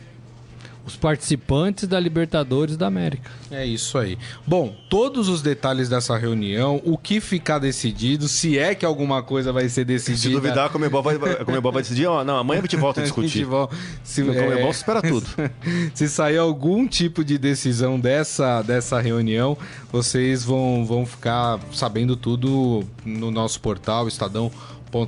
os 0.84 0.96
participantes 0.96 1.86
da 1.86 1.98
Libertadores 1.98 2.76
da 2.76 2.86
América. 2.86 3.30
É 3.50 3.64
isso 3.64 3.96
aí. 3.98 4.18
Bom, 4.46 4.74
todos 4.88 5.28
os 5.28 5.42
detalhes 5.42 5.88
dessa 5.88 6.16
reunião, 6.16 6.80
o 6.84 6.98
que 6.98 7.20
ficar 7.20 7.58
decidido, 7.58 8.28
se 8.28 8.58
é 8.58 8.74
que 8.74 8.84
alguma 8.84 9.22
coisa 9.22 9.52
vai 9.52 9.68
ser 9.68 9.84
decidida. 9.84 10.22
Se 10.22 10.28
duvidar, 10.30 10.66
a 10.66 10.68
Comebol 10.68 11.02
vai, 11.02 11.14
a 11.14 11.44
Comebol 11.44 11.72
vai 11.72 11.82
decidir, 11.82 12.06
ó, 12.06 12.24
não, 12.24 12.36
amanhã 12.36 12.60
a 12.60 12.62
gente 12.62 12.76
volta 12.76 13.00
a 13.00 13.04
discutir. 13.04 13.46
a 13.46 13.68
se, 14.02 14.22
a 14.22 14.26
Comebol 14.26 14.66
é, 14.66 14.70
espera 14.70 15.02
tudo. 15.02 15.26
se 15.94 16.08
sair 16.08 16.38
algum 16.38 16.86
tipo 16.86 17.24
de 17.24 17.38
decisão 17.38 17.98
dessa, 17.98 18.62
dessa 18.62 19.00
reunião, 19.00 19.56
vocês 19.90 20.44
vão, 20.44 20.84
vão 20.84 21.06
ficar 21.06 21.60
sabendo 21.72 22.16
tudo 22.16 22.84
no 23.04 23.30
nosso 23.30 23.60
portal, 23.60 24.08
Estadão 24.08 24.50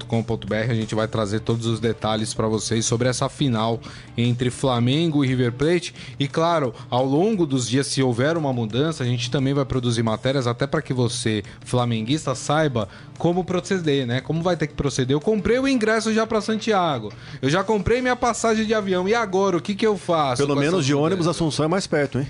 com.br 0.06 0.54
a 0.54 0.74
gente 0.74 0.94
vai 0.94 1.06
trazer 1.06 1.40
todos 1.40 1.66
os 1.66 1.78
detalhes 1.78 2.32
para 2.32 2.48
vocês 2.48 2.86
sobre 2.86 3.08
essa 3.08 3.28
final 3.28 3.78
entre 4.16 4.50
Flamengo 4.50 5.24
e 5.24 5.28
River 5.28 5.52
Plate. 5.52 5.94
E 6.18 6.26
claro, 6.26 6.74
ao 6.88 7.04
longo 7.04 7.46
dos 7.46 7.68
dias, 7.68 7.86
se 7.86 8.02
houver 8.02 8.36
uma 8.36 8.52
mudança, 8.52 9.02
a 9.04 9.06
gente 9.06 9.30
também 9.30 9.52
vai 9.52 9.64
produzir 9.64 10.02
matérias 10.02 10.46
até 10.46 10.66
para 10.66 10.80
que 10.80 10.94
você, 10.94 11.42
flamenguista, 11.64 12.34
saiba 12.34 12.88
como 13.18 13.44
proceder, 13.44 14.06
né? 14.06 14.20
Como 14.20 14.42
vai 14.42 14.56
ter 14.56 14.66
que 14.66 14.74
proceder. 14.74 15.14
Eu 15.14 15.20
comprei 15.20 15.58
o 15.58 15.68
ingresso 15.68 16.12
já 16.12 16.26
para 16.26 16.40
Santiago. 16.40 17.12
Eu 17.42 17.50
já 17.50 17.62
comprei 17.62 18.00
minha 18.00 18.16
passagem 18.16 18.64
de 18.64 18.74
avião. 18.74 19.08
E 19.08 19.14
agora, 19.14 19.56
o 19.56 19.60
que, 19.60 19.74
que 19.74 19.86
eu 19.86 19.96
faço? 19.96 20.42
Pelo 20.46 20.56
menos 20.56 20.84
de 20.86 20.94
ônibus, 20.94 21.28
Assunção 21.28 21.64
é 21.64 21.68
mais 21.68 21.86
perto, 21.86 22.18
hein? 22.18 22.26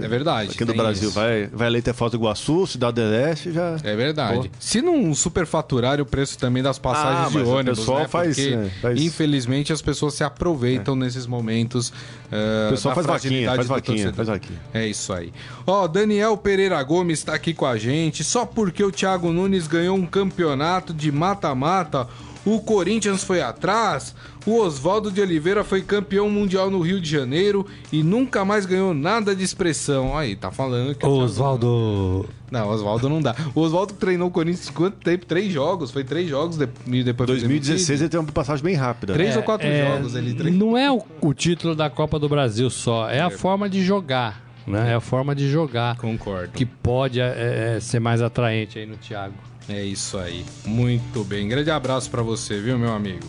É 0.00 0.08
verdade. 0.08 0.50
Aqui 0.50 0.64
no 0.64 0.74
Brasil. 0.74 1.08
Isso. 1.08 1.18
Vai, 1.18 1.46
vai 1.46 1.66
ali 1.66 1.78
até 1.78 1.92
Foz 1.92 2.10
do 2.10 2.16
Iguaçu, 2.16 2.66
Cidade 2.66 3.00
do 3.00 3.08
Leste, 3.08 3.52
já. 3.52 3.76
É 3.82 3.94
verdade. 3.94 4.50
Se 4.58 4.80
não 4.80 5.14
superfaturar 5.14 6.00
o 6.00 6.06
preço 6.06 6.38
também 6.38 6.62
das 6.62 6.78
passagens 6.78 7.26
ah, 7.26 7.30
de 7.30 7.48
ônibus. 7.48 7.78
O 7.78 7.80
pessoal 7.82 7.98
né? 8.00 8.08
faz, 8.08 8.38
é, 8.38 8.70
faz, 8.80 9.00
Infelizmente 9.00 9.72
as 9.72 9.82
pessoas 9.82 10.14
se 10.14 10.24
aproveitam 10.24 10.94
é. 10.94 10.98
nesses 10.98 11.26
momentos. 11.26 11.90
Uh, 11.90 12.68
o 12.68 12.70
pessoal 12.70 12.94
faz 12.94 13.06
vaquinha, 13.06 13.54
faz 13.54 13.66
vaquinha, 13.66 14.12
faz 14.12 14.28
vaquinha. 14.28 14.60
É 14.72 14.86
isso 14.86 15.12
aí. 15.12 15.32
Ó, 15.66 15.86
Daniel 15.86 16.36
Pereira 16.36 16.82
Gomes 16.82 17.18
está 17.18 17.34
aqui 17.34 17.52
com 17.52 17.66
a 17.66 17.76
gente. 17.76 18.24
Só 18.24 18.46
porque 18.46 18.82
o 18.82 18.90
Thiago 18.90 19.32
Nunes 19.32 19.66
ganhou 19.66 19.96
um 19.96 20.06
campeonato 20.06 20.94
de 20.94 21.12
mata-mata 21.12 22.08
o 22.44 22.60
Corinthians 22.60 23.22
foi 23.22 23.40
atrás, 23.40 24.14
o 24.44 24.58
Oswaldo 24.58 25.10
de 25.10 25.20
Oliveira 25.20 25.62
foi 25.62 25.82
campeão 25.82 26.28
mundial 26.28 26.70
no 26.70 26.80
Rio 26.80 27.00
de 27.00 27.08
Janeiro 27.08 27.64
e 27.92 28.02
nunca 28.02 28.44
mais 28.44 28.66
ganhou 28.66 28.92
nada 28.92 29.34
de 29.34 29.44
expressão. 29.44 30.16
Aí, 30.16 30.34
tá 30.34 30.50
falando 30.50 30.94
que. 30.94 31.06
Oswaldo. 31.06 32.28
Não, 32.50 32.68
Oswaldo 32.68 33.08
não 33.08 33.22
dá. 33.22 33.34
O 33.54 33.60
Oswaldo 33.60 33.94
treinou 33.94 34.28
o 34.28 34.30
Corinthians 34.30 34.68
quanto 34.68 34.96
tempo? 34.96 35.24
Três 35.24 35.52
jogos. 35.52 35.90
Foi 35.90 36.04
três 36.04 36.28
jogos 36.28 36.56
de... 36.56 36.68
e 36.86 37.02
depois 37.02 37.28
2016 37.28 38.00
ele 38.00 38.10
teve 38.10 38.22
uma 38.22 38.32
passagem 38.32 38.64
bem 38.64 38.74
rápida. 38.74 39.12
Três 39.12 39.34
é, 39.34 39.38
ou 39.38 39.44
quatro 39.44 39.66
é... 39.66 39.86
jogos 39.86 40.14
ele 40.14 40.34
treinou. 40.34 40.68
Não 40.68 40.76
é 40.76 40.90
o, 40.90 41.02
o, 41.20 41.32
título 41.32 41.74
da 41.74 41.88
Copa 41.88 42.18
do 42.18 42.28
Brasil 42.28 42.68
só, 42.68 43.08
é 43.08 43.20
a 43.20 43.26
é. 43.26 43.30
forma 43.30 43.70
de 43.70 43.82
jogar. 43.82 44.42
Né? 44.66 44.92
É 44.92 44.94
a 44.94 45.00
forma 45.00 45.34
de 45.34 45.48
jogar. 45.48 45.96
Concordo. 45.96 46.52
Que 46.52 46.66
pode 46.66 47.20
é, 47.20 47.76
é 47.76 47.80
ser 47.80 48.00
mais 48.00 48.20
atraente 48.20 48.78
aí 48.78 48.86
no 48.86 48.96
Thiago. 48.96 49.34
É 49.68 49.82
isso 49.82 50.18
aí. 50.18 50.44
Muito 50.64 51.24
bem. 51.24 51.48
Grande 51.48 51.70
abraço 51.70 52.10
para 52.10 52.22
você, 52.22 52.60
viu, 52.60 52.78
meu 52.78 52.92
amigo? 52.92 53.26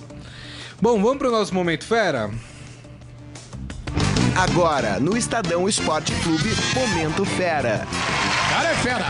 Bom, 0.81 1.01
vamos 1.01 1.17
pro 1.17 1.31
nosso 1.31 1.53
momento 1.53 1.85
fera? 1.85 2.29
Agora, 4.35 4.99
no 4.99 5.15
Estadão 5.15 5.69
Esporte 5.69 6.11
Clube, 6.23 6.49
Momento 6.73 7.23
Fera. 7.23 7.87
Cara 8.49 8.69
é 8.69 8.75
fera! 8.75 9.05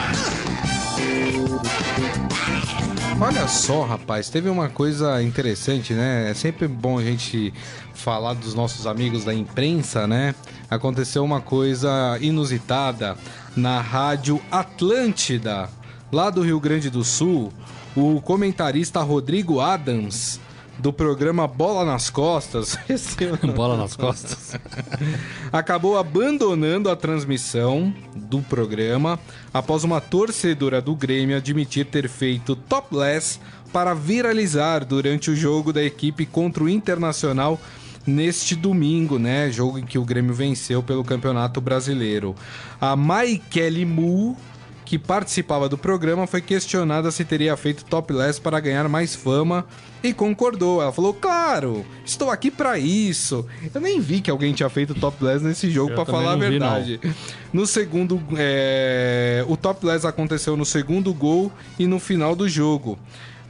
Olha 3.22 3.48
só, 3.48 3.86
rapaz, 3.86 4.30
teve 4.30 4.50
uma 4.50 4.68
coisa 4.68 5.24
interessante, 5.24 5.94
né? 5.94 6.30
É 6.30 6.34
sempre 6.34 6.68
bom 6.68 7.00
a 7.00 7.04
gente 7.04 7.54
falar 7.94 8.34
dos 8.34 8.54
nossos 8.54 8.86
amigos 8.86 9.24
da 9.24 9.34
imprensa, 9.34 10.06
né? 10.06 10.36
Aconteceu 10.70 11.24
uma 11.24 11.40
coisa 11.40 12.18
inusitada 12.20 13.16
na 13.56 13.80
Rádio 13.80 14.42
Atlântida, 14.52 15.70
lá 16.14 16.30
do 16.30 16.44
Rio 16.44 16.60
Grande 16.60 16.92
do 16.92 17.04
Sul, 17.04 17.52
o 17.96 18.22
comentarista 18.22 19.02
Rodrigo 19.02 19.60
Adams 19.60 20.40
do 20.78 20.94
programa 20.94 21.48
Bola 21.48 21.84
nas 21.84 22.12
Costas. 22.12 22.78
Bola 23.56 23.76
nas 23.76 23.96
Costas. 23.96 24.56
acabou 25.52 25.98
abandonando 25.98 26.90
a 26.90 26.96
transmissão 26.96 27.92
do 28.16 28.44
programa 28.44 29.20
após 29.52 29.84
uma 29.84 30.00
torcedora 30.00 30.80
do 30.80 30.96
Grêmio 30.96 31.36
admitir 31.36 31.88
ter 31.88 32.08
feito 32.08 32.56
topless 32.56 33.40
para 33.72 33.96
viralizar 33.96 34.86
durante 34.86 35.32
o 35.32 35.36
jogo 35.36 35.74
da 35.74 35.84
equipe 35.84 36.28
contra 36.28 36.64
o 36.64 36.70
Internacional 36.70 37.60
neste 38.06 38.56
domingo, 38.56 39.18
né? 39.18 39.50
Jogo 39.50 39.80
em 39.80 39.86
que 39.86 39.98
o 39.98 40.06
Grêmio 40.06 40.34
venceu 40.34 40.84
pelo 40.84 41.04
Campeonato 41.04 41.60
Brasileiro. 41.60 42.36
A 42.80 42.96
Maikele 42.96 43.84
Mu 43.84 44.38
que 44.94 45.00
participava 45.00 45.68
do 45.68 45.76
programa, 45.76 46.28
foi 46.28 46.40
questionada 46.40 47.10
se 47.10 47.26
teria 47.26 47.58
feito 47.58 47.84
topless 47.84 48.40
para 48.40 48.60
ganhar 48.60 48.88
mais 48.88 49.16
fama 49.16 49.66
e 50.04 50.14
concordou. 50.14 50.84
Ela 50.84 50.92
falou: 50.92 51.16
"Claro, 51.16 51.84
estou 52.06 52.30
aqui 52.30 52.52
para 52.52 52.78
isso". 52.78 53.44
Eu 53.74 53.82
nem 53.82 54.00
vi 54.00 54.22
que 54.22 54.30
alguém 54.30 54.54
tinha 54.54 54.70
feito 54.70 54.94
topless 54.94 55.44
nesse 55.44 55.72
jogo 55.72 55.96
para 55.96 56.06
falar 56.06 56.34
a 56.34 56.36
verdade. 56.36 57.00
Vi, 57.02 57.12
no 57.52 57.66
segundo, 57.66 58.22
é... 58.38 59.44
o 59.48 59.58
topless 59.58 60.06
aconteceu 60.06 60.56
no 60.56 60.64
segundo 60.64 61.12
gol 61.12 61.52
e 61.80 61.88
no 61.88 61.98
final 62.00 62.36
do 62.36 62.48
jogo. 62.48 63.00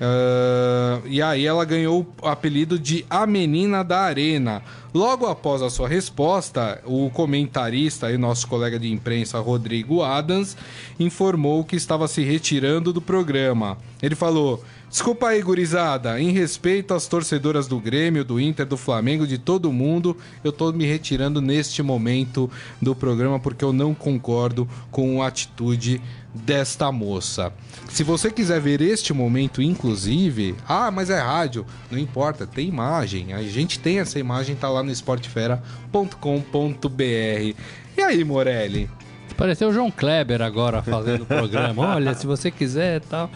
Uh, 0.01 1.07
e 1.07 1.21
aí 1.21 1.45
ela 1.45 1.63
ganhou 1.63 2.05
o 2.21 2.27
apelido 2.27 2.77
de 2.79 3.05
A 3.09 3.25
Menina 3.25 3.83
da 3.83 4.01
Arena. 4.01 4.61
Logo 4.93 5.25
após 5.27 5.61
a 5.61 5.69
sua 5.69 5.87
resposta, 5.87 6.81
o 6.85 7.09
comentarista 7.09 8.11
e 8.11 8.17
nosso 8.17 8.47
colega 8.47 8.79
de 8.79 8.91
imprensa 8.91 9.39
Rodrigo 9.39 10.03
Adams 10.03 10.57
informou 10.99 11.63
que 11.63 11.75
estava 11.75 12.07
se 12.07 12.23
retirando 12.23 12.91
do 12.91 13.01
programa. 13.01 13.77
Ele 14.01 14.15
falou: 14.15 14.63
Desculpa 14.93 15.29
aí, 15.29 15.41
gurizada. 15.41 16.21
Em 16.21 16.29
respeito 16.29 16.93
às 16.93 17.07
torcedoras 17.07 17.65
do 17.65 17.79
Grêmio, 17.79 18.23
do 18.23 18.39
Inter, 18.39 18.63
do 18.63 18.77
Flamengo, 18.77 19.25
de 19.25 19.39
todo 19.39 19.73
mundo, 19.73 20.15
eu 20.43 20.51
tô 20.51 20.71
me 20.71 20.85
retirando 20.85 21.41
neste 21.41 21.81
momento 21.81 22.47
do 22.79 22.93
programa 22.93 23.39
porque 23.39 23.65
eu 23.65 23.73
não 23.73 23.95
concordo 23.95 24.69
com 24.91 25.23
a 25.23 25.27
atitude 25.29 25.99
desta 26.31 26.91
moça. 26.91 27.51
Se 27.89 28.03
você 28.03 28.29
quiser 28.29 28.61
ver 28.61 28.81
este 28.81 29.13
momento, 29.13 29.63
inclusive, 29.63 30.55
ah, 30.67 30.91
mas 30.91 31.09
é 31.09 31.19
rádio, 31.19 31.65
não 31.89 31.97
importa, 31.97 32.45
tem 32.45 32.67
imagem. 32.67 33.33
A 33.33 33.41
gente 33.41 33.79
tem 33.79 33.97
essa 33.97 34.19
imagem, 34.19 34.55
tá 34.55 34.69
lá 34.69 34.83
no 34.83 34.91
esportefera.com.br. 34.91 37.57
E 37.97 38.01
aí, 38.03 38.23
Morelli? 38.23 38.87
Pareceu 39.35 39.69
o 39.69 39.73
João 39.73 39.89
Kleber 39.89 40.43
agora 40.43 40.83
fazendo 40.83 41.23
o 41.23 41.25
programa. 41.25 41.81
Olha, 41.95 42.13
se 42.13 42.27
você 42.27 42.51
quiser 42.51 43.01
tal. 43.01 43.31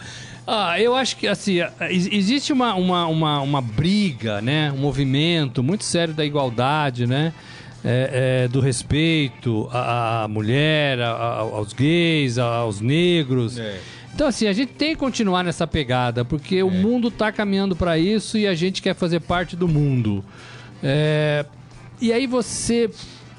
Ah, 0.50 0.80
eu 0.80 0.96
acho 0.96 1.14
que 1.18 1.26
assim, 1.28 1.58
existe 1.90 2.54
uma, 2.54 2.74
uma, 2.74 3.06
uma, 3.06 3.40
uma 3.42 3.60
briga, 3.60 4.40
né? 4.40 4.72
Um 4.72 4.78
movimento 4.78 5.62
muito 5.62 5.84
sério 5.84 6.14
da 6.14 6.24
igualdade, 6.24 7.06
né? 7.06 7.34
É, 7.84 8.44
é, 8.44 8.48
do 8.48 8.58
respeito 8.58 9.68
à, 9.70 10.24
à 10.24 10.28
mulher, 10.28 11.02
aos 11.02 11.74
gays, 11.74 12.38
aos 12.38 12.80
negros. 12.80 13.58
É. 13.58 13.78
Então, 14.14 14.26
assim, 14.26 14.46
a 14.46 14.52
gente 14.54 14.72
tem 14.72 14.94
que 14.94 14.96
continuar 14.96 15.44
nessa 15.44 15.66
pegada, 15.66 16.24
porque 16.24 16.62
o 16.62 16.68
é. 16.68 16.70
mundo 16.70 17.08
está 17.08 17.30
caminhando 17.30 17.76
para 17.76 17.98
isso 17.98 18.38
e 18.38 18.46
a 18.46 18.54
gente 18.54 18.80
quer 18.80 18.94
fazer 18.94 19.20
parte 19.20 19.54
do 19.54 19.68
mundo. 19.68 20.24
É, 20.82 21.44
e 22.00 22.10
aí 22.10 22.26
você 22.26 22.88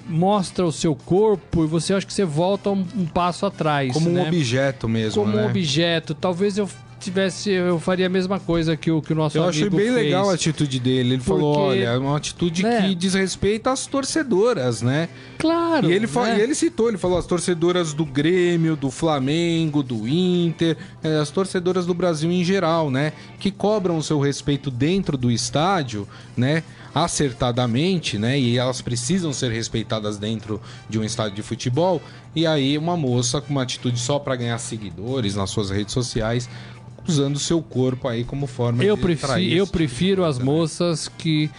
mostra 0.08 0.64
o 0.64 0.72
seu 0.72 0.96
corpo 0.96 1.64
e 1.64 1.68
você 1.68 1.96
acha 1.96 2.06
que 2.06 2.14
você 2.14 2.24
volta 2.24 2.70
um, 2.70 2.86
um 2.96 3.06
passo 3.08 3.48
atrás. 3.48 3.94
Como 3.94 4.12
né? 4.12 4.22
um 4.22 4.28
objeto 4.28 4.88
mesmo. 4.88 5.24
Como 5.24 5.36
né? 5.36 5.44
um 5.44 5.50
objeto. 5.50 6.14
Talvez 6.14 6.56
eu 6.58 6.70
tivesse, 7.00 7.50
eu 7.52 7.80
faria 7.80 8.06
a 8.06 8.10
mesma 8.10 8.40
coisa 8.40 8.76
que 8.76 8.92
o, 8.92 9.02
que 9.02 9.14
o 9.14 9.16
nosso 9.16 9.38
eu 9.38 9.44
amigo 9.44 9.58
Eu 9.58 9.68
achei 9.68 9.70
bem 9.70 9.94
fez. 9.94 10.06
legal 10.06 10.30
a 10.30 10.34
atitude 10.34 10.80
dele. 10.80 11.10
Ele 11.14 11.18
Porque, 11.18 11.30
falou, 11.30 11.58
olha, 11.58 11.86
é 11.86 11.98
uma 11.98 12.18
atitude 12.18 12.64
né? 12.64 12.82
que 12.82 12.96
diz 12.96 13.14
respeito 13.14 13.68
às 13.68 13.88
torcedoras, 13.88 14.82
né? 14.82 15.10
Claro. 15.38 15.90
E 15.90 15.94
ele, 15.94 16.08
né? 16.08 16.38
e 16.38 16.42
ele 16.42 16.54
citou, 16.54 16.90
ele 16.90 16.98
falou 16.98 17.18
as 17.18 17.26
torcedoras 17.26 17.94
do 17.94 18.06
Grêmio, 18.06 18.76
do 18.76 18.92
Flamengo, 18.92 19.82
do 19.82 20.08
Inter, 20.08 20.78
é, 21.02 21.18
as 21.18 21.32
torcedoras 21.32 21.86
do 21.86 21.94
Brasil 21.94 22.32
em 22.32 22.44
geral, 22.44 22.92
né? 22.92 23.14
Que 23.40 23.50
cobram 23.50 23.98
o 23.98 24.04
seu 24.04 24.20
respeito 24.20 24.70
dentro 24.70 25.18
do 25.18 25.32
estádio, 25.32 26.08
né? 26.36 26.64
acertadamente, 26.94 28.18
né? 28.18 28.40
E 28.40 28.58
elas 28.58 28.82
precisam 28.82 29.32
ser 29.32 29.52
respeitadas 29.52 30.18
dentro 30.18 30.62
de 30.90 31.00
um 31.00 31.04
estádio 31.04 31.36
de 31.36 31.44
futebol. 31.44 32.02
E 32.36 32.46
aí 32.46 32.78
uma 32.78 32.96
moça 32.98 33.42
com 33.42 33.52
uma 33.52 33.64
atitude 33.64 34.00
só 34.00 34.20
para 34.20 34.36
ganhar 34.36 34.58
seguidores 34.58 35.36
nas 35.36 35.50
suas 35.50 35.70
redes 35.70 35.94
sociais 35.94 36.50
usando 37.10 37.36
o 37.36 37.40
seu 37.40 37.62
corpo 37.62 38.08
aí 38.08 38.24
como 38.24 38.48
forma 38.48 38.84
eu 38.84 38.96
de 38.96 39.02
prefiro, 39.02 39.34
Eu 39.42 39.68
prefiro 39.68 40.24
as 40.24 40.40
moças 40.40 41.08
que 41.08 41.50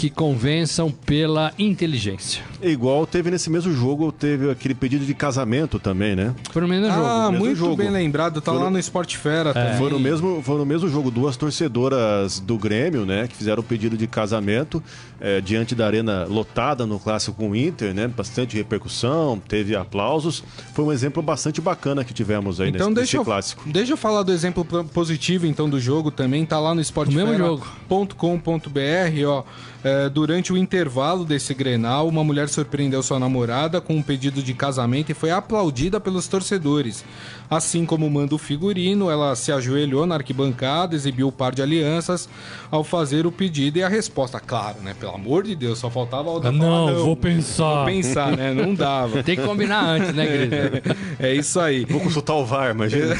que 0.00 0.08
convençam 0.08 0.90
pela 0.90 1.52
inteligência. 1.58 2.42
Igual 2.62 3.06
teve 3.06 3.30
nesse 3.30 3.50
mesmo 3.50 3.70
jogo, 3.70 4.10
teve 4.10 4.50
aquele 4.50 4.74
pedido 4.74 5.04
de 5.04 5.12
casamento 5.12 5.78
também, 5.78 6.16
né? 6.16 6.34
Foi 6.50 6.62
no 6.62 6.68
mesmo 6.68 6.86
ah, 6.86 6.90
jogo. 6.90 7.06
Ah, 7.06 7.30
muito 7.30 7.54
jogo. 7.54 7.76
bem 7.76 7.90
lembrado, 7.90 8.40
tá 8.40 8.50
foi 8.50 8.58
lá 8.58 8.68
no, 8.68 8.70
no 8.70 8.78
Sport 8.78 9.16
Fera 9.16 9.50
é. 9.50 9.52
também. 9.52 9.76
Foi 9.76 9.90
no, 9.90 10.00
mesmo, 10.00 10.40
foi 10.42 10.56
no 10.56 10.64
mesmo 10.64 10.88
jogo, 10.88 11.10
duas 11.10 11.36
torcedoras 11.36 12.40
do 12.40 12.56
Grêmio, 12.56 13.04
né, 13.04 13.28
que 13.28 13.36
fizeram 13.36 13.60
o 13.60 13.62
pedido 13.62 13.94
de 13.94 14.06
casamento 14.06 14.82
é, 15.20 15.38
diante 15.38 15.74
da 15.74 15.86
arena 15.86 16.24
lotada 16.24 16.86
no 16.86 16.98
clássico 16.98 17.36
com 17.36 17.50
o 17.50 17.56
Inter, 17.56 17.92
né? 17.92 18.08
Bastante 18.08 18.56
repercussão, 18.56 19.38
teve 19.38 19.76
aplausos. 19.76 20.42
Foi 20.72 20.86
um 20.86 20.92
exemplo 20.92 21.22
bastante 21.22 21.60
bacana 21.60 22.04
que 22.04 22.14
tivemos 22.14 22.58
aí 22.58 22.70
então, 22.70 22.88
nesse, 22.88 22.94
deixa 22.94 23.18
nesse 23.18 23.26
clássico. 23.26 23.64
Eu, 23.66 23.72
deixa 23.74 23.92
eu 23.92 23.98
falar 23.98 24.22
do 24.22 24.32
exemplo 24.32 24.64
positivo 24.94 25.46
então 25.46 25.68
do 25.68 25.78
jogo 25.78 26.10
também, 26.10 26.46
tá 26.46 26.58
lá 26.58 26.74
no 26.74 26.80
esportefera.com.br, 26.80 29.26
ó. 29.26 29.44
É, 29.82 30.08
durante 30.10 30.52
o 30.52 30.58
intervalo 30.58 31.24
desse 31.24 31.54
Grenal, 31.54 32.06
uma 32.06 32.22
mulher 32.22 32.48
surpreendeu 32.48 33.02
sua 33.02 33.18
namorada 33.18 33.80
com 33.80 33.96
um 33.96 34.02
pedido 34.02 34.42
de 34.42 34.52
casamento 34.52 35.10
e 35.10 35.14
foi 35.14 35.30
aplaudida 35.30 35.98
pelos 35.98 36.28
torcedores. 36.28 37.02
Assim 37.48 37.84
como 37.84 38.08
manda 38.08 38.34
o 38.34 38.38
figurino, 38.38 39.10
ela 39.10 39.34
se 39.34 39.50
ajoelhou 39.50 40.06
na 40.06 40.16
arquibancada, 40.16 40.94
exibiu 40.94 41.28
o 41.28 41.32
par 41.32 41.52
de 41.52 41.62
alianças 41.62 42.28
ao 42.70 42.84
fazer 42.84 43.26
o 43.26 43.32
pedido 43.32 43.78
e 43.78 43.82
a 43.82 43.88
resposta, 43.88 44.38
claro, 44.38 44.76
né? 44.82 44.94
Pelo 44.98 45.14
amor 45.14 45.42
de 45.42 45.56
Deus, 45.56 45.78
só 45.78 45.90
faltava 45.90 46.30
outra 46.30 46.52
não, 46.52 46.60
falar, 46.60 46.92
não, 46.92 47.04
vou 47.04 47.16
pensar. 47.16 47.74
Vou 47.76 47.86
pensar, 47.86 48.36
né? 48.36 48.52
Não 48.52 48.74
dava. 48.74 49.22
Tem 49.22 49.34
que 49.34 49.42
combinar 49.42 49.82
antes, 49.82 50.14
né, 50.14 50.26
Grisa? 50.26 51.00
É, 51.18 51.34
isso 51.34 51.60
aí. 51.60 51.84
Vou 51.84 52.00
consultar 52.00 52.34
o 52.34 52.46
VAR, 52.46 52.70
imagina. 52.70 53.14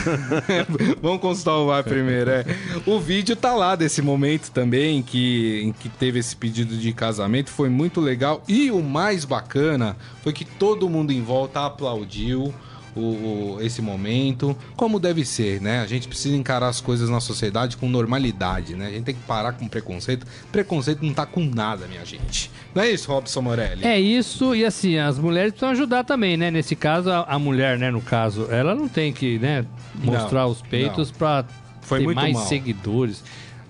Vamos 1.03 1.21
consultar 1.21 1.57
o 1.57 1.67
VAR 1.67 1.85
primeiro, 1.85 2.31
é. 2.31 2.45
O 2.87 2.99
vídeo 2.99 3.37
tá 3.37 3.55
lá 3.55 3.77
desse 3.77 4.01
momento 4.01 4.51
também, 4.51 5.03
que, 5.03 5.63
em 5.65 5.73
que 5.73 5.89
teve 5.89 6.19
esse 6.19 6.35
pedido 6.35 6.50
de 6.51 6.93
casamento, 6.93 7.51
foi 7.51 7.69
muito 7.69 8.01
legal. 8.01 8.43
E 8.49 8.71
o 8.71 8.83
mais 8.83 9.25
bacana 9.25 9.97
foi 10.23 10.33
que 10.33 10.45
todo 10.45 10.89
mundo 10.89 11.13
em 11.13 11.23
volta 11.23 11.65
aplaudiu 11.67 12.53
o, 12.95 13.01
o, 13.01 13.59
esse 13.61 13.81
momento, 13.81 14.57
como 14.77 14.99
deve 14.99 15.25
ser, 15.25 15.61
né? 15.61 15.81
A 15.81 15.87
gente 15.87 16.09
precisa 16.09 16.37
encarar 16.37 16.69
as 16.69 16.81
coisas 16.81 17.09
na 17.09 17.21
sociedade 17.21 17.77
com 17.77 17.89
normalidade, 17.89 18.75
né? 18.75 18.89
A 18.89 18.91
gente 18.91 19.05
tem 19.05 19.15
que 19.15 19.23
parar 19.23 19.53
com 19.53 19.69
preconceito. 19.69 20.27
Preconceito 20.51 21.05
não 21.05 21.15
tá 21.15 21.27
com 21.27 21.45
nada, 21.45 21.87
minha 21.87 22.05
gente. 22.05 22.51
Não 22.75 22.83
é 22.83 22.91
isso, 22.91 23.11
Robson 23.11 23.43
Morelli? 23.43 23.85
É 23.85 23.99
isso, 23.99 24.55
e 24.55 24.65
assim, 24.65 24.99
as 24.99 25.19
mulheres 25.19 25.53
precisam 25.53 25.71
ajudar 25.71 26.05
também, 26.05 26.37
né? 26.37 26.51
Nesse 26.51 26.75
caso, 26.75 27.11
a, 27.11 27.23
a 27.23 27.39
mulher, 27.39 27.79
né, 27.79 27.91
no 27.91 28.01
caso, 28.01 28.49
ela 28.51 28.75
não 28.75 28.89
tem 28.89 29.13
que, 29.13 29.39
né, 29.39 29.65
mostrar 29.95 30.43
não, 30.43 30.51
os 30.51 30.63
peitos 30.63 31.11
para 31.11 31.45
ter 31.89 32.15
mais 32.15 32.35
mal. 32.35 32.47
seguidores. 32.47 33.23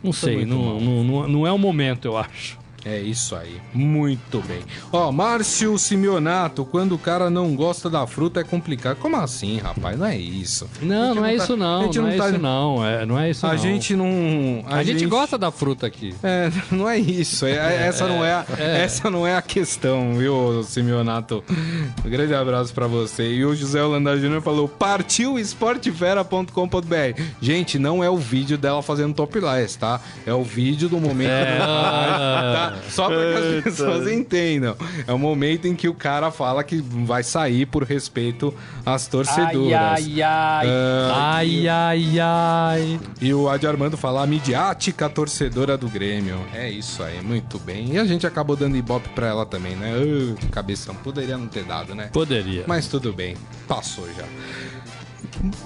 Não 0.03 0.13
Foi 0.13 0.35
sei, 0.35 0.47
não, 0.47 0.81
não, 0.81 1.05
não, 1.05 1.29
não 1.29 1.47
é 1.47 1.53
o 1.53 1.59
momento, 1.59 2.07
eu 2.07 2.17
acho. 2.17 2.59
É 2.85 2.99
isso 2.99 3.37
aí. 3.37 3.61
Muito 3.75 4.41
bem. 4.47 4.61
Ó, 4.93 5.13
Márcio 5.13 5.79
Simeonato, 5.79 6.65
quando 6.65 6.95
o 6.95 6.99
cara 6.99 7.29
não 7.29 7.55
gosta 7.55 7.91
da 7.91 8.07
fruta 8.07 8.41
é 8.41 8.45
complicado. 8.45 8.97
Como 8.97 9.17
assim, 9.17 9.59
rapaz? 9.59 9.99
Não 9.99 10.07
é 10.07 10.17
isso. 10.17 10.69
Não, 10.81 11.15
não 11.15 11.27
é 11.27 11.37
tá, 11.37 11.45
isso 11.45 11.57
não. 11.57 11.83
Não, 11.83 11.93
não 11.93 12.09
é 12.09 12.17
tá... 12.17 12.29
isso 12.29 12.39
não. 12.39 12.87
É, 12.87 13.07
não 13.07 13.19
é 13.19 13.31
isso 13.31 13.47
a 13.47 13.57
gente 13.57 13.95
não. 13.95 14.65
A, 14.67 14.83
gente... 14.83 15.05
gosta 15.07 15.37
da 15.37 15.51
fruta 15.51 15.87
aqui. 15.87 16.15
É, 16.23 16.51
não 16.73 16.89
é 16.89 16.99
isso. 16.99 17.45
É, 17.45 17.53
é, 17.53 17.87
essa, 17.87 18.07
não 18.07 18.25
é, 18.25 18.33
a, 18.33 18.47
é. 18.59 18.83
essa 18.83 19.11
não 19.11 19.27
é 19.27 19.37
a 19.37 19.43
questão, 19.43 20.15
viu, 20.17 20.63
Simeonato? 20.63 21.45
Um 22.05 22.11
grande 22.11 22.35
abraço 22.35 22.73
para 22.73 22.87
você. 22.87 23.35
E 23.35 23.45
o 23.45 23.55
José 23.55 23.83
Holanda 23.83 24.17
Júnior 24.19 24.41
falou: 24.41 24.69
partiu 24.69 25.39
esportefera.com.br. 25.39 27.23
Gente, 27.41 27.79
não 27.79 28.03
é 28.03 28.09
o 28.09 28.17
vídeo 28.17 28.57
dela 28.57 28.83
fazendo 28.83 29.15
top 29.15 29.39
lies, 29.39 29.77
tá? 29.77 30.01
É 30.27 30.33
o 30.33 30.43
vídeo 30.43 30.89
do 30.89 30.99
momento. 30.99 31.31
É. 31.31 31.59
Tá? 31.59 32.70
Só 32.91 33.09
para 33.09 33.17
que 33.19 33.59
as 33.59 33.65
pessoas 33.65 34.09
entendam. 34.11 34.77
É 35.07 35.13
o 35.13 35.19
momento 35.19 35.67
em 35.67 35.75
que 35.75 35.89
o 35.89 35.95
cara 35.95 36.31
fala 36.31 36.63
que 36.63 36.81
vai 36.81 37.23
sair 37.23 37.67
por 37.67 37.85
respeito 37.85 38.55
às 38.85 39.07
torcedoras. 39.07 39.73
Ai, 39.73 40.23
ai, 40.23 40.23
ai. 40.23 40.67
Uh, 40.67 41.13
ai, 41.13 41.69
ai, 41.69 42.21
ai. 42.21 43.01
E 43.21 43.33
o 43.35 43.49
Adi 43.49 43.67
Armando 43.67 43.97
fala 43.97 44.23
a 44.23 44.27
midiática 44.27 45.09
torcedora 45.09 45.77
do 45.77 45.89
Grêmio. 45.89 46.41
É 46.53 46.71
isso 46.71 47.03
aí, 47.03 47.23
muito 47.23 47.59
bem. 47.59 47.95
E 47.95 47.99
a 47.99 48.05
gente 48.05 48.27
acabou 48.27 48.57
dando 48.57 48.77
ibope 48.77 49.09
pra 49.11 49.27
ela 49.27 49.47
também, 49.47 49.77
né? 49.77 49.93
Uh, 49.97 50.37
cabeção. 50.51 50.95
Poderia 50.95 51.37
não 51.37 51.47
ter 51.47 51.65
dado, 51.65 51.95
né? 51.95 52.11
Poderia. 52.13 52.65
Mas 52.67 52.87
tudo 52.87 53.13
bem. 53.13 53.37
Passou 53.67 54.07
já. 54.15 54.25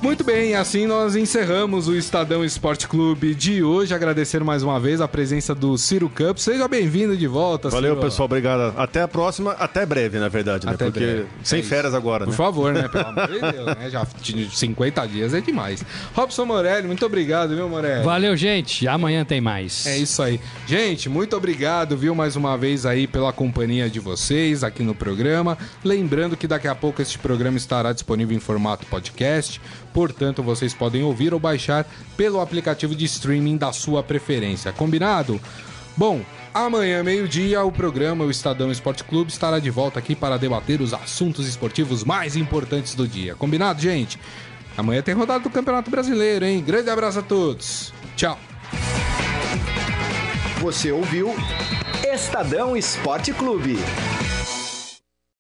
Muito 0.03 0.23
bem, 0.23 0.55
assim 0.55 0.87
nós 0.87 1.17
encerramos 1.17 1.89
o 1.89 1.97
Estadão 1.97 2.45
Esporte 2.45 2.87
Clube 2.87 3.35
de 3.35 3.63
hoje. 3.63 3.93
Agradecer 3.95 4.45
mais 4.45 4.63
uma 4.63 4.79
vez 4.79 5.01
a 5.01 5.09
presença 5.09 5.53
do 5.55 5.77
Ciro 5.77 6.09
Campos. 6.09 6.45
Seja 6.45 6.69
bem-vindo 6.69 7.17
de 7.17 7.27
volta, 7.27 7.71
Valeu, 7.71 7.95
Ciro. 7.95 8.07
pessoal. 8.07 8.27
Obrigado. 8.27 8.73
Até 8.79 9.03
a 9.03 9.09
próxima, 9.09 9.53
até 9.53 9.85
breve, 9.85 10.19
na 10.19 10.29
verdade, 10.29 10.67
né? 10.67 10.75
Até 10.75 10.85
Porque 10.85 11.01
breve. 11.01 11.27
sem 11.43 11.61
é 11.61 11.63
férias 11.63 11.93
agora, 11.95 12.25
Por 12.25 12.31
né? 12.31 12.37
Por 12.37 12.43
favor, 12.45 12.73
né? 12.73 12.89
Pelo 12.89 13.07
amor 13.09 13.27
de 13.29 13.41
Deus, 13.53 13.67
né? 13.67 13.91
Já 13.91 14.07
50 14.53 15.07
dias 15.09 15.35
é 15.35 15.41
demais. 15.41 15.83
Robson 16.15 16.45
Morelli, 16.45 16.87
muito 16.87 17.05
obrigado, 17.05 17.57
viu, 17.57 17.69
Morelli? 17.69 18.05
Valeu, 18.05 18.37
gente. 18.37 18.87
Amanhã 18.87 19.25
tem 19.25 19.41
mais. 19.41 19.87
É 19.87 19.97
isso 19.99 20.23
aí. 20.23 20.39
Gente, 20.69 21.09
muito 21.09 21.37
obrigado, 21.37 21.97
viu, 21.97 22.15
mais 22.15 22.37
uma 22.37 22.57
vez 22.57 22.87
aí 22.87 23.07
pela 23.09 23.33
companhia 23.33 23.91
de 23.91 23.99
vocês 23.99 24.63
aqui 24.63 24.83
no 24.85 24.95
programa. 24.95 25.59
Lembrando 25.83 26.37
que 26.37 26.47
daqui 26.47 26.69
a 26.69 26.75
pouco 26.75 27.03
este 27.03 27.19
programa 27.19 27.57
estará 27.57 27.93
disponível 27.93 28.37
em 28.37 28.41
formato 28.41 28.87
Portanto, 29.93 30.43
vocês 30.43 30.75
podem 30.75 31.03
ouvir 31.03 31.35
ou 31.35 31.41
baixar 31.41 31.87
pelo 32.17 32.41
aplicativo 32.41 32.95
de 32.95 33.05
streaming 33.05 33.57
da 33.57 33.73
sua 33.73 34.03
preferência. 34.03 34.73
Combinado? 34.73 35.41
Bom, 35.97 36.23
amanhã, 36.53 37.03
meio-dia, 37.05 37.63
o 37.63 37.71
programa 37.71 38.25
O 38.25 38.31
Estadão 38.31 38.71
Esporte 38.71 39.05
Clube 39.05 39.31
estará 39.31 39.59
de 39.59 39.71
volta 39.71 39.99
aqui 39.99 40.17
para 40.17 40.37
debater 40.37 40.81
os 40.81 40.93
assuntos 40.93 41.47
esportivos 41.47 42.03
mais 42.03 42.35
importantes 42.37 42.95
do 42.95 43.07
dia. 43.07 43.35
Combinado, 43.37 43.81
gente? 43.81 44.19
Amanhã 44.77 45.03
tem 45.03 45.15
rodada 45.15 45.41
do 45.41 45.51
Campeonato 45.51 45.91
Brasileiro, 45.91 46.45
hein? 46.45 46.63
Grande 46.67 46.91
abraço 46.91 47.21
a 47.21 47.23
todos. 47.23 47.93
Tchau. 48.17 48.39
Você 50.61 50.91
ouviu 50.91 51.35
Estadão 52.13 52.77
Esporte 52.77 53.33
Clube. 53.33 53.79